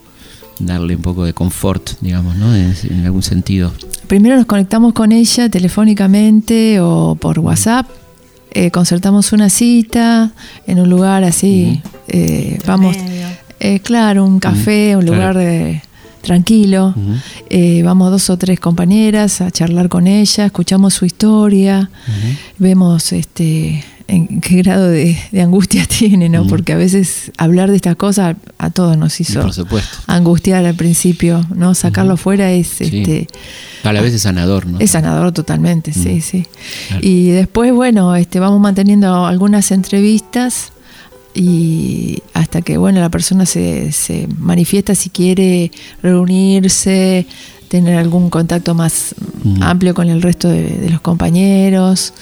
darle 0.67 0.97
un 0.97 1.03
poco 1.03 1.25
de 1.25 1.33
confort, 1.33 1.91
digamos, 2.01 2.37
¿no? 2.37 2.55
En, 2.55 2.75
algún 3.05 3.23
sentido. 3.23 3.73
Primero 4.07 4.37
nos 4.37 4.47
conectamos 4.47 4.93
con 4.93 5.13
ella 5.13 5.49
telefónicamente 5.49 6.81
o 6.81 7.15
por 7.15 7.39
WhatsApp. 7.39 7.89
Eh, 8.53 8.71
concertamos 8.71 9.33
una 9.33 9.49
cita 9.49 10.33
en 10.67 10.79
un 10.79 10.91
lugar 10.91 11.25
así, 11.25 11.81
eh, 12.09 12.59
vamos, 12.67 12.97
eh, 13.61 13.81
claro, 13.81 14.27
un 14.27 14.39
café, 14.41 14.95
un 14.95 15.07
lugar 15.07 15.39
tranquilo. 16.21 16.95
vamos 17.83 18.11
dos 18.11 18.29
o 18.29 18.37
tres 18.37 18.61
compañeras 18.61 19.41
a 19.41 19.51
charlar 19.51 19.89
con 19.89 20.07
ella, 20.07 20.47
escuchamos 20.47 20.93
su 20.95 21.07
historia, 21.07 21.91
vemos 22.59 23.13
este 23.13 23.83
en 24.13 24.41
qué 24.41 24.57
grado 24.57 24.89
de, 24.89 25.17
angustia 25.41 25.87
tiene, 25.99 26.29
¿no? 26.29 26.45
Mm. 26.45 26.49
Porque 26.49 26.73
a 26.73 26.77
veces 26.77 27.33
hablar 27.39 27.71
de 27.71 27.77
estas 27.77 27.97
cosas 27.97 28.37
a 28.59 28.71
todos 28.71 28.97
nos 28.97 29.19
hizo 29.21 29.43
angustiar 30.07 30.65
al 30.67 30.75
principio, 30.75 31.45
¿no? 31.55 31.75
Sacarlo 31.75 32.17
fuera 32.17 32.53
es 32.53 32.81
este 32.81 33.27
a 33.83 33.93
la 33.93 34.01
vez 34.01 34.15
es 34.15 34.23
sanador, 34.23 34.67
¿no? 34.67 34.79
Es 34.79 34.93
sanador 34.93 35.33
totalmente, 35.33 35.93
sí, 35.93 36.21
sí. 36.21 36.47
Y 37.01 37.31
después, 37.31 37.73
bueno, 37.73 38.15
este 38.15 38.39
vamos 38.39 38.61
manteniendo 38.61 39.27
algunas 39.27 39.71
entrevistas 39.73 40.73
y 41.35 42.23
hasta 42.35 42.61
que 42.61 42.77
bueno 42.77 43.01
la 43.01 43.09
persona 43.09 43.47
se, 43.47 43.91
se 43.93 44.29
manifiesta 44.39 44.95
si 44.95 45.09
quiere 45.09 45.73
reunirse 46.03 47.27
tener 47.69 47.97
algún 47.97 48.29
contacto 48.29 48.75
más 48.75 49.15
amplio 49.63 49.95
con 49.95 50.11
el 50.11 50.21
resto 50.21 50.49
de 50.49 50.91
los 50.91 51.01
compañeros 51.01 52.13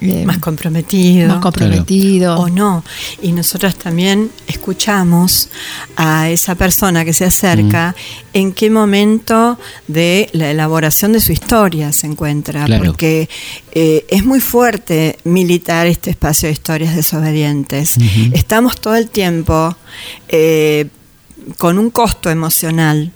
eh, 0.00 0.24
más 0.26 0.38
comprometido. 0.38 1.28
Más 1.28 1.38
comprometido. 1.38 2.36
O 2.38 2.48
no. 2.48 2.84
Y 3.22 3.32
nosotros 3.32 3.76
también 3.76 4.30
escuchamos 4.46 5.48
a 5.96 6.28
esa 6.28 6.54
persona 6.54 7.04
que 7.04 7.12
se 7.12 7.24
acerca 7.24 7.94
mm. 7.96 8.36
en 8.36 8.52
qué 8.52 8.70
momento 8.70 9.58
de 9.88 10.28
la 10.32 10.50
elaboración 10.50 11.12
de 11.12 11.20
su 11.20 11.32
historia 11.32 11.92
se 11.92 12.06
encuentra. 12.06 12.66
Porque 12.78 13.28
eh, 13.72 14.04
es 14.08 14.24
muy 14.24 14.40
fuerte 14.40 15.18
militar 15.24 15.86
este 15.86 16.10
espacio 16.10 16.48
de 16.48 16.52
historias 16.52 16.94
desobedientes. 16.94 17.96
Estamos 18.32 18.80
todo 18.80 18.96
el 18.96 19.08
tiempo 19.08 19.76
eh, 20.28 20.88
con 21.58 21.78
un 21.78 21.90
costo 21.90 22.30
emocional 22.30 23.12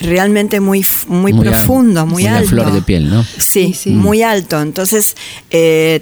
realmente 0.00 0.60
muy, 0.60 0.84
muy, 1.08 1.32
profundo, 1.32 2.06
muy, 2.06 2.26
alto. 2.26 2.50
flor 2.50 2.72
de 2.72 2.82
piel, 2.82 3.10
¿no? 3.10 3.24
Sí, 3.38 3.74
sí. 3.74 3.90
muy 3.90 4.22
alto. 4.22 4.60
Entonces, 4.60 5.16
eh, 5.50 6.00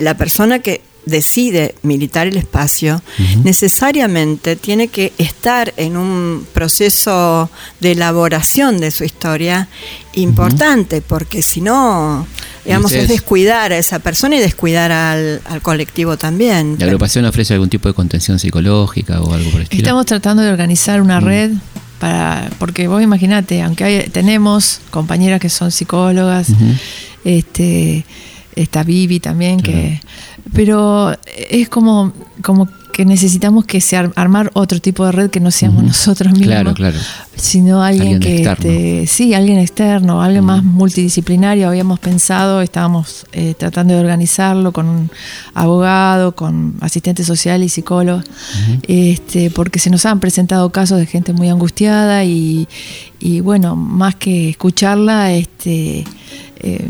la 0.00 0.16
persona 0.16 0.58
que 0.60 0.82
decide 1.06 1.74
militar 1.82 2.26
el 2.26 2.36
espacio, 2.36 3.02
necesariamente 3.42 4.56
tiene 4.56 4.88
que 4.88 5.12
estar 5.18 5.72
en 5.76 5.96
un 5.96 6.46
proceso 6.52 7.50
de 7.80 7.92
elaboración 7.92 8.78
de 8.78 8.90
su 8.90 9.04
historia 9.04 9.68
importante, 10.14 11.02
porque 11.02 11.42
si 11.42 11.60
no, 11.60 12.26
digamos, 12.64 12.92
es 12.92 13.08
descuidar 13.08 13.72
a 13.72 13.78
esa 13.78 13.98
persona 13.98 14.36
y 14.36 14.40
descuidar 14.40 14.92
al, 14.92 15.40
colectivo 15.62 16.16
también. 16.16 16.76
¿La 16.78 16.86
agrupación 16.86 17.24
ofrece 17.24 17.54
algún 17.54 17.68
tipo 17.68 17.88
de 17.88 17.94
contención 17.94 18.38
psicológica 18.38 19.20
o 19.20 19.34
algo 19.34 19.50
por 19.50 19.60
el 19.60 19.64
estilo? 19.64 19.82
Estamos 19.82 20.06
tratando 20.06 20.42
de 20.42 20.50
organizar 20.50 21.00
una 21.00 21.20
red 21.20 21.52
para, 22.00 22.50
porque 22.58 22.88
vos 22.88 23.02
imaginate, 23.02 23.62
aunque 23.62 23.84
hay, 23.84 24.08
tenemos 24.08 24.80
compañeras 24.90 25.38
que 25.38 25.50
son 25.50 25.70
psicólogas, 25.70 26.48
este, 27.24 28.04
está 28.56 28.82
Vivi 28.82 29.20
también, 29.20 29.60
que, 29.60 30.00
pero 30.54 31.16
es 31.26 31.68
como, 31.68 32.12
como 32.42 32.68
que 32.92 33.04
necesitamos 33.04 33.64
que 33.64 33.80
se 33.80 33.96
armar 33.96 34.50
otro 34.54 34.80
tipo 34.80 35.04
de 35.06 35.12
red 35.12 35.30
que 35.30 35.40
no 35.40 35.50
seamos 35.50 35.82
nosotros 35.84 36.32
mismos, 36.32 36.48
claro, 36.48 36.74
claro. 36.74 36.98
sino 37.36 37.82
alguien, 37.82 38.20
que 38.20 38.42
este, 38.42 39.06
sí, 39.06 39.34
alguien 39.34 39.58
externo, 39.58 40.22
alguien 40.22 40.44
más 40.44 40.62
multidisciplinario. 40.62 41.68
Habíamos 41.68 41.98
pensado, 41.98 42.60
estábamos 42.60 43.26
eh, 43.32 43.54
tratando 43.56 43.94
de 43.94 44.00
organizarlo 44.00 44.72
con 44.72 44.86
un 44.86 45.10
abogado, 45.54 46.34
con 46.34 46.74
asistente 46.80 47.24
social 47.24 47.62
y 47.62 47.68
psicólogo, 47.68 48.22
este, 48.86 49.50
porque 49.50 49.78
se 49.78 49.90
nos 49.90 50.06
han 50.06 50.20
presentado 50.20 50.70
casos 50.70 50.98
de 50.98 51.06
gente 51.06 51.32
muy 51.32 51.48
angustiada 51.48 52.24
y, 52.24 52.66
bueno, 53.42 53.76
más 53.76 54.14
que 54.14 54.50
escucharla, 54.50 55.32
este, 55.32 56.04
eh, 56.60 56.88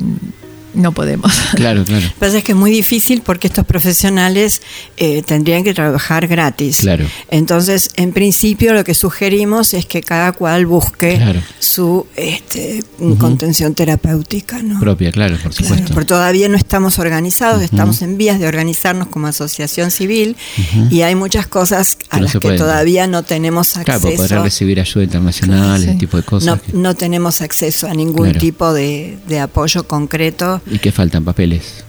no 0.74 0.92
podemos. 0.92 1.32
Claro, 1.54 1.84
claro. 1.84 2.04
Lo 2.04 2.08
que 2.10 2.16
pasa 2.18 2.38
es 2.38 2.44
que 2.44 2.52
es 2.52 2.58
muy 2.58 2.70
difícil 2.70 3.22
porque 3.22 3.48
estos 3.48 3.66
profesionales 3.66 4.62
eh, 4.96 5.22
tendrían 5.26 5.62
que 5.64 5.74
trabajar 5.74 6.26
gratis. 6.26 6.78
Claro. 6.78 7.04
Entonces, 7.30 7.90
en 7.96 8.12
principio, 8.12 8.72
lo 8.72 8.82
que 8.84 8.94
sugerimos 8.94 9.74
es 9.74 9.84
que 9.86 10.00
cada 10.02 10.32
cual 10.32 10.66
busque 10.66 11.16
Claro. 11.16 11.40
su 11.58 12.06
este, 12.16 12.82
contención 13.18 13.74
terapéutica. 13.74 14.62
¿no? 14.62 14.78
Propia, 14.80 15.12
claro, 15.12 15.36
por 15.42 15.52
Claro, 15.52 15.56
supuesto. 15.68 15.92
porque 15.94 16.06
todavía 16.06 16.48
no 16.48 16.56
estamos 16.56 16.98
organizados, 16.98 17.62
estamos 17.62 18.00
en 18.02 18.16
vías 18.16 18.38
de 18.38 18.46
organizarnos 18.46 19.08
como 19.08 19.26
asociación 19.26 19.90
civil 19.90 20.36
y 20.90 21.02
hay 21.02 21.14
muchas 21.14 21.46
cosas 21.46 21.98
a 22.10 22.20
las 22.20 22.32
que 22.32 22.52
todavía 22.52 23.06
no 23.06 23.22
tenemos 23.22 23.72
Claro, 23.72 23.86
para 23.86 23.98
poder 24.00 24.20
acceso. 24.20 24.42
recibir 24.42 24.80
ayuda 24.80 25.04
internacional, 25.04 25.80
Sí. 25.82 25.88
ese 25.88 25.98
tipo 25.98 26.16
de 26.16 26.22
cosas. 26.22 26.46
No, 26.46 26.62
que- 26.62 26.72
no 26.72 26.94
tenemos 26.94 27.40
acceso 27.42 27.86
a 27.88 27.94
ningún 27.94 28.24
Claro. 28.30 28.40
tipo 28.40 28.72
de, 28.72 29.18
de 29.28 29.40
apoyo 29.40 29.86
concreto. 29.86 30.59
¿Y 30.70 30.78
qué 30.78 30.90
faltan 30.92 31.24
papeles? 31.24 31.84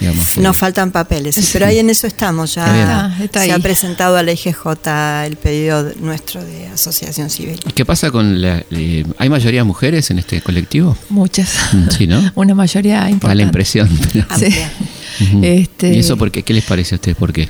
Digamos, 0.00 0.34
que- 0.34 0.40
Nos 0.40 0.56
faltan 0.56 0.90
papeles, 0.90 1.36
sí, 1.36 1.48
pero 1.52 1.66
ahí 1.66 1.78
en 1.78 1.88
eso 1.88 2.08
estamos. 2.08 2.56
Ya 2.56 2.64
Está- 3.12 3.24
está 3.24 3.44
se 3.44 3.52
ha 3.52 3.58
presentado 3.60 4.16
a 4.16 4.24
la 4.24 4.32
IGJ 4.32 5.24
el 5.26 5.36
pedido 5.36 5.92
nuestro 6.00 6.44
de 6.44 6.66
asociación 6.66 7.30
civil. 7.30 7.60
¿Y 7.68 7.72
¿Qué 7.72 7.84
pasa 7.84 8.10
con 8.10 8.42
la... 8.42 8.64
eh, 8.72 9.04
¿Hay 9.18 9.28
mayoría 9.28 9.60
de 9.60 9.64
mujeres 9.64 10.10
en 10.10 10.18
este 10.18 10.40
colectivo? 10.40 10.96
Muchas. 11.10 11.48
Mm, 11.72 11.88
Sí, 11.96 12.06
¿no? 12.08 12.20
Una 12.34 12.54
mayoría 12.56 13.02
importante. 13.08 13.28
Da 13.28 13.34
la 13.36 13.42
impresión. 13.42 13.88
pero- 14.12 14.26
Sí. 14.36 14.44
Amplia. 14.46 14.72
Ujú. 15.20 15.40
Este- 15.44 15.94
¿Y 15.94 15.98
eso 16.00 16.16
por 16.16 16.32
qué? 16.32 16.42
¿Qué 16.42 16.52
les 16.54 16.64
parece 16.64 16.94
a 16.94 16.96
ustedes? 16.96 17.16
¿Por 17.16 17.32
qué? 17.32 17.48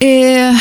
Eh, 0.00 0.52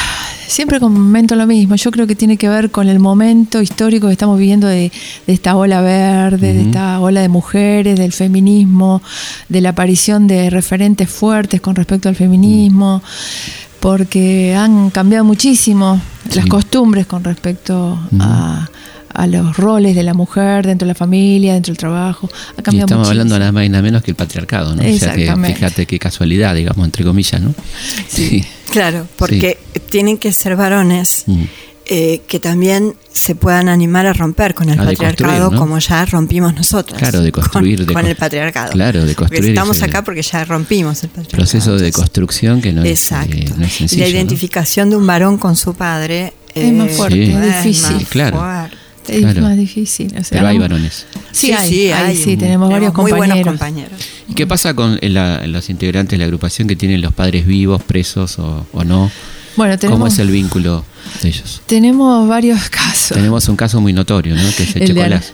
siempre 0.47 0.79
comento 0.79 1.35
lo 1.35 1.45
mismo. 1.47 1.75
Yo 1.75 1.91
creo 1.91 2.07
que 2.07 2.15
tiene 2.15 2.37
que 2.37 2.47
ver 2.49 2.71
con 2.71 2.87
el 2.87 2.99
momento 2.99 3.61
histórico 3.61 4.07
que 4.07 4.13
estamos 4.13 4.39
viviendo 4.39 4.67
de, 4.67 4.91
de 5.27 5.33
esta 5.33 5.55
ola 5.55 5.81
verde, 5.81 6.53
de 6.53 6.61
esta 6.61 6.99
ola 6.99 7.21
de 7.21 7.29
mujeres, 7.29 7.97
del 7.99 8.13
feminismo, 8.13 9.01
de 9.49 9.61
la 9.61 9.69
aparición 9.69 10.27
de 10.27 10.49
referentes 10.49 11.09
fuertes 11.09 11.61
con 11.61 11.75
respecto 11.75 12.07
al 12.09 12.15
feminismo, 12.15 13.01
porque 13.79 14.55
han 14.55 14.89
cambiado 14.89 15.25
muchísimo 15.25 15.99
Sí. 16.27 16.39
las 16.39 16.47
costumbres 16.47 17.05
con 17.05 17.23
respecto 17.23 17.99
a, 18.19 18.67
a 19.13 19.27
los 19.27 19.55
roles 19.57 19.93
de 19.95 20.01
la 20.01 20.15
mujer 20.15 20.65
dentro 20.65 20.87
de 20.87 20.93
la 20.93 20.95
familia, 20.95 21.53
dentro 21.53 21.71
del 21.71 21.77
trabajo. 21.77 22.27
Ha 22.57 22.71
Y 22.73 22.79
estamos 22.79 23.07
hablando 23.07 23.37
nada 23.37 23.51
más 23.51 23.63
y 23.63 23.69
nada 23.69 23.83
menos 23.83 24.01
que 24.01 24.09
el 24.09 24.15
patriarcado, 24.15 24.75
¿no? 24.75 24.81
O 24.81 24.97
sea 24.97 25.13
que 25.13 25.31
fíjate 25.53 25.85
qué 25.85 25.99
casualidad, 25.99 26.55
digamos, 26.55 26.83
entre 26.83 27.03
comillas, 27.05 27.39
¿no? 27.39 27.53
Sí. 28.07 28.43
Claro, 28.75 29.07
porque 29.17 29.57
tienen 29.89 30.17
que 30.17 30.31
ser 30.33 30.55
varones 30.55 31.23
Mm. 31.27 31.43
eh, 31.87 32.21
que 32.27 32.39
también 32.39 32.95
se 33.13 33.35
puedan 33.35 33.69
animar 33.69 34.05
a 34.07 34.13
romper 34.13 34.53
con 34.55 34.69
el 34.69 34.79
A 34.79 34.85
patriarcado 34.85 35.55
como 35.55 35.77
ya 35.79 36.03
rompimos 36.05 36.53
nosotros. 36.55 36.97
Claro, 36.97 37.21
de 37.21 37.31
construir, 37.31 37.77
Con, 37.79 37.87
de 37.87 37.93
con 37.93 38.01
con- 38.01 38.09
el 38.11 38.15
patriarcado. 38.17 38.71
Claro, 38.71 39.01
de 39.05 39.13
Porque 39.13 39.15
construir 39.35 39.49
estamos 39.51 39.77
ese- 39.77 39.85
acá 39.85 40.03
porque 40.03 40.21
ya 40.23 40.43
rompimos 40.45 41.03
el 41.03 41.09
patriarcado. 41.09 41.37
Proceso 41.37 41.77
de 41.77 41.91
construcción 41.91 42.61
que 42.61 42.73
no 42.73 42.83
es, 42.83 42.89
Exacto. 43.03 43.35
eh, 43.35 43.49
no 43.55 43.65
es 43.65 43.73
sencillo. 43.73 44.03
la 44.03 44.09
¿no? 44.09 44.15
identificación 44.15 44.89
de 44.89 44.95
un 44.97 45.05
varón 45.07 45.37
con 45.37 45.55
su 45.55 45.73
padre 45.75 46.33
Es 46.55 46.71
más 46.73 46.91
fuerte, 46.93 47.25
Sí. 47.25 47.31
es 47.33 47.63
difícil. 47.63 47.95
más 47.97 48.05
Claro. 48.05 48.37
fuerte. 48.39 48.77
Es 49.07 49.19
Claro. 49.21 49.41
más 49.41 49.57
difícil. 49.57 50.07
o 50.17 50.23
sea, 50.23 50.37
Pero 50.39 50.47
hay 50.47 50.57
varones. 50.57 51.05
Sí, 51.31 51.51
hay, 51.51 51.91
hay, 51.91 52.15
sí, 52.17 52.37
tenemos 52.37 52.69
varios 52.69 52.93
muy 52.95 53.11
buenos 53.11 53.37
compañeros. 53.43 53.51
compañeros. 53.91 53.99
¿Y 54.27 54.33
qué 54.33 54.47
pasa 54.47 54.73
con 54.73 54.97
la- 55.01 55.45
los 55.47 55.69
integrantes 55.69 56.11
de 56.11 56.17
la 56.17 56.25
agrupación 56.25 56.67
que 56.67 56.75
tienen 56.75 57.01
los 57.01 57.13
padres 57.13 57.45
vivos, 57.45 57.83
presos 57.83 58.39
o, 58.39 58.65
o 58.71 58.83
no? 58.83 59.11
Bueno, 59.57 59.77
tenemos, 59.77 59.97
¿Cómo 59.99 60.07
es 60.07 60.19
el 60.19 60.29
vínculo 60.31 60.83
de 61.21 61.29
ellos? 61.29 61.61
tenemos 61.65 62.27
varios 62.27 62.69
casos. 62.69 63.15
Tenemos 63.17 63.47
un 63.49 63.55
caso 63.55 63.79
muy 63.81 63.93
notorio, 63.93 64.35
¿no? 64.35 64.41
Que 64.57 64.63
es 64.63 64.75
el, 64.75 64.81
El 64.83 64.87
Checolás. 64.89 65.33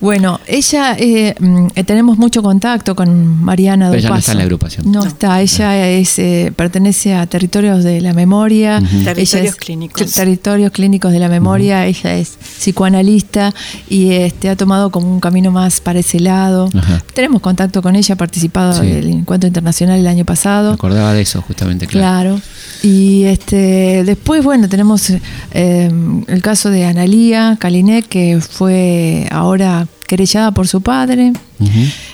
Bueno, 0.00 0.38
ella, 0.46 0.96
eh, 0.98 1.34
mm, 1.38 1.68
tenemos 1.86 2.18
mucho 2.18 2.42
contacto 2.42 2.94
con 2.94 3.42
Mariana 3.42 3.86
Pero 3.88 4.00
ella 4.00 4.08
no 4.10 4.16
está 4.16 4.32
en 4.32 4.38
la 4.38 4.44
agrupación. 4.44 4.92
No, 4.92 5.02
está, 5.06 5.40
ella 5.40 5.88
es, 5.88 6.18
eh, 6.18 6.52
pertenece 6.54 7.14
a 7.14 7.26
Territorios 7.26 7.84
de 7.84 8.02
la 8.02 8.12
Memoria. 8.12 8.80
Ujú. 8.82 8.96
Ella 8.96 9.14
Territorios 9.14 9.50
es- 9.54 9.56
clínicos. 9.56 10.12
Territorios 10.12 10.72
Clínicos 10.72 11.10
de 11.12 11.20
la 11.20 11.28
Memoria. 11.28 11.86
Ella 11.86 12.16
es 12.16 12.36
psicoanalista 12.58 13.54
y 13.88 14.10
este, 14.12 14.50
ha 14.50 14.56
tomado 14.56 14.90
como 14.90 15.10
un 15.10 15.20
camino 15.20 15.50
más 15.50 15.80
para 15.80 16.00
ese 16.00 16.20
lado. 16.20 16.68
Ajá. 16.76 17.02
Tenemos 17.14 17.40
contacto 17.40 17.80
con 17.80 17.96
ella, 17.96 18.14
ha 18.14 18.18
participado 18.18 18.80
Sí. 18.82 18.86
del 18.86 19.08
encuentro 19.08 19.46
internacional 19.46 19.98
el 19.98 20.06
año 20.06 20.24
pasado. 20.26 20.70
Me 20.70 20.74
acordaba 20.74 21.14
de 21.14 21.22
eso, 21.22 21.40
justamente, 21.40 21.86
claro. 21.86 22.34
Claro. 22.34 22.40
Y 22.84 23.24
este 23.24 24.04
después, 24.04 24.44
bueno, 24.44 24.68
tenemos 24.68 25.08
eh, 25.52 25.90
el 26.26 26.42
caso 26.42 26.68
de 26.68 26.84
Analía 26.84 27.56
Kalinek, 27.58 28.06
que 28.06 28.38
fue 28.40 29.26
ahora 29.30 29.86
querellada 30.06 30.50
por 30.52 30.68
su 30.68 30.82
padre. 30.82 31.32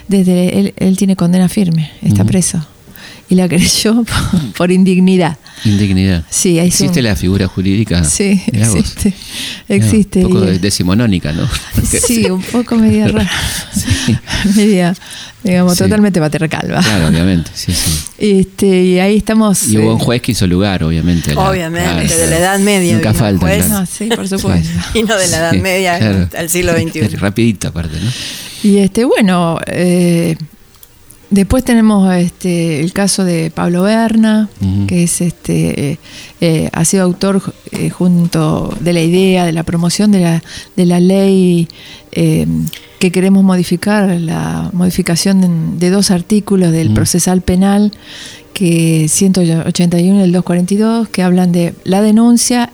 Desde 0.06 0.60
él, 0.60 0.74
él 0.76 0.96
tiene 0.96 1.16
condena 1.16 1.48
firme, 1.48 1.90
está 2.02 2.22
Ujú. 2.22 2.30
preso. 2.30 2.64
Y 3.30 3.36
la 3.36 3.48
querelló 3.48 4.04
por, 4.04 4.52
por 4.56 4.70
indignidad. 4.72 5.38
Indignidad. 5.64 6.24
Sí, 6.30 6.58
¿Existe 6.58 7.00
la 7.00 7.14
figura 7.16 7.46
jurídica? 7.46 8.02
Sí, 8.04 8.42
existe. 8.52 9.14
Mirá, 9.68 9.84
existe. 9.86 10.24
Un 10.26 10.32
poco 10.32 10.50
y- 10.52 10.58
decimonónica, 10.58 11.32
¿no? 11.32 11.48
Sí, 12.06 12.24
un 12.28 12.42
poco 12.42 12.76
media 12.76 13.08
rara. 13.08 13.30
media, 14.56 14.94
digamos, 15.44 15.74
Sí. 15.74 15.84
totalmente 15.84 16.18
patriarcal. 16.20 16.72
¿va? 16.74 16.80
Claro, 16.82 17.08
obviamente, 17.08 17.50
sí, 17.54 17.72
sí. 17.72 17.90
Este, 18.18 18.66
y 18.84 18.98
ahí 18.98 19.16
estamos. 19.18 19.68
Y 19.68 19.78
hubo 19.78 19.94
un 19.94 20.00
eh, 20.00 20.04
juez 20.04 20.22
que 20.22 20.32
hizo 20.32 20.46
lugar, 20.46 20.82
obviamente. 20.82 21.34
la- 21.34 21.48
Obviamente, 21.48 22.06
claro, 22.06 22.20
de 22.22 22.26
la 22.30 22.38
Edad 22.38 22.58
Media. 22.58 22.94
Nunca 22.94 23.10
un 23.10 23.14
falta. 23.14 23.46
juez. 23.46 23.64
claro. 23.66 23.80
No, 23.80 23.86
sí, 23.86 24.06
por 24.06 24.28
supuesto. 24.28 24.68
Y 24.94 25.02
no 25.02 25.16
de 25.16 25.28
la 25.28 25.36
Edad 25.36 25.52
Sí, 25.52 25.58
Media 25.60 25.98
claro. 25.98 26.28
al 26.36 26.48
siglo 26.50 26.72
XXI. 26.72 27.16
Rapidito, 27.16 27.68
aparte, 27.68 27.98
¿no? 28.00 28.10
Y 28.62 28.78
este, 28.78 29.04
bueno, 29.04 29.58
eh, 29.66 30.36
después 31.30 31.64
tenemos 31.64 32.12
este 32.14 32.80
el 32.80 32.92
caso 32.92 33.24
de 33.24 33.50
Pablo 33.50 33.82
Berna, 33.82 34.48
que 34.86 35.04
es 35.04 35.20
este 35.20 35.92
eh, 35.92 35.98
eh, 36.40 36.70
ha 36.72 36.84
sido 36.86 37.02
autor 37.04 37.54
eh, 37.70 37.90
junto 37.90 38.74
de 38.80 38.94
la 38.94 39.02
idea 39.02 39.44
de 39.44 39.52
la 39.52 39.62
promoción 39.62 40.10
de 40.10 40.20
la, 40.20 40.42
de 40.74 40.86
la 40.86 40.98
ley 40.98 41.68
eh, 42.12 42.46
que 42.98 43.12
queremos 43.12 43.44
modificar, 43.44 44.18
la 44.18 44.70
modificación 44.72 45.40
de, 45.40 45.86
de 45.86 45.90
dos 45.90 46.10
artículos 46.10 46.72
del 46.72 46.94
procesal 46.94 47.42
penal, 47.42 47.92
que 48.54 49.06
181 49.08 50.18
y 50.18 50.22
el 50.22 50.32
242, 50.32 51.08
que 51.08 51.22
hablan 51.22 51.52
de 51.52 51.74
la 51.84 52.00
denuncia 52.00 52.70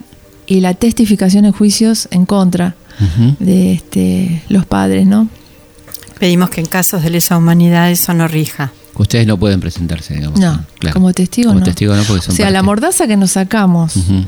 y 0.47 0.61
la 0.61 0.75
testificación 0.75 1.45
en 1.45 1.53
juicios 1.53 2.09
en 2.13 2.25
contra 2.25 2.77
de 3.41 3.73
este, 3.73 4.43
los 4.49 4.65
padres, 4.65 5.07
¿no? 5.07 5.29
Pedimos 6.19 6.51
que 6.51 6.61
en 6.61 6.67
casos 6.67 7.03
de 7.03 7.11
lesa 7.11 7.37
humanidad 7.37 7.91
eso 7.91 8.15
no 8.15 8.27
rija. 8.29 8.73
Ustedes 8.95 9.27
no 9.27 9.37
pueden 9.39 9.61
presentarse, 9.61 10.15
digamos. 10.15 10.41
No, 10.41 10.65
claro. 10.79 10.95
como 10.95 11.13
testigo 11.13 11.49
Como 11.51 11.61
no. 11.61 11.67
testigo 11.67 11.95
no, 11.95 12.03
porque 12.05 12.23
son 12.23 12.33
o 12.33 12.37
sea, 12.37 12.51
la 12.51 12.63
mordaza 12.63 13.07
que 13.07 13.17
nos 13.19 13.33
sacamos 13.33 13.97
Ujú. 13.97 14.25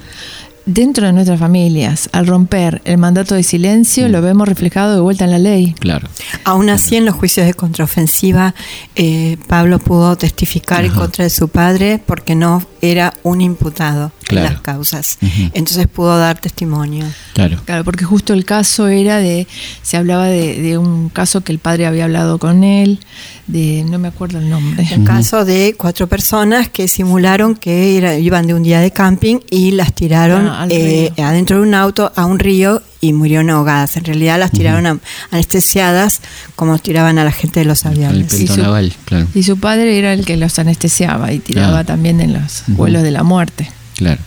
Dentro 0.70 1.06
de 1.06 1.12
nuestras 1.14 1.40
familias 1.40 2.10
al 2.12 2.26
romper 2.26 2.82
el 2.84 2.98
mandato 2.98 3.34
de 3.34 3.42
silencio 3.42 4.06
Mm. 4.06 4.10
lo 4.12 4.20
vemos 4.22 4.46
reflejado 4.46 4.94
de 4.94 5.00
vuelta 5.00 5.24
en 5.24 5.30
la 5.30 5.38
ley. 5.38 5.74
Claro. 5.80 6.06
Aún 6.44 6.68
así, 6.68 6.96
en 6.96 7.04
los 7.06 7.14
juicios 7.14 7.46
de 7.46 7.54
contraofensiva, 7.54 8.54
eh, 8.94 9.38
Pablo 9.46 9.78
pudo 9.78 10.16
testificar 10.16 10.84
en 10.84 10.90
Ajá. 10.90 11.00
contra 11.00 11.24
de 11.24 11.30
su 11.30 11.48
padre 11.48 12.00
porque 12.04 12.34
no 12.34 12.62
era 12.82 13.14
un 13.22 13.40
imputado 13.40 14.12
Claro. 14.24 14.46
en 14.46 14.52
las 14.52 14.62
causas. 14.62 15.18
Entonces 15.54 15.86
pudo 15.86 16.18
dar 16.18 16.38
testimonio. 16.38 17.06
Claro. 17.32 17.58
Claro, 17.64 17.82
porque 17.84 18.04
justo 18.04 18.34
el 18.34 18.44
caso 18.44 18.88
era 18.88 19.16
de, 19.18 19.46
se 19.82 19.96
hablaba 19.96 20.26
de, 20.26 20.60
de 20.60 20.76
un 20.76 21.08
caso 21.08 21.40
que 21.40 21.50
el 21.52 21.58
padre 21.58 21.86
había 21.86 22.04
hablado 22.04 22.38
con 22.38 22.62
él, 22.62 23.00
de, 23.48 23.84
no 23.88 23.98
me 23.98 24.06
acuerdo 24.08 24.38
el 24.38 24.48
nombre. 24.48 24.86
Un 24.96 25.04
caso 25.04 25.44
de 25.44 25.74
cuatro 25.76 26.06
personas 26.06 26.68
que 26.68 26.86
simularon 26.86 27.56
que 27.56 27.96
era- 27.96 28.16
iban 28.16 28.46
de 28.46 28.54
un 28.54 28.62
día 28.62 28.80
de 28.80 28.90
camping 28.92 29.38
y 29.50 29.72
las 29.72 29.92
tiraron 29.94 30.46
Ah, 30.46 30.66
eh, 30.70 31.10
adentro 31.18 31.56
de 31.56 31.62
un 31.66 31.74
auto 31.74 32.12
a 32.14 32.26
un 32.26 32.38
río 32.38 32.82
y 33.00 33.12
murieron 33.14 33.48
ahogadas. 33.50 33.96
En 33.96 34.04
realidad 34.04 34.38
las 34.38 34.52
tiraron 34.52 35.00
anestesiadas 35.30 36.20
como 36.56 36.78
tiraban 36.78 37.18
a 37.18 37.24
la 37.24 37.32
gente 37.32 37.60
de 37.60 37.64
los 37.66 37.82
El 37.84 37.92
aviones. 37.92 38.30
Sí, 38.30 38.36
pelotón 38.44 38.56
su- 38.56 38.62
naval, 38.62 38.92
claro. 39.06 39.26
Y 39.34 39.42
su 39.42 39.58
padre 39.58 39.98
era 39.98 40.12
el 40.12 40.24
que 40.24 40.36
los 40.36 40.58
anestesiaba 40.58 41.32
y 41.32 41.38
tiraba 41.38 41.80
Ah. 41.80 41.84
también 41.84 42.20
en 42.20 42.34
los 42.34 42.64
vuelos 42.68 43.02
de 43.02 43.10
la 43.10 43.22
muerte. 43.22 43.70
Claro. 43.96 44.20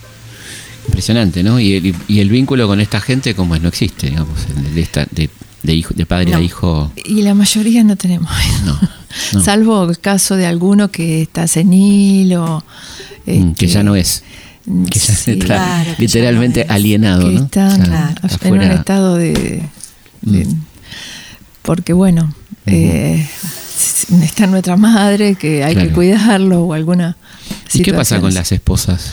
Impresionante, 0.88 1.42
¿no? 1.44 1.60
Y 1.60 1.74
el, 1.74 1.94
y 2.08 2.20
el 2.20 2.28
vínculo 2.28 2.66
con 2.66 2.80
esta 2.80 3.00
gente, 3.00 3.34
como 3.34 3.54
es, 3.54 3.62
no 3.62 3.68
existe, 3.68 4.10
digamos, 4.10 4.36
de, 4.74 4.80
esta, 4.80 5.06
de, 5.12 5.30
de 5.62 5.74
hijo, 5.74 5.94
de 5.94 6.06
padre 6.06 6.30
No. 6.32 6.38
a 6.38 6.40
hijo. 6.42 6.92
Y 7.04 7.22
la 7.22 7.34
mayoría 7.34 7.84
no 7.84 7.96
tenemos. 7.96 8.30
No. 8.64 8.78
no. 9.34 9.40
Salvo 9.42 9.88
el 9.88 9.98
caso 9.98 10.36
de 10.36 10.46
alguno 10.46 10.90
que 10.90 11.22
está 11.22 11.46
senil 11.46 12.34
o... 12.34 12.64
Mm, 13.26 13.52
que 13.52 13.66
este, 13.66 13.66
ya 13.68 13.82
no 13.82 13.94
es. 13.96 14.22
Que 14.64 14.98
ya 14.98 15.14
sí, 15.14 15.30
está 15.32 15.44
claro, 15.44 15.84
que 15.96 16.06
ya 16.06 16.18
literalmente 16.20 16.66
alienado, 16.68 17.28
que 17.28 17.34
¿no? 17.34 17.48
Claro. 17.48 18.12
en 18.42 18.52
un 18.54 18.62
estado 18.62 19.16
de... 19.16 19.32
de- 20.22 20.44
Mm. 20.46 20.62
Porque 21.62 21.92
bueno, 21.92 22.32
eh, 22.66 23.28
está 24.22 24.46
nuestra 24.46 24.76
madre, 24.76 25.34
que 25.34 25.64
hay 25.64 25.74
que 25.76 25.88
cuidarlo 25.90 26.62
o 26.62 26.72
alguna 26.74 27.16
¿Y 27.74 27.82
qué 27.82 27.92
pasa 27.92 28.20
con 28.20 28.32
las 28.34 28.52
esposas? 28.52 29.12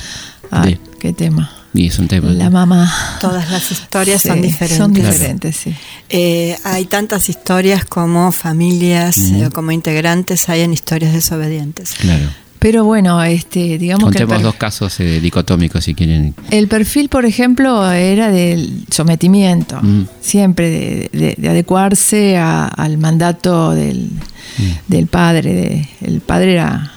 Ay, 0.52 0.74
de- 0.76 0.80
qué 1.00 1.14
tema. 1.14 1.52
Y 1.74 1.88
es 1.88 2.00
un 2.00 2.08
tema. 2.08 2.30
la 2.32 2.50
mamá. 2.50 2.92
Todas 3.22 3.50
las 3.52 3.72
historias 3.72 4.22
son 4.24 4.38
Sí, 4.38 4.42
diferentes. 4.42 4.78
Son 4.78 4.94
diferentes, 4.94 5.56
sí. 5.56 5.74
Eh, 6.10 6.58
hay 6.64 6.86
tantas 6.86 7.30
historias 7.30 7.86
como 7.86 8.32
familias, 8.32 9.18
eh, 9.20 9.50
como 9.54 9.72
integrantes, 9.72 10.50
hay 10.50 10.62
en 10.62 10.74
historias 10.74 11.14
desobedientes. 11.14 11.94
Claro. 12.00 12.28
Pero 12.58 12.84
bueno, 12.84 13.24
este, 13.24 13.78
digamos 13.78 14.12
que 14.12 14.18
Contemos 14.20 14.34
per- 14.36 14.44
dos 14.44 14.56
casos 14.56 15.00
eh, 15.00 15.22
dicotómicos 15.22 15.86
si 15.86 15.94
quieren. 15.96 16.36
el 16.52 16.68
perfil, 16.68 17.08
por 17.08 17.26
ejemplo, 17.26 17.90
era 17.90 18.32
del 18.32 18.86
sometimiento, 18.92 19.80
Mm. 19.82 20.08
siempre 20.20 20.70
de, 20.70 21.10
de- 21.18 21.36
de 21.38 21.50
adecuarse 21.50 22.36
a- 22.38 22.66
al 22.68 22.98
mandato 22.98 23.72
del, 23.72 24.10
Mm. 24.58 24.64
del 24.90 25.08
padre. 25.08 25.54
de- 25.54 25.90
el 26.02 26.20
padre 26.20 26.54
era 26.54 26.92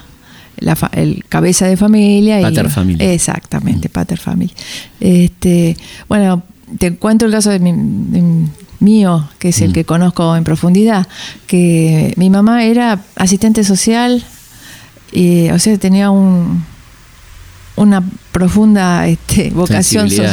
la 0.63 0.75
fa- 0.75 0.91
el 0.93 1.23
cabeza 1.29 1.67
de 1.67 1.77
familia. 1.77 2.41
Pater 2.41 2.65
y, 2.65 2.69
familia. 2.69 3.07
Mm. 3.07 3.11
Exactamente, 3.11 3.89
pater 3.89 4.17
familia. 4.19 4.55
Este, 4.99 5.75
bueno, 6.07 6.43
te 6.79 6.95
cuento 6.95 7.25
el 7.25 7.31
caso 7.31 7.49
de 7.49 7.59
mi, 7.59 7.71
de 7.73 8.47
mío, 8.79 9.29
que 9.39 9.49
es 9.49 9.61
el 9.61 9.69
Mm. 9.69 9.73
que 9.73 9.85
conozco 9.85 10.35
en 10.35 10.43
profundidad, 10.43 11.07
que 11.47 12.13
mi 12.17 12.29
mamá 12.29 12.63
era 12.63 13.01
asistente 13.15 13.63
social, 13.63 14.23
y, 15.11 15.49
o 15.49 15.59
sea, 15.59 15.77
tenía 15.77 16.09
un, 16.09 16.65
una 17.75 18.03
profunda 18.31 19.07
este, 19.07 19.49
vocación 19.49 20.09
so- 20.09 20.23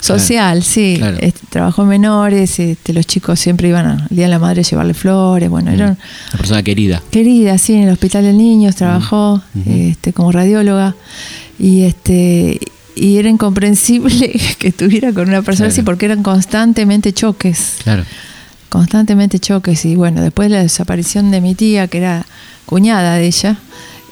social, 0.00 0.62
sí. 0.62 0.94
Claro. 0.98 1.18
Este, 1.20 1.40
trabajó 1.50 1.82
en 1.82 1.88
menores, 1.88 2.58
este, 2.58 2.92
los 2.92 3.06
chicos 3.06 3.38
siempre 3.38 3.68
iban 3.68 3.86
al 3.86 4.06
Día 4.10 4.24
de 4.24 4.30
la 4.30 4.38
Madre 4.38 4.60
a 4.60 4.64
llevarle 4.64 4.94
flores, 4.94 5.50
bueno, 5.50 5.70
era 5.70 5.86
Una 5.86 6.38
persona 6.38 6.62
querida. 6.62 7.02
querida, 7.10 7.58
sí, 7.58 7.74
en 7.74 7.82
el 7.84 7.90
Hospital 7.90 8.22
de 8.24 8.32
Niños 8.32 8.76
trabajó 8.76 9.42
Ujú. 9.54 9.70
este, 9.70 10.12
como 10.12 10.32
radióloga 10.32 10.94
y 11.58 11.82
este 11.82 12.58
y 12.96 13.18
era 13.18 13.28
incomprensible 13.28 14.32
que 14.58 14.68
estuviera 14.68 15.12
con 15.12 15.28
una 15.28 15.42
persona 15.42 15.66
Claro. 15.68 15.72
así 15.72 15.82
porque 15.82 16.06
eran 16.06 16.22
constantemente 16.22 17.12
choques, 17.12 17.76
Claro. 17.84 18.04
constantemente 18.68 19.38
choques 19.38 19.84
y 19.84 19.94
bueno, 19.94 20.20
después 20.22 20.48
de 20.50 20.56
la 20.56 20.62
desaparición 20.62 21.30
de 21.30 21.40
mi 21.40 21.54
tía, 21.54 21.86
que 21.88 21.98
era 21.98 22.26
cuñada 22.66 23.14
de 23.16 23.26
ella, 23.26 23.56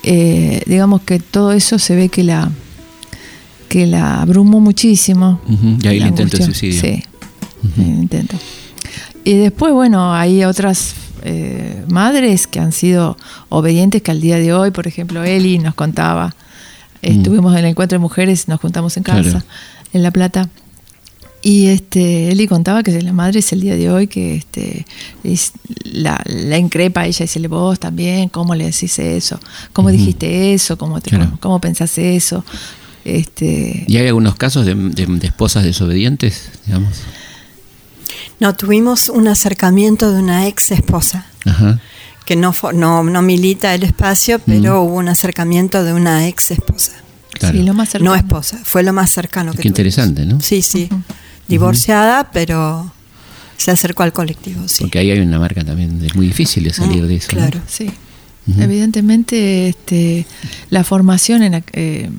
eh, 0.02 0.62
digamos 0.66 1.02
que 1.02 1.18
todo 1.18 1.52
eso 1.52 1.78
se 1.78 1.96
ve 1.96 2.08
que 2.08 2.22
la 2.22 2.50
que 3.68 3.86
la 3.86 4.22
abrumó 4.22 4.60
muchísimo. 4.60 5.40
Ujú, 5.48 5.78
y 5.82 5.86
ahí 5.88 5.96
el 5.98 6.06
intento 6.08 6.36
de 6.36 6.44
suicidio. 6.44 6.80
Sí, 6.80 7.02
el 7.78 7.86
intento. 7.86 8.36
Y 9.24 9.34
después, 9.34 9.72
bueno, 9.72 10.14
hay 10.14 10.44
otras 10.44 10.94
eh, 11.24 11.82
madres 11.88 12.46
que 12.46 12.60
han 12.60 12.70
sido 12.72 13.16
obedientes 13.48 14.02
que 14.02 14.10
al 14.12 14.20
día 14.20 14.38
de 14.38 14.52
hoy, 14.52 14.70
por 14.70 14.86
ejemplo, 14.86 15.24
Eli 15.24 15.58
nos 15.58 15.74
contaba, 15.74 16.34
estuvimos 17.02 17.52
en 17.54 17.58
el 17.60 17.64
encuentro 17.66 17.96
de 17.98 18.00
mujeres, 18.02 18.46
nos 18.48 18.60
juntamos 18.60 18.96
en 18.96 19.02
casa, 19.02 19.18
Mm. 19.20 19.30
Claro. 19.30 19.44
en 19.92 20.02
La 20.02 20.10
Plata. 20.12 20.48
Y 21.42 21.66
este, 21.66 22.30
Eli 22.32 22.46
contaba 22.48 22.82
que 22.82 22.90
la 23.02 23.12
madre 23.12 23.38
es 23.40 23.52
el 23.52 23.60
día 23.60 23.76
de 23.76 23.88
hoy 23.90 24.06
que 24.08 24.34
este, 24.36 24.84
es- 25.22 25.52
la, 25.84 26.20
la 26.26 26.58
increpa 26.58 27.02
a 27.02 27.06
ella 27.06 27.18
y 27.24 27.26
dice, 27.28 27.46
vos 27.48 27.78
también, 27.78 28.28
¿cómo 28.28 28.54
le 28.54 28.64
decís 28.66 28.98
eso? 28.98 29.38
¿Cómo 29.72 29.88
Ujú. 29.88 29.96
dijiste 29.96 30.54
eso? 30.54 30.76
¿Cómo, 30.78 31.00
te, 31.00 31.10
Claro. 31.10 31.36
¿Cómo 31.40 31.60
pensás 31.60 31.96
eso? 31.98 32.44
Este, 33.06 33.84
¿Y 33.86 33.96
hay 33.98 34.08
algunos 34.08 34.34
casos 34.34 34.66
de, 34.66 34.74
de- 34.74 35.06
de 35.06 35.26
esposas 35.28 35.62
desobedientes, 35.62 36.50
digamos? 36.66 36.92
No, 38.40 38.54
tuvimos 38.56 39.08
un 39.08 39.28
acercamiento 39.28 40.12
de 40.12 40.18
una 40.20 40.48
ex 40.48 40.72
esposa, 40.72 41.26
Ajá. 41.44 41.80
que 42.24 42.34
no, 42.34 42.52
no, 42.74 43.04
no 43.04 43.22
milita 43.22 43.74
el 43.74 43.84
espacio, 43.84 44.40
pero 44.40 44.82
hubo 44.82 44.96
un 44.96 45.08
acercamiento 45.08 45.84
de 45.84 45.92
una 45.92 46.26
ex 46.26 46.50
esposa. 46.50 46.92
Claro. 47.32 47.56
sí, 47.58 47.64
lo 47.64 47.74
más 47.74 47.90
cercano. 47.90 48.10
No 48.10 48.16
esposa, 48.16 48.58
fue 48.64 48.82
lo 48.82 48.92
más 48.92 49.10
cercano 49.10 49.52
que 49.52 49.62
Qué 49.62 49.68
interesante, 49.68 50.22
tuvimos. 50.22 50.38
¿no? 50.38 50.40
Sí, 50.40 50.62
sí. 50.62 50.88
Divorciada, 51.48 52.30
pero 52.32 52.92
se 53.56 53.70
acercó 53.70 54.02
al 54.02 54.12
colectivo, 54.12 54.66
sí. 54.66 54.82
Porque 54.84 54.98
ahí 54.98 55.10
hay 55.12 55.20
una 55.20 55.38
marca 55.38 55.62
también 55.62 56.00
de- 56.00 56.12
muy 56.14 56.26
difícil 56.26 56.64
de 56.64 56.72
salir 56.72 57.04
Mm, 57.04 57.06
de 57.06 57.14
eso. 57.16 57.28
¿no? 57.32 57.38
claro. 57.38 57.60
Sí. 57.68 57.88
Evidentemente, 58.58 59.68
este, 59.68 60.26
la 60.70 60.82
formación 60.84 61.42
en 61.42 61.52
la- 61.52 61.62
eh, 61.72 62.10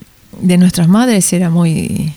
de 0.42 0.58
nuestras 0.58 0.88
madres 0.88 1.32
era 1.34 1.50
muy, 1.50 2.14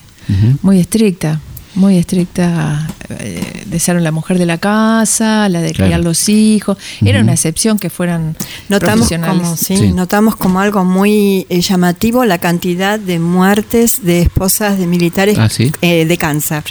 muy 0.62 0.78
estricta, 0.80 1.40
muy 1.74 1.96
estricta 1.98 2.88
eh, 3.10 3.64
de 3.66 3.78
ser 3.80 4.00
la 4.02 4.10
mujer 4.10 4.38
de 4.38 4.46
la 4.46 4.58
casa, 4.58 5.48
la 5.48 5.60
de 5.60 5.72
Claro. 5.72 5.88
criar 5.88 6.00
los 6.00 6.28
hijos. 6.28 6.76
Era 7.00 7.20
una 7.20 7.32
excepción 7.32 7.78
que 7.78 7.90
fueran 7.90 8.36
Notamos 8.68 9.08
profesionales. 9.08 9.42
como, 9.42 9.56
sí, 9.56 9.76
Sí. 9.76 9.92
notamos 9.92 10.34
como 10.36 10.60
algo 10.60 10.84
muy 10.84 11.46
eh, 11.48 11.60
llamativo 11.60 12.24
la 12.24 12.38
cantidad 12.38 12.98
de 12.98 13.18
muertes 13.20 14.02
de 14.04 14.22
esposas 14.22 14.78
de 14.78 14.86
militares 14.88 15.38
Ah, 15.38 15.48
¿sí? 15.48 15.72
eh, 15.80 16.04
de 16.06 16.16
cáncer. 16.18 16.64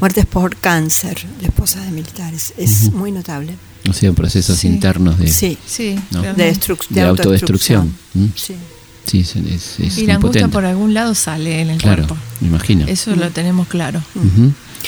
Muertes 0.00 0.26
por 0.26 0.56
cáncer 0.56 1.16
de 1.40 1.46
esposas 1.46 1.84
de 1.84 1.90
militares. 1.92 2.52
Es 2.56 2.92
muy 2.92 3.12
notable. 3.12 3.54
O 3.88 3.92
sea, 3.92 4.12
procesos 4.12 4.58
Sí. 4.58 4.68
internos 4.68 5.18
de, 5.18 5.28
Sí, 5.28 5.56
Sí, 5.66 5.98
No. 6.10 6.22
de, 6.22 6.34
destruc- 6.52 6.86
de 6.88 7.02
autodestrucción. 7.02 7.94
¿Mm? 8.14 8.26
Sí. 8.34 8.54
Sí, 9.06 9.20
es, 9.20 9.34
es, 9.36 9.80
es 9.80 9.98
y 9.98 10.06
la 10.06 10.14
angustia 10.14 10.48
por 10.48 10.64
algún 10.64 10.94
lado 10.94 11.14
sale 11.14 11.60
en 11.62 11.70
el 11.70 11.78
Claro, 11.78 12.06
cuerpo. 12.06 12.16
me 12.40 12.48
imagino. 12.48 12.86
Eso 12.86 13.14
lo 13.16 13.30
tenemos 13.30 13.66
claro. 13.68 14.02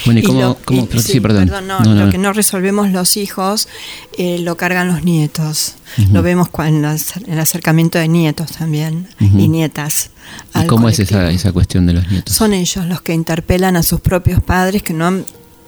Bueno, 0.06 0.20
¿y 0.20 0.22
Y 0.22 0.26
cómo? 0.26 0.40
lo- 0.40 0.58
cómo- 0.64 0.88
y- 0.92 0.98
sí, 1.00 1.20
perdón. 1.20 1.48
no, 1.48 1.60
No, 1.60 1.80
no, 1.80 1.94
lo 1.94 2.06
no. 2.06 2.10
que 2.12 2.18
no 2.18 2.32
resolvemos 2.32 2.90
los 2.90 3.16
hijos 3.16 3.68
eh, 4.16 4.38
lo 4.38 4.56
cargan 4.56 4.88
los 4.88 5.02
nietos. 5.04 5.74
Lo 6.12 6.22
vemos 6.22 6.48
cuando 6.48 6.88
en 6.90 6.98
el 7.26 7.38
acercamiento 7.38 7.98
de 7.98 8.08
nietos 8.08 8.52
también 8.52 9.08
y 9.20 9.48
nietas. 9.48 10.10
¿Y 10.54 10.66
cómo 10.66 10.88
es 10.88 10.98
esa, 10.98 11.30
esa 11.30 11.52
cuestión 11.52 11.84
de 11.86 11.92
los 11.94 12.08
nietos? 12.10 12.34
Son 12.34 12.54
ellos 12.54 12.86
los 12.86 13.02
que 13.02 13.12
interpelan 13.12 13.76
a 13.76 13.82
sus 13.82 14.00
propios 14.00 14.42
padres 14.42 14.82
que 14.82 14.94
no 14.94 15.06
han 15.06 15.24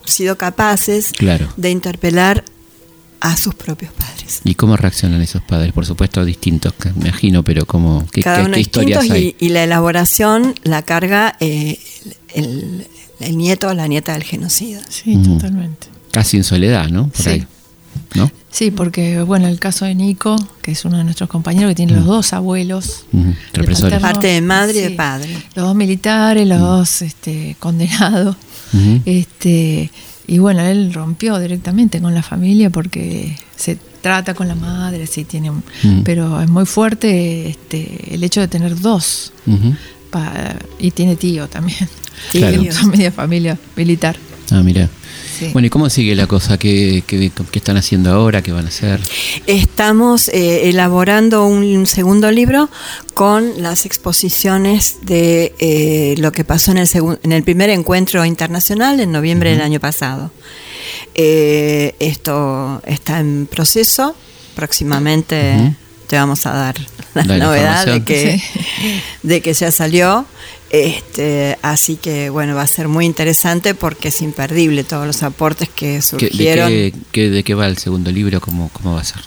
sido 0.06 0.38
capaces 0.38 1.12
Claro. 1.12 1.48
de 1.58 1.70
interpelar 1.70 2.44
a 3.20 3.36
sus 3.36 3.54
propios 3.54 3.92
padres. 3.92 4.40
¿Y 4.44 4.54
cómo 4.54 4.76
reaccionan 4.76 5.20
esos 5.22 5.42
padres? 5.42 5.72
Por 5.72 5.86
supuesto, 5.86 6.24
distintos, 6.24 6.74
me 6.96 7.08
imagino, 7.08 7.42
pero 7.42 7.64
¿cómo, 7.66 8.06
¿qué, 8.12 8.22
Cada 8.22 8.38
qué- 8.38 8.42
uno 8.44 8.52
qué 8.52 8.58
distintos 8.58 8.90
historias 9.04 9.10
hay? 9.10 9.36
y, 9.40 9.46
y 9.46 9.48
la 9.50 9.64
elaboración 9.64 10.54
la 10.62 10.82
carga 10.82 11.36
eh, 11.40 11.78
el, 12.34 12.86
el 13.20 13.36
nieto 13.38 13.68
o 13.68 13.74
la 13.74 13.86
nieta 13.86 14.12
del 14.12 14.24
genocida. 14.24 14.80
Sí, 14.88 15.16
totalmente. 15.16 15.86
Casi 16.10 16.36
en 16.36 16.44
soledad, 16.44 16.88
¿no? 16.90 17.08
Por 17.08 17.22
Sí. 17.22 17.30
ahí. 17.30 17.46
¿No? 18.16 18.30
Sí, 18.50 18.70
porque 18.72 19.22
bueno, 19.22 19.46
el 19.48 19.58
caso 19.60 19.84
de 19.84 19.94
Nico, 19.94 20.34
que 20.62 20.72
es 20.72 20.84
uno 20.84 20.98
de 20.98 21.04
nuestros 21.04 21.28
compañeros 21.30 21.70
que 21.70 21.74
tiene 21.76 21.92
los 21.94 22.04
dos 22.04 22.32
abuelos, 22.32 23.06
Represores. 23.52 23.94
paterno, 23.94 24.00
Parte 24.00 24.26
de 24.28 24.40
madre 24.40 24.78
y 24.78 24.82
de 24.82 24.90
padre. 24.90 25.32
Los 25.54 25.64
dos 25.66 25.74
militares, 25.76 26.46
los 26.46 26.58
dos 26.60 27.02
este, 27.02 27.56
condenados. 27.60 28.36
Este, 29.04 29.90
y 30.26 30.38
bueno, 30.38 30.60
él 30.62 30.92
rompió 30.92 31.38
directamente 31.38 32.00
con 32.00 32.14
la 32.14 32.22
familia 32.22 32.70
porque 32.70 33.36
se 33.56 33.76
trata 34.00 34.34
con 34.34 34.48
la 34.48 34.54
madre, 34.54 35.06
sí 35.06 35.24
tiene 35.24 35.50
un- 35.50 35.62
Mm. 35.82 36.02
pero 36.02 36.40
es 36.40 36.48
muy 36.50 36.66
fuerte 36.66 37.48
este, 37.48 38.14
el 38.14 38.22
hecho 38.24 38.40
de 38.40 38.48
tener 38.48 38.78
dos 38.80 39.32
pa- 40.10 40.56
y 40.78 40.90
tiene 40.90 41.16
tío 41.16 41.48
también. 41.48 41.88
Claro. 42.32 42.62
Media 42.92 43.10
familia 43.10 43.58
militar. 43.76 44.16
Ah, 44.50 44.62
mira. 44.62 44.88
Sí. 45.38 45.50
Bueno, 45.52 45.66
¿y 45.66 45.70
cómo 45.70 45.90
sigue 45.90 46.14
la 46.14 46.26
cosa? 46.26 46.58
¿Qué, 46.58 47.02
qué, 47.06 47.30
qué 47.50 47.58
están 47.58 47.76
haciendo 47.76 48.12
ahora? 48.12 48.40
¿Qué 48.42 48.52
van 48.52 48.66
a 48.66 48.68
hacer? 48.68 49.00
Estamos 49.46 50.28
eh, 50.28 50.68
elaborando 50.70 51.46
un 51.46 51.86
segundo 51.86 52.30
libro 52.30 52.70
con 53.14 53.62
las 53.62 53.84
exposiciones 53.84 54.98
de 55.02 55.54
eh, 55.58 56.14
lo 56.18 56.30
que 56.32 56.44
pasó 56.44 56.70
en 56.70 56.78
el, 56.78 56.88
en 57.22 57.32
el 57.32 57.42
primer 57.42 57.70
encuentro 57.70 58.24
internacional 58.24 59.00
en 59.00 59.10
noviembre 59.12 59.50
del 59.50 59.60
año 59.62 59.80
pasado. 59.80 60.30
Eh, 61.14 61.94
esto 61.98 62.80
está 62.86 63.18
en 63.20 63.46
proceso. 63.50 64.14
Próximamente 64.54 65.74
te 66.06 66.16
vamos 66.16 66.46
a 66.46 66.52
dar 66.52 66.74
la 67.14 67.24
novedad 67.24 67.86
de 67.86 68.04
que, 68.04 68.38
Sí. 68.38 69.00
de 69.22 69.40
que 69.40 69.52
ya 69.52 69.72
salió. 69.72 70.26
Este, 70.74 71.56
así 71.62 71.94
que 71.96 72.30
bueno, 72.30 72.56
va 72.56 72.62
a 72.62 72.66
ser 72.66 72.88
muy 72.88 73.06
interesante 73.06 73.76
porque 73.76 74.08
es 74.08 74.20
imperdible 74.22 74.82
todos 74.82 75.06
los 75.06 75.22
aportes 75.22 75.68
que 75.68 75.86
¿Qué- 75.86 75.92
de, 75.94 76.02
surgieron. 76.02 76.68
qué, 76.68 76.92
qué- 77.12 77.30
de 77.30 77.44
qué 77.44 77.54
va 77.54 77.68
el 77.68 77.78
segundo 77.78 78.10
libro? 78.10 78.40
¿Cómo, 78.40 78.70
cómo 78.72 78.94
va 78.94 79.00
a 79.00 79.04
ser? 79.04 79.20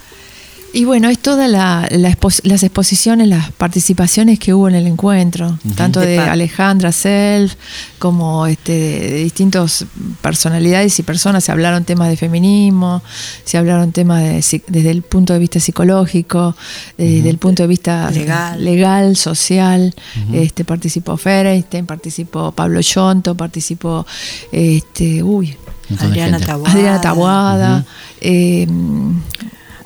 Y 0.74 0.84
bueno, 0.86 1.10
es 1.10 1.18
todas 1.20 1.50
la, 1.50 1.88
la 1.90 2.10
expos- 2.10 2.42
las 2.44 2.62
exposiciones, 2.62 3.28
las 3.28 3.52
participaciones 3.52 4.38
que 4.38 4.54
hubo 4.54 4.68
en 4.68 4.76
el 4.76 4.86
encuentro, 4.86 5.58
tanto 5.76 6.00
De 6.02 6.20
Alejandra 6.20 6.92
Self 6.92 7.56
como 8.00 8.46
este, 8.46 8.74
de 8.74 9.24
distintas 9.24 9.86
personalidades 10.22 11.00
y 11.00 11.04
personas. 11.04 11.46
Se 11.46 11.52
hablaron 11.52 11.84
temas 11.84 12.10
de 12.10 12.18
feminismo, 12.18 13.02
se 13.44 13.58
hablaron 13.58 13.92
temas 13.92 14.22
de 14.22 14.62
desde 14.68 14.92
el 14.92 15.02
punto 15.02 15.34
de 15.34 15.40
vista 15.40 15.60
psicológico, 15.60 16.56
eh, 16.98 17.16
desde 17.16 17.30
el 17.30 17.38
punto 17.38 17.64
de 17.64 17.68
vista 17.68 18.12
Legal. 18.12 18.64
legal, 18.64 19.16
social. 19.16 19.96
este, 20.34 20.64
participó 20.66 21.18
Ferenstein, 21.18 21.86
participó 21.86 22.52
Pablo 22.52 22.82
Yonto, 22.82 23.36
participó 23.36 24.06
este, 24.52 25.24
uy, 25.24 25.56
Adriana 26.00 26.38
gente. 26.38 26.46
Taboada. 26.46 26.72
Adriana 26.74 27.02
Tabuada. 27.02 27.86
eh, 28.20 28.68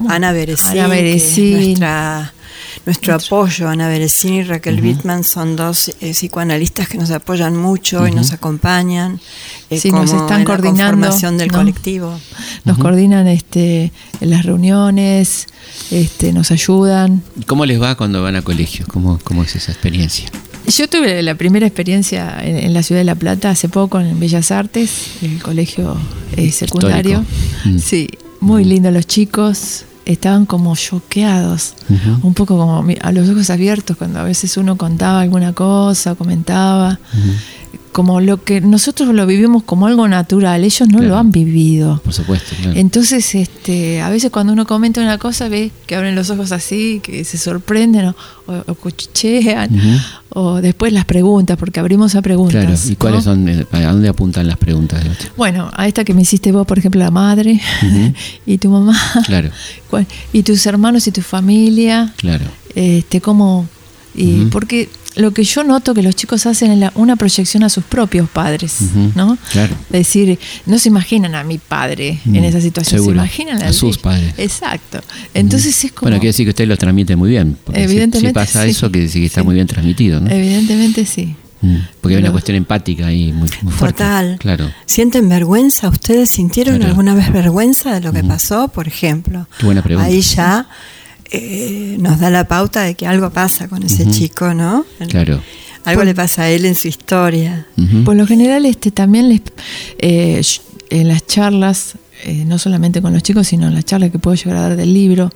Ana 0.10 0.32
Beresín, 0.32 0.80
Ana 0.80 0.89
que 0.89 1.16
es 1.16 1.24
Beresín. 1.36 1.54
nuestra, 1.54 2.34
nuestro 2.86 3.16
apoyo. 3.16 3.70
Ana 3.70 3.88
Beresini 3.88 4.39
y 4.39 4.43
Raquel 4.43 4.82
Wittmann 4.82 5.24
son 5.24 5.56
dos 5.56 5.89
eh, 6.02 6.14
psicoanalistas 6.14 6.88
que 6.88 6.97
nos 6.97 7.12
apoyan 7.12 7.58
mucho 7.58 8.08
y 8.08 8.12
nos 8.12 8.32
acompañan. 8.34 9.20
Eh, 9.70 9.80
sí, 9.80 9.91
nos 9.91 10.12
están 10.12 10.43
coordinando. 10.43 11.10
La 11.10 11.32
del 11.32 11.52
colectivo. 11.52 12.20
Nos 12.66 12.78
coordinan 12.78 13.28
este, 13.28 13.91
en 14.20 14.30
las 14.30 14.45
reuniones, 14.45 15.47
este, 15.91 16.34
nos 16.34 16.52
ayudan. 16.52 17.24
¿Cómo 17.47 17.66
les 17.66 17.82
va 17.82 17.95
cuando 17.95 18.22
van 18.24 18.36
a 18.36 18.41
colegios? 18.41 18.88
¿Cómo, 18.88 19.20
cómo 19.24 19.43
es 19.43 19.56
esa 19.56 19.72
experiencia? 19.72 20.30
Yo 20.68 20.88
tuve 20.88 21.22
la 21.24 21.36
primera 21.36 21.66
experiencia 21.66 22.38
en, 22.41 22.74
la 22.74 22.84
ciudad 22.84 23.02
de 23.02 23.06
La 23.06 23.16
Plata 23.16 23.49
hace 23.49 23.68
poco 23.68 23.99
en 23.99 24.20
Bellas 24.20 24.52
Artes, 24.52 25.08
el 25.22 25.41
colegio 25.41 25.97
eh, 26.38 26.52
secundario. 26.52 27.26
Mm. 27.66 27.80
Sí, 27.80 28.08
muy 28.39 28.64
lindo 28.64 28.91
los 28.91 29.08
chicos, 29.08 29.86
estaban 30.06 30.45
como 30.45 30.76
choqueados, 30.76 31.76
un 32.24 32.34
poco 32.34 32.58
como 32.58 32.86
a 33.02 33.12
los 33.12 33.30
ojos 33.30 33.49
abiertos 33.49 33.97
cuando 33.97 34.20
a 34.20 34.24
veces 34.24 34.58
uno 34.58 34.78
contaba 34.78 35.22
alguna 35.22 35.54
cosa, 35.54 36.16
comentaba 36.16 36.99
como 37.91 38.22
lo 38.22 38.43
que 38.43 38.61
nosotros 38.61 39.13
lo 39.13 39.26
vivimos 39.26 39.63
como 39.63 39.88
algo 39.88 40.07
natural, 40.07 40.63
ellos 40.63 40.88
no 40.88 41.01
lo 41.01 41.17
han 41.17 41.32
vivido. 41.32 42.01
Por 42.03 42.13
supuesto. 42.13 42.55
Entonces, 42.74 43.36
este, 43.36 44.01
a 44.01 44.09
veces 44.09 44.32
cuando 44.32 44.53
uno 44.53 44.65
comenta 44.65 45.01
una 45.01 45.17
cosa, 45.17 45.49
ve 45.49 45.72
que 45.88 45.95
abren 45.95 46.15
los 46.15 46.30
ojos 46.30 46.51
así, 46.51 47.01
que 47.03 47.26
se 47.26 47.38
sorprenden 47.38 48.07
o, 48.07 48.15
o, 48.47 48.76
cuchichean, 48.76 49.69
o 50.30 50.61
después 50.61 50.93
las 50.93 51.05
preguntas, 51.05 51.57
porque 51.57 51.80
abrimos 51.80 52.15
a 52.15 52.22
preguntas. 52.22 52.65
Claro, 52.65 52.80
¿y 52.91 52.95
cuáles 52.95 53.24
son, 53.26 53.47
eh, 53.49 53.65
a 53.72 53.91
dónde 53.91 54.07
apuntan 54.07 54.47
las 54.47 54.57
preguntas? 54.57 55.03
Bueno, 55.36 55.69
a 55.74 55.88
esta 55.88 56.05
que 56.05 56.13
me 56.13 56.22
hiciste 56.22 56.51
vos, 56.51 56.65
por 56.65 56.80
ejemplo, 56.80 56.99
la 56.99 57.11
madre 57.11 57.59
y 58.45 58.57
tu 58.57 58.69
mamá. 58.69 58.97
Claro. 59.26 59.49
Y 60.32 60.43
tus 60.43 60.65
hermanos 60.67 61.05
y 61.07 61.11
tu 61.11 61.22
familia. 61.22 62.13
Claro. 62.15 62.45
Este, 62.76 63.19
cómo. 63.19 63.67
Y 64.14 64.45
porque 64.45 64.89
lo 65.16 65.32
que 65.32 65.43
yo 65.43 65.64
noto 65.64 65.93
que 65.93 66.01
los 66.01 66.16
chicos 66.16 66.45
hacen 66.45 66.84
es 66.84 66.91
una 66.95 67.16
proyección 67.16 67.64
a 67.64 67.70
sus 67.70 67.84
propios 67.84 68.30
padres, 68.30 68.78
¿no? 69.16 69.38
Claro. 69.51 69.76
Decir, 69.89 70.39
no 70.66 70.80
se 70.80 70.89
imaginan 70.89 71.36
a 71.36 71.43
mi 71.43 71.57
padre 71.57 72.20
en 72.26 72.43
esa 72.43 72.62
situación, 72.62 73.03
se 73.03 73.12
imaginan 73.12 73.62
a, 73.62 73.74
sus 73.74 73.97
padres. 73.97 74.34
Exacto. 74.38 75.01
Entonces 75.34 75.84
es 75.84 75.91
como. 75.91 76.07
Bueno, 76.07 76.20
quiere 76.20 76.30
decir 76.30 76.45
que 76.45 76.51
usted 76.51 76.68
lo 76.68 76.78
transmite 76.78 77.16
muy 77.16 77.30
bien. 77.30 77.57
Evidentemente. 77.74 78.30
Si, 78.30 78.34
pasa 78.34 78.66
eso, 78.66 78.89
quiere 78.91 79.07
decir 79.07 79.22
que 79.22 79.28
está 79.28 79.43
muy 79.43 79.55
bien 79.55 79.68
transmitido, 79.68 80.20
¿no? 80.20 80.30
Evidentemente 80.30 81.05
sí. 81.05 81.36
Mm. 81.62 81.78
Porque 82.01 82.16
hay 82.16 82.24
una 82.24 82.32
cuestión 82.32 82.57
empática 82.57 83.07
ahí 83.07 83.32
muy, 83.32 83.47
fuerte. 83.47 83.97
Total. 84.03 84.38
Claro. 84.39 84.72
¿Sienten 84.86 85.30
vergüenza? 85.30 85.89
¿Ustedes 85.89 86.30
sintieron 86.30 86.82
alguna 86.84 87.14
vez 87.14 87.32
vergüenza 87.32 87.93
de 87.93 88.01
lo 88.01 88.12
que 88.12 88.24
pasó, 88.24 88.68
por 88.70 88.88
ejemplo? 88.88 89.47
Qué 89.59 89.66
buena 89.66 89.84
pregunta. 89.84 90.07
Ahí 90.07 90.22
ya 90.22 90.68
eh, 91.32 91.95
nos 91.97 92.19
da 92.19 92.29
la 92.29 92.45
pauta 92.45 92.82
de 92.82 92.95
que 92.95 93.07
algo 93.07 93.29
pasa 93.29 93.69
con 93.69 93.84
ese 93.84 94.05
chico, 94.11 94.53
¿no? 94.53 94.86
Claro. 95.07 95.41
Algo 95.86 96.03
le 96.03 96.13
pasa 96.13 96.43
a 96.43 96.49
él 96.49 96.65
en 96.65 96.75
su 96.75 96.89
historia. 96.89 97.67
Por 98.03 98.15
lo 98.15 98.27
general, 98.27 98.65
este 98.65 98.91
también 98.91 99.29
les, 99.29 99.41
eh, 99.97 100.41
en 100.89 101.07
las 101.07 101.25
charlas, 101.25 101.95
eh, 102.25 102.43
no 102.45 102.59
solamente 102.59 103.01
con 103.01 103.13
los 103.13 103.23
chicos, 103.23 103.47
sino 103.47 103.67
en 103.67 103.75
las 103.75 103.86
charlas 103.86 104.11
que 104.11 104.19
puedo 104.19 104.36
llegar 104.36 104.57
a 104.57 104.61
dar 104.61 104.75
del 104.75 104.93
libro, 104.93 105.32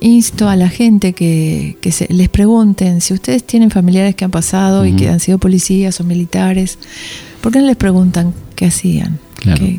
insto 0.00 0.48
a 0.48 0.56
la 0.56 0.68
gente 0.68 1.12
que, 1.12 1.76
se, 1.92 2.12
les 2.12 2.28
pregunten 2.28 3.00
si 3.00 3.14
ustedes 3.14 3.44
tienen 3.44 3.70
familiares 3.70 4.14
que 4.14 4.24
han 4.24 4.30
pasado 4.30 4.86
y 4.86 4.96
que 4.96 5.08
han 5.08 5.20
sido 5.20 5.38
policías 5.38 6.00
o 6.00 6.04
militares, 6.04 6.78
¿por 7.40 7.52
qué 7.52 7.60
no 7.60 7.66
les 7.66 7.76
preguntan 7.76 8.34
qué 8.56 8.66
hacían? 8.66 9.20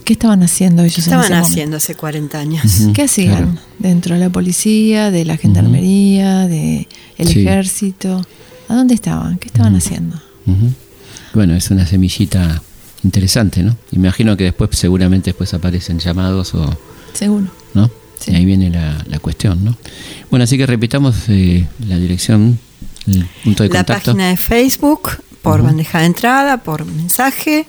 ¿Qué, 0.04 0.14
estaban 0.14 0.44
haciendo 0.44 0.84
ellos? 0.84 0.96
¿Qué 0.96 1.02
estaban 1.02 1.34
haciendo 1.34 1.78
hace 1.78 1.96
40 1.96 2.40
años? 2.40 2.64
¿Qué 2.94 3.04
hacían 3.04 3.60
dentro 3.80 4.16
de 4.16 4.22
la 4.22 4.30
policía, 4.30 5.12
de 5.12 5.26
la 5.26 5.38
gendarmería, 5.38 6.48
del 6.48 6.88
ejército? 7.18 8.26
¿A 8.68 8.76
dónde 8.76 8.96
estaban? 8.96 9.38
¿Qué 9.38 9.48
estaban 9.48 9.76
haciendo? 9.76 10.22
Bueno, 11.34 11.56
es 11.56 11.70
una 11.72 11.86
semillita 11.86 12.62
interesante, 13.04 13.64
¿no? 13.64 13.76
Imagino 13.92 14.38
que 14.38 14.46
después 14.46 14.70
seguramente 14.74 15.30
después 15.30 15.54
aparecen 15.54 16.00
llamados 16.00 16.54
o... 16.56 16.78
Seguro. 17.14 17.48
¿No? 17.74 17.90
Y 18.28 18.36
ahí 18.36 18.46
viene 18.46 18.70
la, 18.70 19.20
cuestión, 19.20 19.64
¿no? 19.64 19.78
Bueno, 20.30 20.44
así 20.44 20.58
que 20.58 20.66
repitamos 20.66 21.16
eh, 21.30 21.68
la 21.88 21.98
dirección, 21.98 22.60
el 23.08 23.26
punto 23.44 23.64
de 23.64 23.70
contacto. 23.70 24.12
La 24.12 24.18
página 24.18 24.30
de 24.30 24.38
Facebook, 24.38 25.10
por 25.46 25.62
bandeja 25.62 26.00
de 26.00 26.08
entrada, 26.08 26.58
por 26.58 26.84
mensaje, 26.86 27.68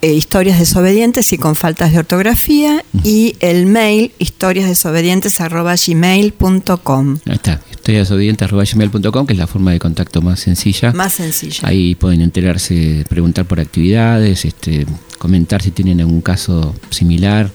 eh, 0.00 0.14
historias 0.14 0.58
desobedientes 0.58 1.30
y 1.34 1.38
con 1.38 1.56
faltas 1.56 1.92
de 1.92 1.98
ortografía, 1.98 2.82
y 3.04 3.36
el 3.40 3.66
mail 3.66 4.12
historiasdesobedientes.gmail.com. 4.18 7.18
Ahí 7.26 7.34
está, 7.34 7.60
historiasdesobedientes.gmail.com, 7.70 9.26
que 9.26 9.34
es 9.34 9.38
la 9.38 9.46
forma 9.46 9.72
de 9.72 9.78
contacto 9.78 10.22
más 10.22 10.40
sencilla. 10.40 10.94
Más 10.94 11.12
sencilla. 11.12 11.68
Ahí 11.68 11.94
pueden 11.94 12.22
enterarse, 12.22 13.04
preguntar 13.10 13.44
por 13.44 13.60
actividades, 13.60 14.46
este, 14.46 14.86
comentar 15.18 15.60
si 15.60 15.70
tienen 15.70 16.00
algún 16.00 16.22
caso 16.22 16.74
similar. 16.88 17.50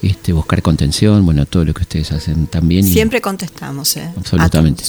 Este, 0.00 0.32
buscar 0.32 0.62
contención, 0.62 1.24
bueno, 1.24 1.44
todo 1.46 1.64
lo 1.64 1.74
que 1.74 1.82
ustedes 1.82 2.12
hacen 2.12 2.46
también. 2.48 2.84
Siempre 2.84 3.20
contestamos, 3.20 3.96
¿eh? 3.96 4.08
Absolutamente. 4.16 4.84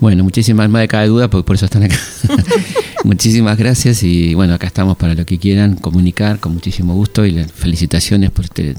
Bueno, 0.00 0.24
muchísimas 0.24 0.68
más 0.68 0.82
de 0.82 0.88
cada 0.88 1.06
duda, 1.06 1.28
porque 1.28 1.46
por 1.46 1.56
eso 1.56 1.64
están 1.64 1.84
acá. 1.84 1.98
muchísimas 3.04 3.56
gracias 3.56 4.02
y 4.02 4.34
bueno, 4.34 4.54
acá 4.54 4.66
estamos 4.66 4.96
para 4.96 5.14
lo 5.14 5.24
que 5.24 5.38
quieran 5.38 5.76
comunicar 5.76 6.40
con 6.40 6.54
muchísimo 6.54 6.94
gusto 6.94 7.24
y 7.24 7.44
felicitaciones 7.44 8.30
por 8.30 8.44
este, 8.44 8.74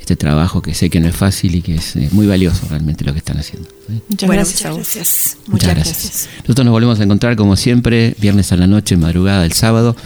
este 0.00 0.16
trabajo 0.16 0.62
que 0.62 0.74
sé 0.74 0.88
que 0.90 1.00
no 1.00 1.08
es 1.08 1.16
fácil 1.16 1.56
y 1.56 1.62
que 1.62 1.74
es 1.74 1.96
muy 2.12 2.26
valioso 2.26 2.66
realmente 2.70 3.04
lo 3.04 3.12
que 3.12 3.18
están 3.18 3.36
haciendo. 3.36 3.68
Muchas, 4.08 4.30
gracias, 4.30 5.36
muchas, 5.46 5.74
gracias. 5.74 6.28
Nosotros 6.40 6.64
nos 6.64 6.72
volvemos 6.72 7.00
a 7.00 7.04
encontrar 7.04 7.36
como 7.36 7.56
siempre, 7.56 8.14
viernes 8.18 8.52
a 8.52 8.56
la 8.56 8.66
noche, 8.66 8.96
madrugada 8.96 9.42
del 9.42 9.52
sábado, 9.52 9.96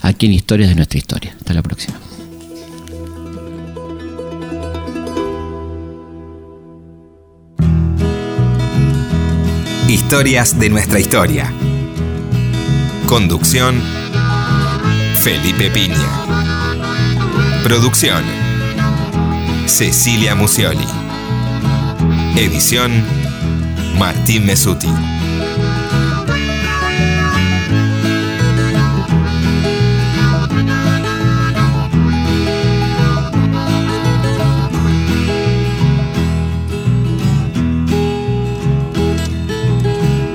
aquí 0.00 0.26
en 0.26 0.32
Historias 0.32 0.70
de 0.70 0.76
nuestra 0.76 0.98
historia. 0.98 1.34
Hasta 1.38 1.52
la 1.52 1.62
próxima. 1.62 2.09
Historias 9.90 10.56
de 10.56 10.70
nuestra 10.70 11.00
historia. 11.00 11.52
Conducción. 13.06 13.82
Felipe 15.20 15.68
Piña. 15.68 15.96
Producción. 17.64 18.22
Cecilia 19.66 20.36
Musioli. 20.36 20.86
Edición. 22.36 23.04
Martín 23.98 24.46
Mesuti. 24.46 24.86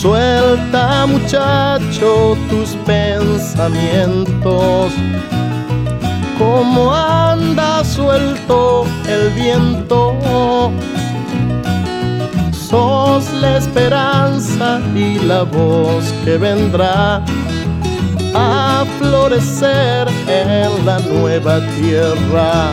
Suelta 0.00 1.06
muchacho 1.06 2.34
tus 2.48 2.70
pensamientos, 2.86 4.92
como 6.38 6.94
anda 6.94 7.84
suelto 7.84 8.86
el 9.06 9.28
viento. 9.34 10.72
Sos 12.50 13.30
la 13.42 13.58
esperanza 13.58 14.80
y 14.96 15.18
la 15.18 15.42
voz 15.42 16.14
que 16.24 16.38
vendrá 16.38 17.22
a 18.34 18.86
florecer 18.98 20.08
en 20.26 20.86
la 20.86 20.98
nueva 21.00 21.60
tierra 21.76 22.72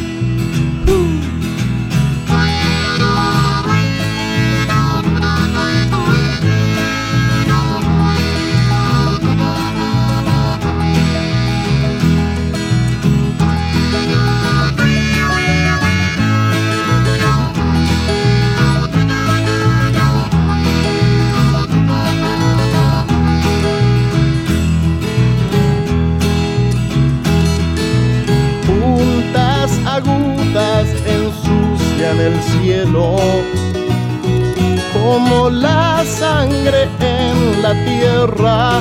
Como 35.11 35.49
la 35.49 36.05
sangre 36.05 36.87
en 37.01 37.61
la 37.61 37.73
tierra. 37.89 38.79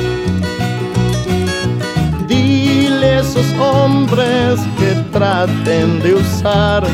Dile 2.29 3.07
a 3.17 3.21
esos 3.21 3.49
hombres 3.59 4.61
que 4.79 4.91
traten 5.13 6.01
de 6.05 6.15
usar 6.15 6.85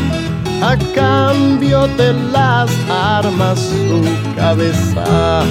a 0.63 0.75
cambio 0.95 1.87
de 2.01 2.15
las 2.33 2.71
armas 2.89 3.59
su 3.59 4.01
cabeza. 4.37 5.43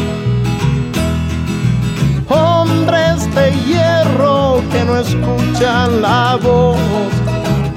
Hombres 2.28 3.18
de 3.36 3.48
hierro 3.68 4.64
que 4.72 4.84
no 4.84 4.98
escuchan 4.98 6.02
la 6.02 6.40
voz, 6.42 7.12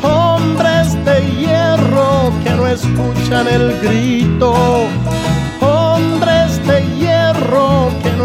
hombres 0.03 0.87
de 1.05 1.17
hierro 1.39 2.33
que 2.43 2.51
no 2.59 2.67
escuchan 2.67 3.47
el 3.47 3.79
grito, 3.83 4.55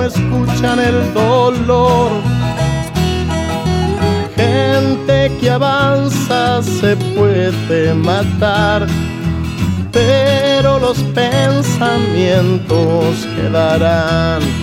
escuchan 0.06 0.80
el 0.80 1.14
dolor. 1.14 2.12
Gente 4.36 5.32
que 5.40 5.50
avanza 5.50 6.62
se 6.62 6.98
puede 7.16 7.94
matar, 7.94 8.86
pero 9.92 10.80
los 10.80 10.98
pensamientos 11.14 13.28
quedarán. 13.36 14.63